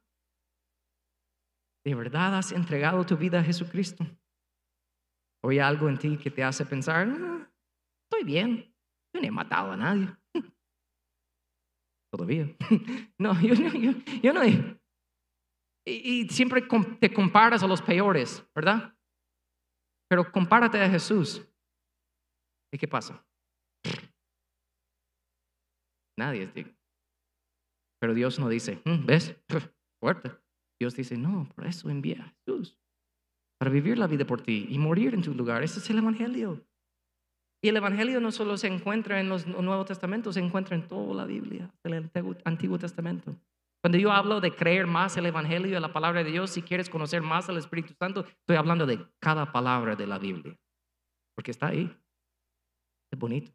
¿De 1.86 1.94
verdad 1.94 2.38
has 2.38 2.54
entregado 2.54 3.06
tu 3.06 3.18
vida 3.18 3.42
a 3.42 3.44
Jesucristo? 3.44 4.06
¿O 5.44 5.50
hay 5.50 5.60
algo 5.60 5.90
en 5.90 5.98
ti 5.98 6.18
que 6.18 6.32
te 6.32 6.46
hace 6.46 6.66
pensar, 6.66 7.10
ah, 7.10 7.52
estoy 8.06 8.24
bien, 8.24 8.74
yo 9.14 9.20
no 9.20 9.28
he 9.28 9.32
matado 9.32 9.74
a 9.74 9.78
nadie? 9.78 10.08
Todavía. 12.12 12.48
No, 13.20 13.34
yo, 13.42 13.54
yo, 14.22 14.34
no 14.34 14.44
he. 14.44 14.80
Y, 15.86 16.22
y 16.22 16.30
siempre 16.30 16.66
te 17.00 17.14
comparas 17.14 17.64
a 17.64 17.68
los 17.68 17.82
peores, 17.82 18.46
¿verdad? 18.56 18.94
Pero 20.10 20.32
compárate 20.32 20.82
a 20.82 20.90
Jesús. 20.90 21.46
¿Y 22.74 22.78
qué 22.78 22.88
pasa? 22.88 23.26
Nadie 26.18 26.44
es 26.44 26.54
digno. 26.54 26.74
Pero 28.00 28.14
Dios 28.14 28.40
no 28.40 28.50
dice, 28.50 28.82
mm, 28.86 29.06
¿ves? 29.06 29.36
Fuerte. 30.02 30.32
Dios 30.80 30.96
dice, 30.96 31.18
no, 31.18 31.50
por 31.56 31.66
eso 31.66 31.90
envía 31.90 32.22
a 32.22 32.34
Jesús. 32.38 32.78
Para 33.60 33.72
vivir 33.72 33.98
la 33.98 34.08
vida 34.08 34.26
por 34.26 34.42
ti 34.42 34.68
y 34.70 34.78
morir 34.78 35.14
en 35.14 35.22
tu 35.22 35.34
lugar. 35.34 35.64
Ese 35.64 35.80
es 35.80 35.90
el 35.90 36.00
Evangelio. 36.00 36.66
Y 37.64 37.70
el 37.70 37.78
Evangelio 37.78 38.20
no 38.20 38.32
solo 38.32 38.58
se 38.58 38.68
encuentra 38.68 39.20
en 39.20 39.30
los 39.30 39.48
Nuevos 39.48 39.88
Testamentos, 39.88 40.36
se 40.36 40.42
encuentra 40.42 40.76
en 40.76 40.88
toda 40.88 41.16
la 41.16 41.26
Biblia, 41.26 41.74
el 41.84 42.12
Antiguo 42.44 42.78
Testamento. 42.78 43.36
Cuando 43.82 43.98
yo 43.98 44.12
hablo 44.12 44.42
de 44.42 44.56
creer 44.56 44.88
más 44.88 45.16
el 45.18 45.28
Evangelio 45.28 45.80
la 45.80 45.94
palabra 45.94 46.24
de 46.24 46.32
Dios, 46.32 46.52
si 46.52 46.62
quieres 46.62 46.90
conocer 46.90 47.22
más 47.22 47.50
al 47.50 47.58
Espíritu 47.58 47.94
Santo, 47.98 48.26
estoy 48.28 48.58
hablando 48.58 48.86
de 48.86 49.08
cada 49.20 49.52
palabra 49.52 49.96
de 49.96 50.08
la 50.08 50.20
Biblia. 50.20 50.56
Porque 51.36 51.52
está 51.52 51.68
ahí. 51.68 51.96
Es 53.12 53.20
bonito. 53.20 53.52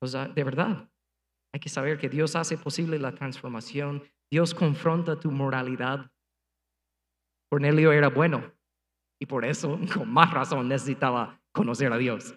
De 0.00 0.44
verdad, 0.44 0.88
hay 1.52 1.60
que 1.60 1.68
saber 1.68 1.98
que 1.98 2.08
Dios 2.08 2.36
hace 2.36 2.56
posible 2.56 2.98
la 2.98 3.14
transformación. 3.14 4.02
Dios 4.30 4.54
confronta 4.54 5.18
tu 5.18 5.30
moralidad. 5.30 6.10
Cornelio 7.50 7.92
era 7.92 8.08
bueno 8.08 8.52
y 9.20 9.26
por 9.26 9.44
eso, 9.44 9.78
con 9.94 10.10
más 10.10 10.32
razón, 10.32 10.68
necesitaba 10.68 11.40
conocer 11.52 11.92
a 11.92 11.98
Dios. 11.98 12.34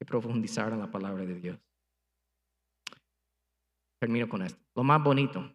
Y 0.00 0.04
profundizar 0.04 0.72
en 0.72 0.80
la 0.80 0.90
palabra 0.90 1.24
de 1.24 1.34
Dios. 1.34 1.58
Termino 4.00 4.28
con 4.28 4.42
esto. 4.42 4.60
Lo 4.74 4.82
más 4.82 5.02
bonito 5.02 5.54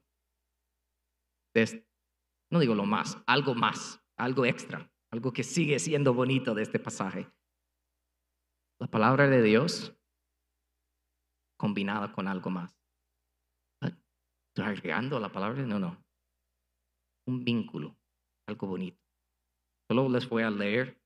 no 2.51 2.59
digo 2.59 2.75
lo 2.75 2.85
más, 2.85 3.17
algo 3.25 3.55
más, 3.55 4.01
algo 4.17 4.45
extra, 4.45 4.89
algo 5.11 5.33
que 5.33 5.43
sigue 5.43 5.79
siendo 5.79 6.13
bonito 6.13 6.53
de 6.53 6.63
este 6.63 6.79
pasaje 6.79 7.27
la 8.79 8.87
palabra 8.87 9.27
de 9.27 9.41
Dios 9.41 9.93
combinada 11.57 12.11
con 12.11 12.27
algo 12.27 12.49
más. 12.49 12.75
¿Estoy 13.81 14.65
agregando 14.65 15.19
la 15.19 15.31
palabra? 15.31 15.63
No, 15.63 15.79
no. 15.79 16.03
Un 17.27 17.43
vínculo, 17.43 17.95
algo 18.47 18.67
bonito. 18.67 18.97
Solo 19.89 20.09
les 20.09 20.27
voy 20.27 20.43
a 20.43 20.49
leer 20.49 20.99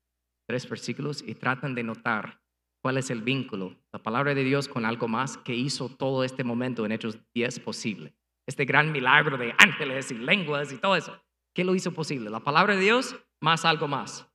tres 0.47 0.69
versículos 0.69 1.21
y 1.21 1.35
tratan 1.35 1.75
de 1.75 1.83
notar 1.83 2.41
cuál 2.81 2.97
es 2.97 3.09
el 3.09 3.21
vínculo, 3.21 3.77
la 3.91 4.01
palabra 4.01 4.33
de 4.33 4.43
Dios 4.43 4.67
con 4.67 4.85
algo 4.85 5.07
más 5.07 5.37
que 5.37 5.55
hizo 5.55 5.89
todo 5.89 6.23
este 6.23 6.43
momento 6.43 6.85
en 6.85 6.91
Hechos 6.91 7.19
10 7.33 7.59
posible. 7.59 8.15
Este 8.47 8.65
gran 8.65 8.91
milagro 8.91 9.37
de 9.37 9.53
ángeles 9.57 10.11
y 10.11 10.15
lenguas 10.15 10.71
y 10.73 10.77
todo 10.77 10.95
eso. 10.95 11.21
¿Qué 11.53 11.63
lo 11.63 11.75
hizo 11.75 11.93
posible? 11.93 12.29
La 12.29 12.39
palabra 12.39 12.75
de 12.75 12.81
Dios 12.81 13.15
más 13.39 13.65
algo 13.65 13.87
más. 13.87 14.27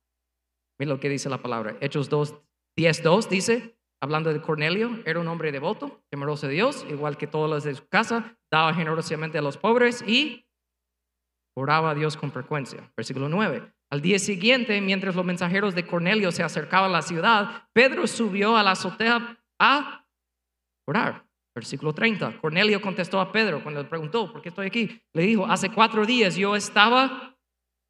Miren 0.79 0.93
lo 0.95 0.99
que 0.99 1.09
dice 1.09 1.29
la 1.29 1.41
palabra. 1.41 1.77
Hechos 1.81 2.09
2, 2.09 2.35
10.2 2.77 3.27
dice, 3.27 3.75
hablando 4.01 4.31
de 4.31 4.41
Cornelio, 4.41 5.01
era 5.05 5.19
un 5.19 5.27
hombre 5.27 5.51
devoto, 5.51 6.03
temeroso 6.09 6.47
de 6.47 6.53
Dios, 6.53 6.85
igual 6.89 7.17
que 7.17 7.25
todos 7.25 7.49
los 7.49 7.63
de 7.63 7.73
su 7.73 7.87
casa, 7.87 8.37
daba 8.51 8.73
generosamente 8.73 9.39
a 9.39 9.41
los 9.41 9.57
pobres 9.57 10.03
y 10.07 10.45
oraba 11.55 11.91
a 11.91 11.95
Dios 11.95 12.15
con 12.15 12.31
frecuencia. 12.31 12.91
Versículo 12.95 13.29
9. 13.29 13.73
Al 13.89 14.01
día 14.01 14.19
siguiente, 14.19 14.79
mientras 14.81 15.15
los 15.15 15.25
mensajeros 15.25 15.73
de 15.73 15.87
Cornelio 15.87 16.31
se 16.31 16.43
acercaban 16.43 16.91
a 16.91 16.93
la 16.93 17.01
ciudad, 17.01 17.67
Pedro 17.73 18.05
subió 18.05 18.55
a 18.55 18.63
la 18.63 18.71
azotea 18.71 19.39
a 19.59 20.07
orar. 20.85 21.25
Versículo 21.55 21.93
30. 21.93 22.39
Cornelio 22.39 22.79
contestó 22.79 23.19
a 23.19 23.31
Pedro 23.31 23.63
cuando 23.63 23.81
le 23.81 23.89
preguntó, 23.89 24.31
¿por 24.31 24.41
qué 24.41 24.49
estoy 24.49 24.67
aquí? 24.67 25.01
Le 25.13 25.23
dijo, 25.23 25.47
hace 25.47 25.71
cuatro 25.71 26.05
días 26.05 26.35
yo 26.35 26.55
estaba 26.55 27.36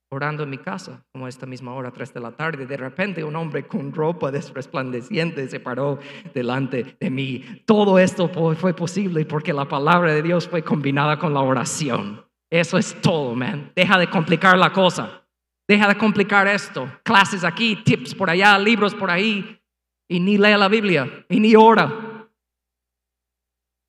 orando 0.10 0.44
en 0.44 0.50
mi 0.50 0.58
casa, 0.58 1.06
como 1.12 1.28
esta 1.28 1.46
misma 1.46 1.74
hora, 1.74 1.92
tres 1.92 2.14
de 2.14 2.20
la 2.20 2.32
tarde. 2.32 2.66
De 2.66 2.78
repente 2.78 3.24
un 3.24 3.36
hombre 3.36 3.68
con 3.68 3.92
ropa 3.94 4.32
resplandeciente 4.32 5.48
se 5.48 5.60
paró 5.60 6.00
delante 6.34 6.98
de 7.00 7.10
mí. 7.10 7.44
Todo 7.66 8.00
esto 8.00 8.30
fue 8.30 8.74
posible 8.74 9.26
porque 9.26 9.54
la 9.54 9.68
palabra 9.68 10.14
de 10.14 10.22
Dios 10.22 10.48
fue 10.48 10.64
combinada 10.64 11.20
con 11.20 11.34
la 11.34 11.42
oración. 11.42 12.26
Eso 12.50 12.78
es 12.78 13.00
todo, 13.02 13.36
man. 13.36 13.72
Deja 13.76 13.98
de 13.98 14.10
complicar 14.10 14.58
la 14.58 14.72
cosa. 14.72 15.28
Deja 15.68 15.88
de 15.88 15.98
complicar 15.98 16.48
esto. 16.48 16.90
Clases 17.04 17.44
aquí, 17.44 17.76
tips 17.84 18.16
por 18.16 18.30
allá, 18.30 18.58
libros 18.58 18.96
por 18.96 19.12
ahí. 19.12 19.62
Y 20.10 20.20
ni 20.22 20.38
lea 20.38 20.58
la 20.58 20.70
Biblia. 20.70 21.26
Y 21.28 21.40
ni 21.42 21.56
ora. 21.56 21.92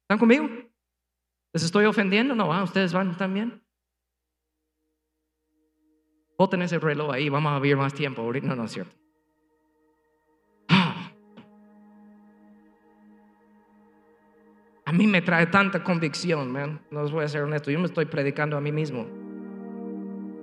¿Están 0.03 0.19
conmigo? 0.19 0.49
¿Les 1.53 1.63
estoy 1.63 1.85
ofendiendo? 1.85 2.35
No, 2.35 2.53
ah, 2.53 2.65
ustedes 2.65 2.93
van 2.93 3.17
también. 3.17 3.63
Boten 6.39 6.63
ese 6.63 6.79
reloj 6.79 7.13
ahí, 7.13 7.29
vamos 7.29 7.51
a 7.53 7.59
vivir 7.59 7.77
más 7.77 7.93
tiempo. 7.93 8.23
No, 8.43 8.55
no 8.55 8.65
es 8.65 8.71
cierto. 8.71 8.95
A 14.85 14.93
mí 14.93 15.09
me 15.09 15.21
trae 15.21 15.47
tanta 15.49 15.83
convicción, 15.83 16.53
man. 16.53 16.81
No 16.93 17.03
les 17.03 17.11
voy 17.11 17.25
a 17.25 17.29
ser 17.29 17.43
honesto. 17.43 17.73
Yo 17.73 17.81
me 17.81 17.87
estoy 17.87 18.05
predicando 18.07 18.57
a 18.57 18.61
mí 18.61 18.71
mismo. 18.71 19.05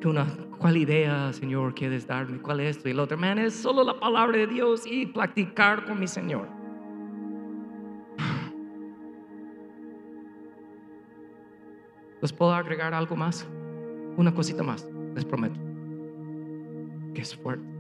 Que 0.02 0.10
una, 0.10 0.28
¿cuál 0.60 0.76
idea, 0.78 1.32
Señor, 1.32 1.74
quieres 1.74 2.06
darme? 2.06 2.40
¿Cuál 2.40 2.60
es 2.60 2.76
esto? 2.76 2.90
Y 2.90 2.92
el 2.92 3.00
otro, 3.00 3.18
man, 3.18 3.40
es 3.40 3.56
solo 3.56 3.84
la 3.84 3.98
palabra 3.98 4.38
de 4.38 4.48
Dios 4.48 4.86
y 4.86 5.06
practicar 5.06 5.86
con 5.86 6.00
mi 6.00 6.08
Señor. 6.08 6.48
¿Les 12.22 12.34
puedo 12.34 12.54
agregar 12.54 12.94
algo 12.94 13.16
más? 13.16 13.48
Una 14.18 14.34
cosita 14.34 14.62
más, 14.62 14.88
les 15.16 15.26
prometo 15.26 15.65
es 17.22 17.36
fuerte. 17.36 17.76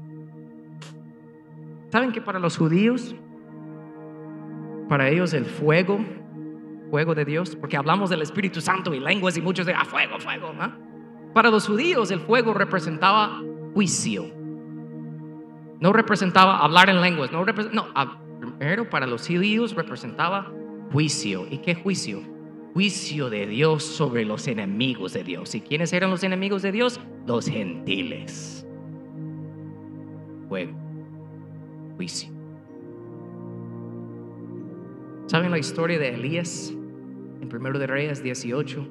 ¿Saben 1.91 2.11
que 2.11 2.21
para 2.21 2.39
los 2.39 2.57
judíos, 2.57 3.15
para 4.89 5.09
ellos 5.09 5.33
el 5.33 5.45
fuego, 5.45 5.99
fuego 6.89 7.15
de 7.15 7.25
Dios, 7.25 7.55
porque 7.55 7.77
hablamos 7.77 8.09
del 8.09 8.21
Espíritu 8.21 8.59
Santo 8.61 8.93
y 8.93 8.99
lenguas 8.99 9.37
y 9.37 9.41
muchos 9.41 9.65
de, 9.65 9.73
ah, 9.73 9.85
fuego, 9.85 10.19
fuego, 10.19 10.51
Para 11.33 11.49
los 11.49 11.67
judíos 11.67 12.11
el 12.11 12.19
fuego 12.19 12.53
representaba 12.53 13.41
juicio. 13.73 14.25
No 15.79 15.93
representaba 15.93 16.57
hablar 16.59 16.89
en 16.89 17.01
lenguas, 17.01 17.31
no, 17.31 17.45
no 17.45 17.85
primero 18.39 18.89
para 18.89 19.07
los 19.07 19.27
judíos 19.27 19.73
representaba 19.73 20.51
juicio. 20.91 21.47
¿Y 21.49 21.59
qué 21.59 21.75
juicio? 21.75 22.21
Juicio 22.73 23.29
de 23.29 23.47
Dios 23.47 23.83
sobre 23.83 24.25
los 24.25 24.47
enemigos 24.47 25.13
de 25.13 25.23
Dios. 25.23 25.55
¿Y 25.55 25.61
quiénes 25.61 25.93
eran 25.93 26.09
los 26.09 26.23
enemigos 26.23 26.61
de 26.61 26.73
Dios? 26.73 26.99
Los 27.25 27.47
gentiles 27.47 28.64
juicio. 30.47 32.35
¿Saben 35.27 35.49
la 35.49 35.57
historia 35.57 35.97
de 35.97 36.09
Elías 36.09 36.71
en 37.41 37.49
Primero 37.49 37.79
de 37.79 37.87
Reyes 37.87 38.21
18? 38.21 38.87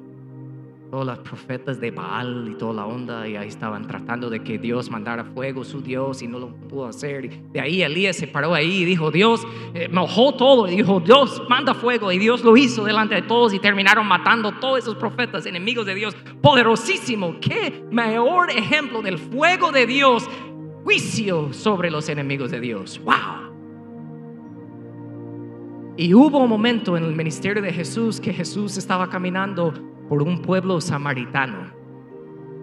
Todos 0.91 1.05
los 1.05 1.17
profetas 1.19 1.79
de 1.79 1.91
Baal 1.91 2.49
y 2.51 2.55
toda 2.55 2.73
la 2.73 2.85
onda, 2.85 3.27
y 3.27 3.35
ahí 3.35 3.47
estaban 3.47 3.87
tratando 3.87 4.29
de 4.29 4.43
que 4.43 4.57
Dios 4.57 4.91
mandara 4.91 5.23
fuego, 5.23 5.63
su 5.63 5.81
Dios, 5.81 6.21
y 6.21 6.27
no 6.27 6.37
lo 6.37 6.49
pudo 6.49 6.87
hacer. 6.87 7.25
Y 7.25 7.41
de 7.53 7.59
ahí 7.59 7.81
Elías 7.81 8.17
se 8.17 8.27
paró 8.27 8.53
ahí 8.53 8.83
y 8.83 8.85
dijo, 8.85 9.11
Dios, 9.11 9.47
eh, 9.73 9.87
mojó 9.89 10.35
todo, 10.35 10.67
y 10.67 10.75
dijo, 10.75 10.99
Dios, 10.99 11.41
manda 11.49 11.73
fuego, 11.73 12.11
y 12.11 12.19
Dios 12.19 12.43
lo 12.43 12.55
hizo 12.55 12.83
delante 12.83 13.15
de 13.15 13.23
todos, 13.23 13.53
y 13.53 13.59
terminaron 13.59 14.05
matando 14.05 14.51
todos 14.59 14.79
esos 14.79 14.95
profetas, 14.95 15.45
enemigos 15.45 15.85
de 15.85 15.95
Dios, 15.95 16.15
poderosísimo. 16.41 17.37
Qué 17.39 17.83
mejor 17.91 18.51
ejemplo 18.51 19.01
del 19.01 19.17
fuego 19.17 19.71
de 19.71 19.87
Dios, 19.87 20.29
juicio 20.85 21.51
sobre 21.51 21.89
los 21.89 22.07
enemigos 22.09 22.51
de 22.51 22.59
Dios. 22.59 23.01
¡Wow! 23.03 23.53
Y 25.97 26.13
hubo 26.13 26.37
un 26.37 26.49
momento 26.49 26.95
en 26.95 27.03
el 27.03 27.15
ministerio 27.15 27.61
de 27.61 27.73
Jesús 27.73 28.21
que 28.21 28.31
Jesús 28.31 28.77
estaba 28.77 29.09
caminando 29.09 29.73
por 30.07 30.21
un 30.21 30.43
pueblo 30.43 30.79
samaritano, 30.79 31.71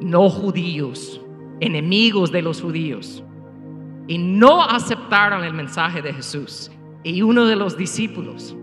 no 0.01 0.31
judíos, 0.31 1.21
enemigos 1.59 2.31
de 2.31 2.43
los 2.43 2.63
judíos, 2.63 3.25
y 4.07 4.19
no 4.19 4.63
aceptaron 4.63 5.43
el 5.43 5.53
mensaje 5.53 6.01
de 6.01 6.13
Jesús. 6.13 6.71
Y 7.03 7.23
uno 7.23 7.47
de 7.47 7.57
los 7.57 7.77
discípulos, 7.77 8.57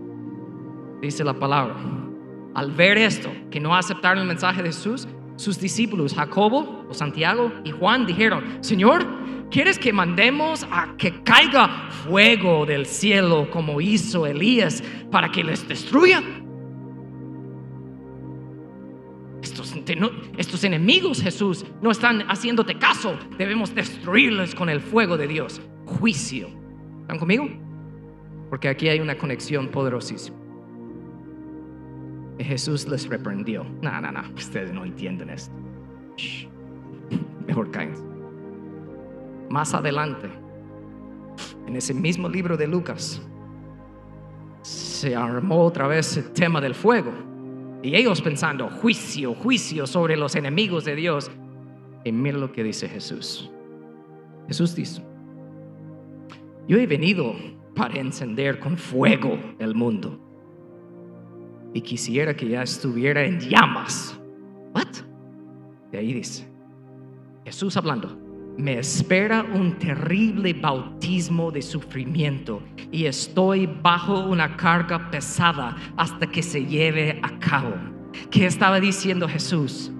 dice 1.02 1.22
la 1.22 1.34
palabra, 1.34 1.76
al 2.54 2.72
ver 2.72 2.96
esto, 2.96 3.28
que 3.50 3.60
no 3.60 3.74
aceptaron 3.76 4.22
el 4.22 4.28
mensaje 4.28 4.62
de 4.62 4.68
Jesús, 4.68 5.06
sus 5.36 5.60
discípulos, 5.60 6.14
Jacobo 6.14 6.86
o 6.88 6.94
Santiago 6.94 7.52
y 7.64 7.70
Juan, 7.70 8.06
dijeron, 8.06 8.44
Señor, 8.60 9.06
¿quieres 9.50 9.78
que 9.78 9.92
mandemos 9.92 10.66
a 10.70 10.94
que 10.96 11.22
caiga 11.22 11.90
fuego 12.04 12.64
del 12.66 12.86
cielo 12.86 13.50
como 13.50 13.80
hizo 13.80 14.26
Elías 14.26 14.82
para 15.10 15.30
que 15.30 15.44
les 15.44 15.66
destruya? 15.66 16.22
Estos, 19.42 19.74
estos 20.36 20.64
enemigos, 20.64 21.22
Jesús, 21.22 21.64
no 21.80 21.90
están 21.90 22.22
haciéndote 22.22 22.78
caso. 22.78 23.18
Debemos 23.38 23.74
destruirlos 23.74 24.54
con 24.54 24.68
el 24.68 24.80
fuego 24.80 25.16
de 25.16 25.26
Dios. 25.26 25.60
Juicio. 25.86 26.48
¿Están 27.00 27.18
conmigo? 27.18 27.48
Porque 28.50 28.68
aquí 28.68 28.88
hay 28.88 29.00
una 29.00 29.16
conexión 29.16 29.68
poderosísima. 29.68 30.36
Jesús 32.38 32.88
les 32.88 33.08
reprendió. 33.08 33.64
No, 33.82 34.00
no, 34.00 34.12
no, 34.12 34.22
ustedes 34.34 34.72
no 34.72 34.84
entienden 34.84 35.30
esto. 35.30 35.54
Mejor 37.46 37.70
cállense. 37.70 38.09
Más 39.50 39.74
adelante, 39.74 40.30
en 41.66 41.74
ese 41.74 41.92
mismo 41.92 42.28
libro 42.28 42.56
de 42.56 42.68
Lucas, 42.68 43.20
se 44.62 45.16
armó 45.16 45.64
otra 45.64 45.88
vez 45.88 46.16
el 46.16 46.30
tema 46.30 46.60
del 46.60 46.74
fuego. 46.74 47.10
Y 47.82 47.96
ellos 47.96 48.22
pensando, 48.22 48.68
juicio, 48.68 49.34
juicio 49.34 49.88
sobre 49.88 50.16
los 50.16 50.36
enemigos 50.36 50.84
de 50.84 50.94
Dios. 50.94 51.32
Y 52.04 52.12
mira 52.12 52.38
lo 52.38 52.52
que 52.52 52.62
dice 52.62 52.88
Jesús. 52.88 53.50
Jesús 54.46 54.74
dice, 54.76 55.02
yo 56.68 56.78
he 56.78 56.86
venido 56.86 57.34
para 57.74 57.98
encender 57.98 58.60
con 58.60 58.76
fuego 58.76 59.36
el 59.58 59.74
mundo. 59.74 60.16
Y 61.74 61.80
quisiera 61.80 62.34
que 62.34 62.48
ya 62.48 62.62
estuviera 62.62 63.24
en 63.24 63.40
llamas. 63.40 64.16
¿What? 64.74 64.88
De 65.90 65.98
ahí 65.98 66.12
dice, 66.12 66.48
Jesús 67.44 67.76
hablando, 67.76 68.29
me 68.60 68.78
espera 68.78 69.42
un 69.42 69.78
terrible 69.78 70.52
bautismo 70.52 71.50
de 71.50 71.62
sufrimiento 71.62 72.62
y 72.90 73.06
estoy 73.06 73.66
bajo 73.66 74.20
una 74.20 74.56
carga 74.56 75.10
pesada 75.10 75.76
hasta 75.96 76.26
que 76.26 76.42
se 76.42 76.64
lleve 76.64 77.18
a 77.22 77.38
cabo. 77.38 77.74
¿Qué 78.30 78.46
estaba 78.46 78.80
diciendo 78.80 79.28
Jesús? 79.28 79.90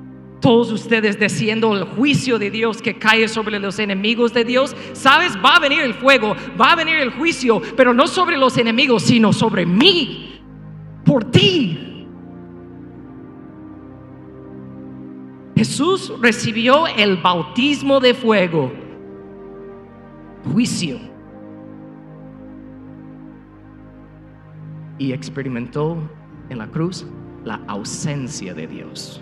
Todos 0.40 0.72
ustedes 0.72 1.18
diciendo 1.18 1.76
el 1.76 1.84
juicio 1.84 2.38
de 2.38 2.50
Dios 2.50 2.80
que 2.80 2.98
cae 2.98 3.28
sobre 3.28 3.58
los 3.58 3.78
enemigos 3.78 4.32
de 4.32 4.44
Dios. 4.44 4.74
Sabes, 4.94 5.36
va 5.44 5.56
a 5.56 5.60
venir 5.60 5.80
el 5.80 5.94
fuego, 5.94 6.34
va 6.58 6.72
a 6.72 6.76
venir 6.76 6.96
el 6.96 7.10
juicio, 7.10 7.60
pero 7.76 7.92
no 7.92 8.06
sobre 8.06 8.38
los 8.38 8.56
enemigos, 8.56 9.02
sino 9.02 9.32
sobre 9.32 9.66
mí, 9.66 10.40
por 11.04 11.30
ti. 11.30 11.89
Jesús 15.60 16.10
recibió 16.22 16.86
el 16.86 17.18
bautismo 17.18 18.00
de 18.00 18.14
fuego, 18.14 18.72
juicio, 20.50 20.98
y 24.96 25.12
experimentó 25.12 25.98
en 26.48 26.56
la 26.56 26.66
cruz 26.66 27.04
la 27.44 27.60
ausencia 27.66 28.54
de 28.54 28.66
Dios. 28.66 29.20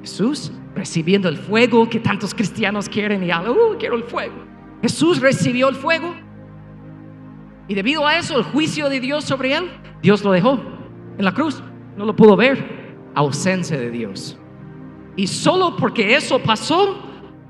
Jesús 0.00 0.50
recibiendo 0.74 1.28
el 1.28 1.36
fuego 1.36 1.88
que 1.88 2.00
tantos 2.00 2.34
cristianos 2.34 2.88
quieren 2.88 3.22
y 3.22 3.30
hablan, 3.30 3.52
uh, 3.52 3.78
quiero 3.78 3.94
el 3.94 4.02
fuego. 4.02 4.34
Jesús 4.82 5.20
recibió 5.20 5.68
el 5.68 5.76
fuego 5.76 6.12
y 7.68 7.74
debido 7.76 8.04
a 8.04 8.18
eso 8.18 8.36
el 8.36 8.42
juicio 8.42 8.88
de 8.88 8.98
Dios 8.98 9.22
sobre 9.22 9.54
él, 9.54 9.70
Dios 10.02 10.24
lo 10.24 10.32
dejó 10.32 10.58
en 11.16 11.24
la 11.24 11.32
cruz, 11.32 11.62
no 11.96 12.04
lo 12.04 12.16
pudo 12.16 12.34
ver 12.34 12.77
ausencia 13.18 13.76
de 13.78 13.90
Dios. 13.90 14.38
Y 15.16 15.26
solo 15.26 15.76
porque 15.76 16.14
eso 16.14 16.38
pasó, 16.38 16.96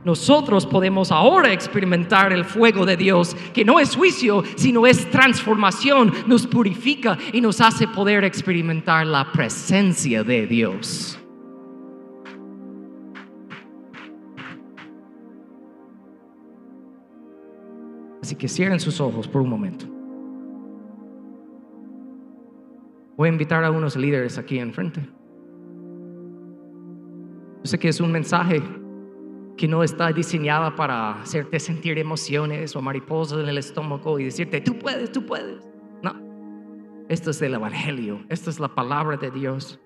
nosotros 0.05 0.65
podemos 0.65 1.13
ahora 1.13 1.53
experimentar 1.53 2.33
el 2.33 2.45
fuego 2.45 2.87
de 2.87 2.97
Dios, 2.97 3.37
que 3.53 3.65
no 3.65 3.79
es 3.79 3.95
juicio, 3.95 4.43
sino 4.57 4.87
es 4.87 5.11
transformación, 5.11 6.13
nos 6.27 6.47
purifica 6.47 7.19
y 7.33 7.41
nos 7.41 7.61
hace 7.61 7.87
poder 7.87 8.25
experimentar 8.25 9.07
la 9.07 9.31
presencia 9.33 10.25
de 10.25 10.47
Dios. 10.47 11.19
Así 18.23 18.35
que 18.35 18.49
cierren 18.49 18.81
sus 18.81 19.01
ojos 19.01 19.29
por 19.29 19.43
un 19.43 19.49
momento. 19.49 19.87
Voy 23.17 23.29
a 23.29 23.33
invitar 23.33 23.65
a 23.65 23.71
unos 23.71 23.97
líderes 23.97 24.39
aquí 24.39 24.59
enfrente. 24.59 25.18
Sé 27.69 27.79
que 27.79 27.89
es 27.89 28.01
un 28.01 28.11
mensaje 28.11 28.63
que 29.59 29.69
no 29.69 29.83
está 29.83 30.11
diseñado 30.11 30.75
para 30.75 31.21
hacerte 31.21 31.61
sentir 31.61 31.99
emociones 31.99 32.75
o 32.75 32.81
mariposas 32.81 33.41
en 33.41 33.49
el 33.51 33.59
estómago 33.59 34.19
y 34.19 34.25
decirte, 34.25 34.63
tú 34.63 34.79
puedes, 34.79 35.13
tú 35.13 35.27
puedes. 35.27 35.69
No, 36.03 36.15
esto 37.11 37.29
es 37.29 37.39
del 37.39 37.53
Evangelio, 37.53 38.25
esto 38.31 38.49
es 38.49 38.59
la 38.59 38.75
palabra 38.75 39.19
de 39.19 39.31
Dios, 39.31 39.79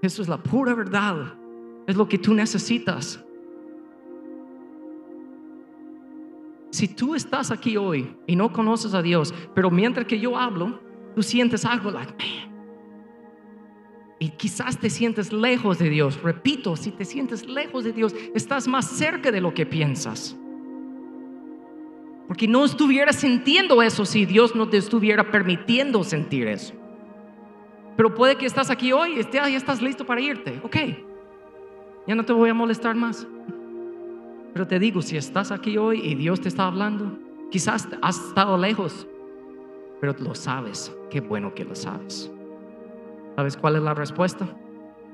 esto 0.00 0.22
es 0.22 0.28
la 0.28 0.42
pura 0.42 0.74
verdad, 0.74 1.34
es 1.86 1.96
lo 1.96 2.08
que 2.08 2.16
tú 2.16 2.32
necesitas. 2.32 3.22
Si 6.70 6.88
tú 6.88 7.14
estás 7.14 7.50
aquí 7.50 7.76
hoy 7.76 8.16
y 8.26 8.36
no 8.36 8.50
conoces 8.50 8.94
a 8.94 9.02
Dios, 9.02 9.34
pero 9.54 9.70
mientras 9.70 10.06
que 10.06 10.18
yo 10.18 10.34
hablo, 10.38 10.80
tú 11.14 11.22
sientes 11.22 11.66
algo 11.66 11.90
like, 11.90 12.14
y 14.18 14.30
quizás 14.30 14.78
te 14.78 14.90
sientes 14.90 15.32
lejos 15.32 15.78
de 15.78 15.90
Dios. 15.90 16.20
Repito, 16.22 16.76
si 16.76 16.90
te 16.90 17.04
sientes 17.04 17.46
lejos 17.46 17.84
de 17.84 17.92
Dios, 17.92 18.14
estás 18.34 18.66
más 18.66 18.86
cerca 18.86 19.30
de 19.30 19.40
lo 19.40 19.54
que 19.54 19.64
piensas. 19.64 20.36
Porque 22.26 22.48
no 22.48 22.64
estuvieras 22.64 23.16
sintiendo 23.16 23.80
eso 23.80 24.04
si 24.04 24.26
Dios 24.26 24.54
no 24.54 24.68
te 24.68 24.76
estuviera 24.76 25.30
permitiendo 25.30 26.02
sentir 26.04 26.48
eso. 26.48 26.74
Pero 27.96 28.14
puede 28.14 28.36
que 28.36 28.46
estás 28.46 28.70
aquí 28.70 28.92
hoy 28.92 29.18
y 29.18 29.32
ya 29.32 29.48
estás 29.48 29.80
listo 29.80 30.04
para 30.04 30.20
irte. 30.20 30.60
Ok, 30.62 30.76
ya 32.06 32.14
no 32.14 32.24
te 32.24 32.32
voy 32.32 32.50
a 32.50 32.54
molestar 32.54 32.94
más. 32.94 33.26
Pero 34.52 34.66
te 34.66 34.78
digo, 34.78 35.00
si 35.00 35.16
estás 35.16 35.52
aquí 35.52 35.78
hoy 35.78 36.00
y 36.02 36.14
Dios 36.16 36.40
te 36.40 36.48
está 36.48 36.66
hablando, 36.66 37.18
quizás 37.50 37.88
has 38.02 38.18
estado 38.18 38.58
lejos, 38.58 39.06
pero 40.00 40.14
lo 40.18 40.34
sabes. 40.34 40.94
Qué 41.10 41.20
bueno 41.20 41.54
que 41.54 41.64
lo 41.64 41.74
sabes. 41.74 42.30
¿Sabes 43.38 43.56
cuál 43.56 43.76
es 43.76 43.82
la 43.82 43.94
respuesta? 43.94 44.48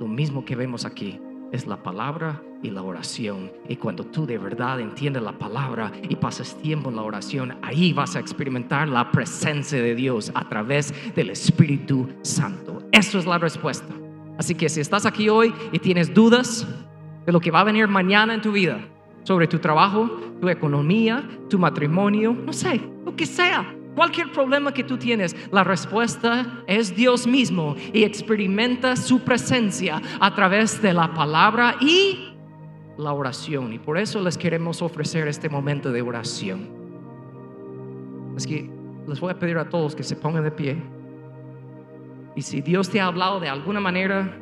Lo 0.01 0.09
mismo 0.09 0.47
que 0.47 0.57
vemos 0.57 0.87
aquí 0.87 1.21
es 1.53 1.67
la 1.67 1.83
palabra 1.83 2.41
y 2.63 2.71
la 2.71 2.81
oración. 2.81 3.53
Y 3.69 3.77
cuando 3.77 4.07
tú 4.07 4.25
de 4.25 4.39
verdad 4.39 4.81
entiendes 4.81 5.23
la 5.23 5.37
palabra 5.37 5.93
y 6.09 6.17
pasas 6.17 6.57
tiempo 6.63 6.89
en 6.89 6.97
la 6.97 7.03
oración, 7.03 7.59
ahí 7.61 7.93
vas 7.93 8.17
a 8.17 8.21
experimentar 8.21 8.89
la 8.89 9.11
presencia 9.11 9.83
de 9.83 9.95
Dios 9.95 10.33
a 10.35 10.49
través 10.49 10.95
del 11.15 11.29
Espíritu 11.29 12.09
Santo. 12.23 12.83
Eso 12.93 13.19
es 13.19 13.27
la 13.27 13.37
respuesta. 13.37 13.93
Así 14.39 14.55
que 14.55 14.71
si 14.71 14.81
estás 14.81 15.05
aquí 15.05 15.29
hoy 15.29 15.53
y 15.71 15.79
tienes 15.79 16.15
dudas 16.15 16.67
de 17.27 17.31
lo 17.31 17.41
que 17.41 17.51
va 17.51 17.61
a 17.61 17.65
venir 17.65 17.89
mañana 17.89 18.33
en 18.33 18.41
tu 18.41 18.53
vida, 18.53 18.81
sobre 19.25 19.49
tu 19.49 19.59
trabajo, 19.59 20.09
tu 20.41 20.49
economía, 20.49 21.23
tu 21.51 21.59
matrimonio, 21.59 22.33
no 22.33 22.55
sé, 22.55 22.81
lo 23.05 23.15
que 23.15 23.27
sea, 23.27 23.67
Cualquier 23.95 24.33
problema 24.33 24.73
que 24.73 24.83
tú 24.83 24.99
tienes, 24.99 25.37
la 25.53 25.63
respuesta 25.63 26.65
es 26.67 26.97
Dios 26.97 27.27
mismo 27.27 27.77
y 27.93 28.03
experimenta 28.03 28.97
su 28.97 29.21
presencia 29.21 30.03
a 30.21 30.35
través 30.35 30.83
de 30.83 30.93
la 30.93 31.15
palabra 31.15 31.77
y 31.81 32.35
la 32.99 33.13
oración. 33.13 33.73
Y 33.73 33.79
por 33.79 33.99
eso 33.99 34.21
les 34.21 34.37
queremos 34.37 34.83
ofrecer 34.83 35.29
este 35.29 35.49
momento 35.49 35.93
de 35.93 36.03
oración. 36.03 36.69
Es 38.37 38.47
que 38.47 38.69
les 39.07 39.21
voy 39.21 39.31
a 39.31 39.39
pedir 39.39 39.59
a 39.59 39.69
todos 39.69 39.95
que 39.95 40.03
se 40.03 40.17
pongan 40.17 40.43
de 40.43 40.51
pie. 40.51 40.77
Y 42.35 42.43
si 42.43 42.61
Dios 42.61 42.91
te 42.91 43.01
ha 43.01 43.07
hablado 43.07 43.39
de 43.39 43.49
alguna 43.49 43.79
manera 43.79 44.37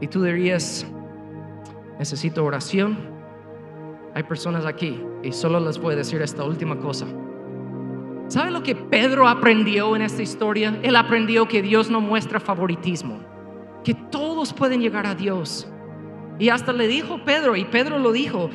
y 0.00 0.08
tú 0.08 0.20
dirías, 0.24 0.84
necesito 1.98 2.44
oración, 2.44 2.98
hay 4.14 4.24
personas 4.24 4.66
aquí 4.66 5.00
y 5.22 5.30
solo 5.30 5.60
les 5.60 5.78
voy 5.78 5.94
a 5.94 5.96
decir 5.96 6.20
esta 6.22 6.42
última 6.44 6.76
cosa. 6.78 7.06
¿Sabe 8.32 8.50
lo 8.50 8.62
que 8.62 8.74
Pedro 8.74 9.28
aprendió 9.28 9.94
en 9.94 10.00
esta 10.00 10.22
historia? 10.22 10.80
Él 10.82 10.96
aprendió 10.96 11.46
que 11.46 11.60
Dios 11.60 11.90
no 11.90 12.00
muestra 12.00 12.40
favoritismo, 12.40 13.20
que 13.84 13.92
todos 13.92 14.54
pueden 14.54 14.80
llegar 14.80 15.06
a 15.06 15.14
Dios. 15.14 15.70
Y 16.38 16.48
hasta 16.48 16.72
le 16.72 16.88
dijo 16.88 17.22
Pedro, 17.26 17.56
y 17.56 17.66
Pedro 17.66 17.98
lo 17.98 18.10
dijo 18.10 18.48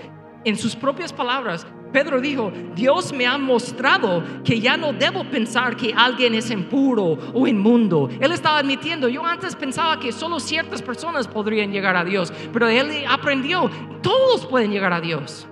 en 0.46 0.58
sus 0.58 0.76
propias 0.76 1.14
palabras, 1.14 1.68
Pedro 1.94 2.20
dijo, 2.20 2.52
Dios 2.74 3.14
me 3.14 3.28
ha 3.28 3.38
mostrado 3.38 4.24
que 4.44 4.60
ya 4.60 4.78
no 4.78 4.94
debo 4.94 5.24
pensar 5.26 5.78
que 5.78 5.94
alguien 5.96 6.34
es 6.34 6.50
impuro 6.50 7.16
o 7.36 7.46
inmundo. 7.46 8.10
Él 8.20 8.32
estaba 8.32 8.58
admitiendo, 8.58 9.08
yo 9.08 9.24
antes 9.24 9.56
pensaba 9.56 10.00
que 10.00 10.12
solo 10.12 10.40
ciertas 10.40 10.82
personas 10.82 11.28
podrían 11.28 11.72
llegar 11.72 11.96
a 11.96 12.04
Dios, 12.04 12.34
pero 12.52 12.68
él 12.68 13.06
aprendió, 13.08 13.70
todos 14.02 14.44
pueden 14.48 14.72
llegar 14.72 14.94
a 14.94 15.02
Dios. 15.02 15.48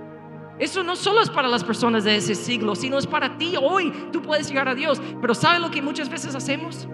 Eso 0.57 0.83
no 0.83 0.95
solo 0.95 1.21
es 1.21 1.29
para 1.29 1.47
las 1.47 1.63
personas 1.63 2.03
de 2.03 2.15
ese 2.15 2.35
siglo, 2.35 2.75
sino 2.75 2.97
es 2.97 3.07
para 3.07 3.37
ti 3.37 3.55
hoy. 3.61 3.91
Tú 4.11 4.21
puedes 4.21 4.47
llegar 4.47 4.69
a 4.69 4.75
Dios. 4.75 5.01
Pero 5.19 5.35
¿sabe 5.35 5.59
lo 5.59 5.69
que 5.69 5.81
muchas 5.81 6.09
veces 6.09 6.33
hacemos? 6.33 6.87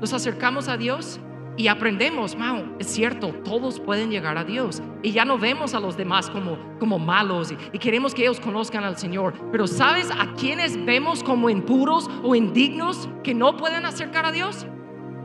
Nos 0.00 0.12
acercamos 0.12 0.68
a 0.68 0.76
Dios 0.76 1.20
y 1.56 1.68
aprendemos, 1.68 2.34
wow, 2.34 2.74
es 2.80 2.88
cierto, 2.88 3.28
todos 3.44 3.78
pueden 3.78 4.10
llegar 4.10 4.36
a 4.36 4.44
Dios. 4.44 4.82
Y 5.02 5.12
ya 5.12 5.24
no 5.24 5.38
vemos 5.38 5.74
a 5.74 5.80
los 5.80 5.96
demás 5.96 6.28
como, 6.28 6.58
como 6.80 6.98
malos 6.98 7.52
y, 7.52 7.56
y, 7.72 7.78
queremos 7.78 8.14
que 8.14 8.22
ellos 8.22 8.40
conozcan 8.40 8.82
al 8.82 8.98
Señor. 8.98 9.34
Pero 9.52 9.68
¿sabes 9.68 10.10
a 10.10 10.34
quienes 10.34 10.84
vemos 10.84 11.22
como 11.22 11.48
impuros 11.48 12.10
o 12.24 12.34
indignos 12.34 13.08
que 13.22 13.34
no 13.34 13.56
pueden 13.56 13.86
acercar 13.86 14.26
a 14.26 14.32
Dios? 14.32 14.66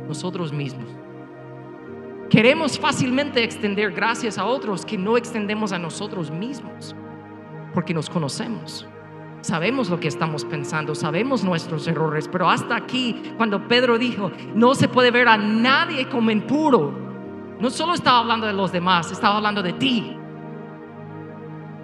Nosotros 0.07 0.53
mismos. 0.53 0.87
Queremos 2.29 2.77
fácilmente 2.77 3.43
extender 3.43 3.91
gracias 3.91 4.37
a 4.37 4.45
otros 4.45 4.85
que 4.85 4.99
no 4.99 5.17
extendemos 5.17 5.71
a 5.71 5.79
nosotros 5.79 6.29
mismos, 6.29 6.95
porque 7.79 7.93
nos 7.93 8.09
conocemos. 8.09 8.85
Sabemos 9.39 9.89
lo 9.89 10.01
que 10.01 10.09
estamos 10.09 10.43
pensando, 10.43 10.93
sabemos 10.95 11.45
nuestros 11.45 11.87
errores, 11.87 12.27
pero 12.29 12.49
hasta 12.49 12.75
aquí, 12.75 13.31
cuando 13.37 13.69
Pedro 13.69 13.97
dijo, 13.97 14.33
no 14.53 14.75
se 14.75 14.89
puede 14.89 15.11
ver 15.11 15.29
a 15.29 15.37
nadie 15.37 16.09
como 16.09 16.29
impuro, 16.29 16.91
no 17.57 17.69
solo 17.69 17.93
estaba 17.93 18.19
hablando 18.19 18.47
de 18.47 18.51
los 18.51 18.73
demás, 18.73 19.13
estaba 19.13 19.37
hablando 19.37 19.63
de 19.63 19.71
ti. 19.71 20.13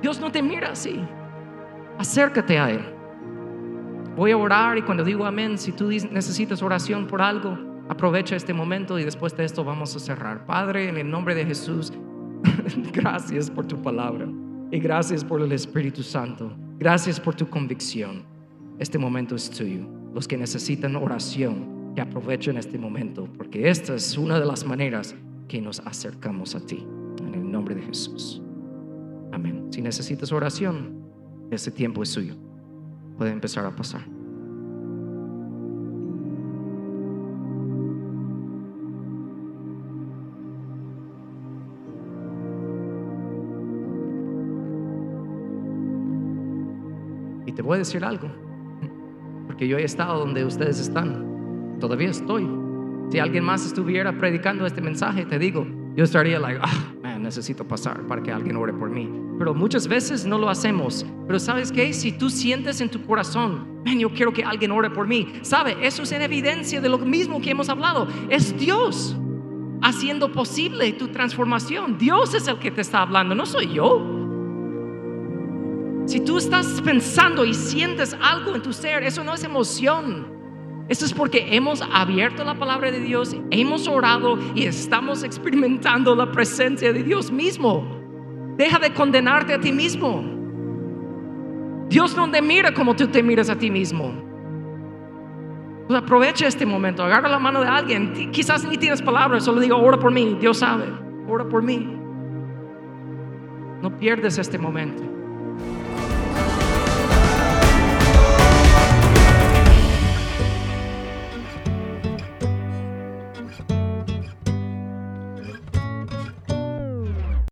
Dios 0.02 0.20
no 0.20 0.34
te 0.34 0.44
mira 0.44 0.72
así. 0.72 1.02
Acércate 1.98 2.60
a 2.60 2.72
Él. 2.72 2.86
Voy 4.18 4.32
a 4.32 4.38
orar 4.38 4.78
y 4.78 4.82
cuando 4.82 5.06
digo 5.06 5.26
amén, 5.26 5.58
si 5.58 5.72
tú 5.72 5.92
necesitas 6.12 6.62
oración 6.62 7.08
por 7.08 7.22
algo, 7.22 7.58
aprovecha 7.88 8.36
este 8.36 8.54
momento 8.54 9.00
y 9.00 9.06
después 9.06 9.34
de 9.38 9.46
esto 9.46 9.64
vamos 9.64 9.96
a 9.96 10.00
cerrar. 10.00 10.46
Padre, 10.46 10.90
en 10.90 10.98
el 10.98 11.10
nombre 11.10 11.36
de 11.36 11.46
Jesús, 11.46 11.94
gracias 12.92 13.50
por 13.50 13.66
tu 13.66 13.82
palabra 13.82 14.28
y 14.76 14.80
gracias 14.80 15.24
por 15.24 15.42
el 15.42 15.52
Espíritu 15.54 16.04
Santo. 16.04 16.52
Gracias 16.78 17.20
por 17.20 17.34
tu 17.34 17.50
convicción. 17.50 18.24
Este 18.78 18.98
momento 18.98 19.36
es 19.36 19.50
tuyo. 19.50 19.88
Los 20.14 20.28
que 20.28 20.38
necesitan 20.38 20.98
oración, 20.98 21.94
que 21.96 22.02
aprovechen 22.02 22.58
este 22.58 22.78
momento, 22.78 23.28
porque 23.38 23.70
esta 23.70 23.96
es 23.96 24.18
una 24.18 24.38
de 24.38 24.46
las 24.46 24.66
maneras 24.66 25.16
que 25.48 25.62
nos 25.62 25.80
acercamos 25.80 26.56
a 26.56 26.60
ti. 26.60 26.86
En 27.20 27.34
el 27.36 27.50
nombre 27.50 27.74
de 27.74 27.84
Jesús. 27.84 28.42
Amén. 29.32 29.68
Si 29.72 29.82
necesitas 29.82 30.34
oración, 30.34 31.06
este 31.52 31.72
tiempo 31.72 32.04
es 32.04 32.10
suyo. 32.10 32.36
Puede 33.18 33.32
empezar 33.32 33.66
a 33.66 33.74
pasar. 33.74 34.15
Te 47.56 47.62
voy 47.62 47.76
a 47.76 47.80
decir 47.80 48.04
algo, 48.04 48.30
porque 49.48 49.68
yo 49.68 49.78
he 49.78 49.84
estado 49.84 50.20
donde 50.20 50.44
ustedes 50.44 50.80
están, 50.80 51.78
todavía 51.80 52.10
estoy. 52.10 52.48
Si 53.10 53.20
alguien 53.20 53.44
más 53.44 53.66
estuviera 53.66 54.18
predicando 54.18 54.66
este 54.66 54.82
mensaje, 54.82 55.26
te 55.26 55.40
digo, 55.40 55.66
yo 55.96 56.04
estaría 56.04 56.40
like, 56.40 56.60
ah, 56.62 56.94
man, 57.02 57.24
necesito 57.24 57.66
pasar 57.66 58.02
para 58.08 58.22
que 58.22 58.32
alguien 58.32 58.58
ore 58.58 58.74
por 58.74 58.90
mí. 58.90 59.10
Pero 59.38 59.54
muchas 59.54 59.88
veces 59.88 60.26
no 60.26 60.38
lo 60.38 60.50
hacemos. 60.50 61.06
Pero 61.28 61.40
sabes 61.40 61.72
qué? 61.72 61.94
Si 61.94 62.12
tú 62.12 62.30
sientes 62.30 62.82
en 62.82 62.90
tu 62.90 63.06
corazón, 63.06 63.82
man, 63.86 64.00
yo 64.00 64.10
quiero 64.10 64.34
que 64.34 64.44
alguien 64.44 64.72
ore 64.72 64.90
por 64.90 65.08
mí, 65.08 65.34
sabe, 65.42 65.78
eso 65.86 66.04
es 66.04 66.12
en 66.12 66.22
evidencia 66.22 66.82
de 66.82 66.90
lo 66.90 66.98
mismo 66.98 67.42
que 67.42 67.52
hemos 67.52 67.70
hablado. 67.70 68.08
Es 68.30 68.58
Dios 68.58 69.16
haciendo 69.82 70.32
posible 70.32 70.92
tu 70.94 71.10
transformación. 71.10 71.98
Dios 71.98 72.34
es 72.34 72.48
el 72.48 72.60
que 72.60 72.72
te 72.72 72.82
está 72.82 73.02
hablando, 73.02 73.36
no 73.36 73.46
soy 73.46 73.74
yo. 73.74 74.15
Si 76.06 76.20
tú 76.20 76.38
estás 76.38 76.82
pensando 76.82 77.44
y 77.46 77.54
sientes 77.54 78.16
algo 78.22 78.56
en 78.56 78.62
tu 78.62 78.72
ser, 78.72 79.04
eso 79.04 79.24
no 79.24 79.34
es 79.34 79.44
emoción. 79.44 80.36
Eso 80.88 81.06
es 81.06 81.14
porque 81.14 81.56
hemos 81.56 81.82
abierto 81.82 82.44
la 82.44 82.54
palabra 82.54 82.92
de 82.92 83.00
Dios, 83.00 83.36
hemos 83.50 83.88
orado 83.88 84.38
y 84.54 84.66
estamos 84.66 85.24
experimentando 85.24 86.16
la 86.16 86.32
presencia 86.32 86.94
de 86.94 87.02
Dios 87.02 87.32
mismo. 87.32 87.84
Deja 88.56 88.78
de 88.78 88.94
condenarte 88.94 89.56
a 89.56 89.60
ti 89.60 89.72
mismo. 89.72 90.24
Dios 91.90 92.16
no 92.16 92.30
te 92.30 92.42
mira 92.42 92.72
como 92.72 92.96
tú 92.96 93.08
te 93.08 93.24
miras 93.24 93.50
a 93.50 93.58
ti 93.58 93.72
mismo. 93.72 94.14
Pues 95.88 96.00
aprovecha 96.00 96.48
este 96.48 96.68
momento, 96.68 97.04
agarra 97.04 97.30
la 97.30 97.40
mano 97.40 97.62
de 97.62 97.68
alguien. 97.68 98.32
Quizás 98.32 98.64
ni 98.64 98.78
tienes 98.78 99.02
palabras, 99.02 99.44
solo 99.44 99.60
digo, 99.60 99.78
ora 99.78 99.98
por 99.98 100.12
mí. 100.12 100.38
Dios 100.40 100.60
sabe, 100.60 100.86
ora 101.28 101.50
por 101.50 101.64
mí. 101.64 101.98
No 103.82 103.98
pierdes 103.98 104.38
este 104.38 104.60
momento. 104.60 105.15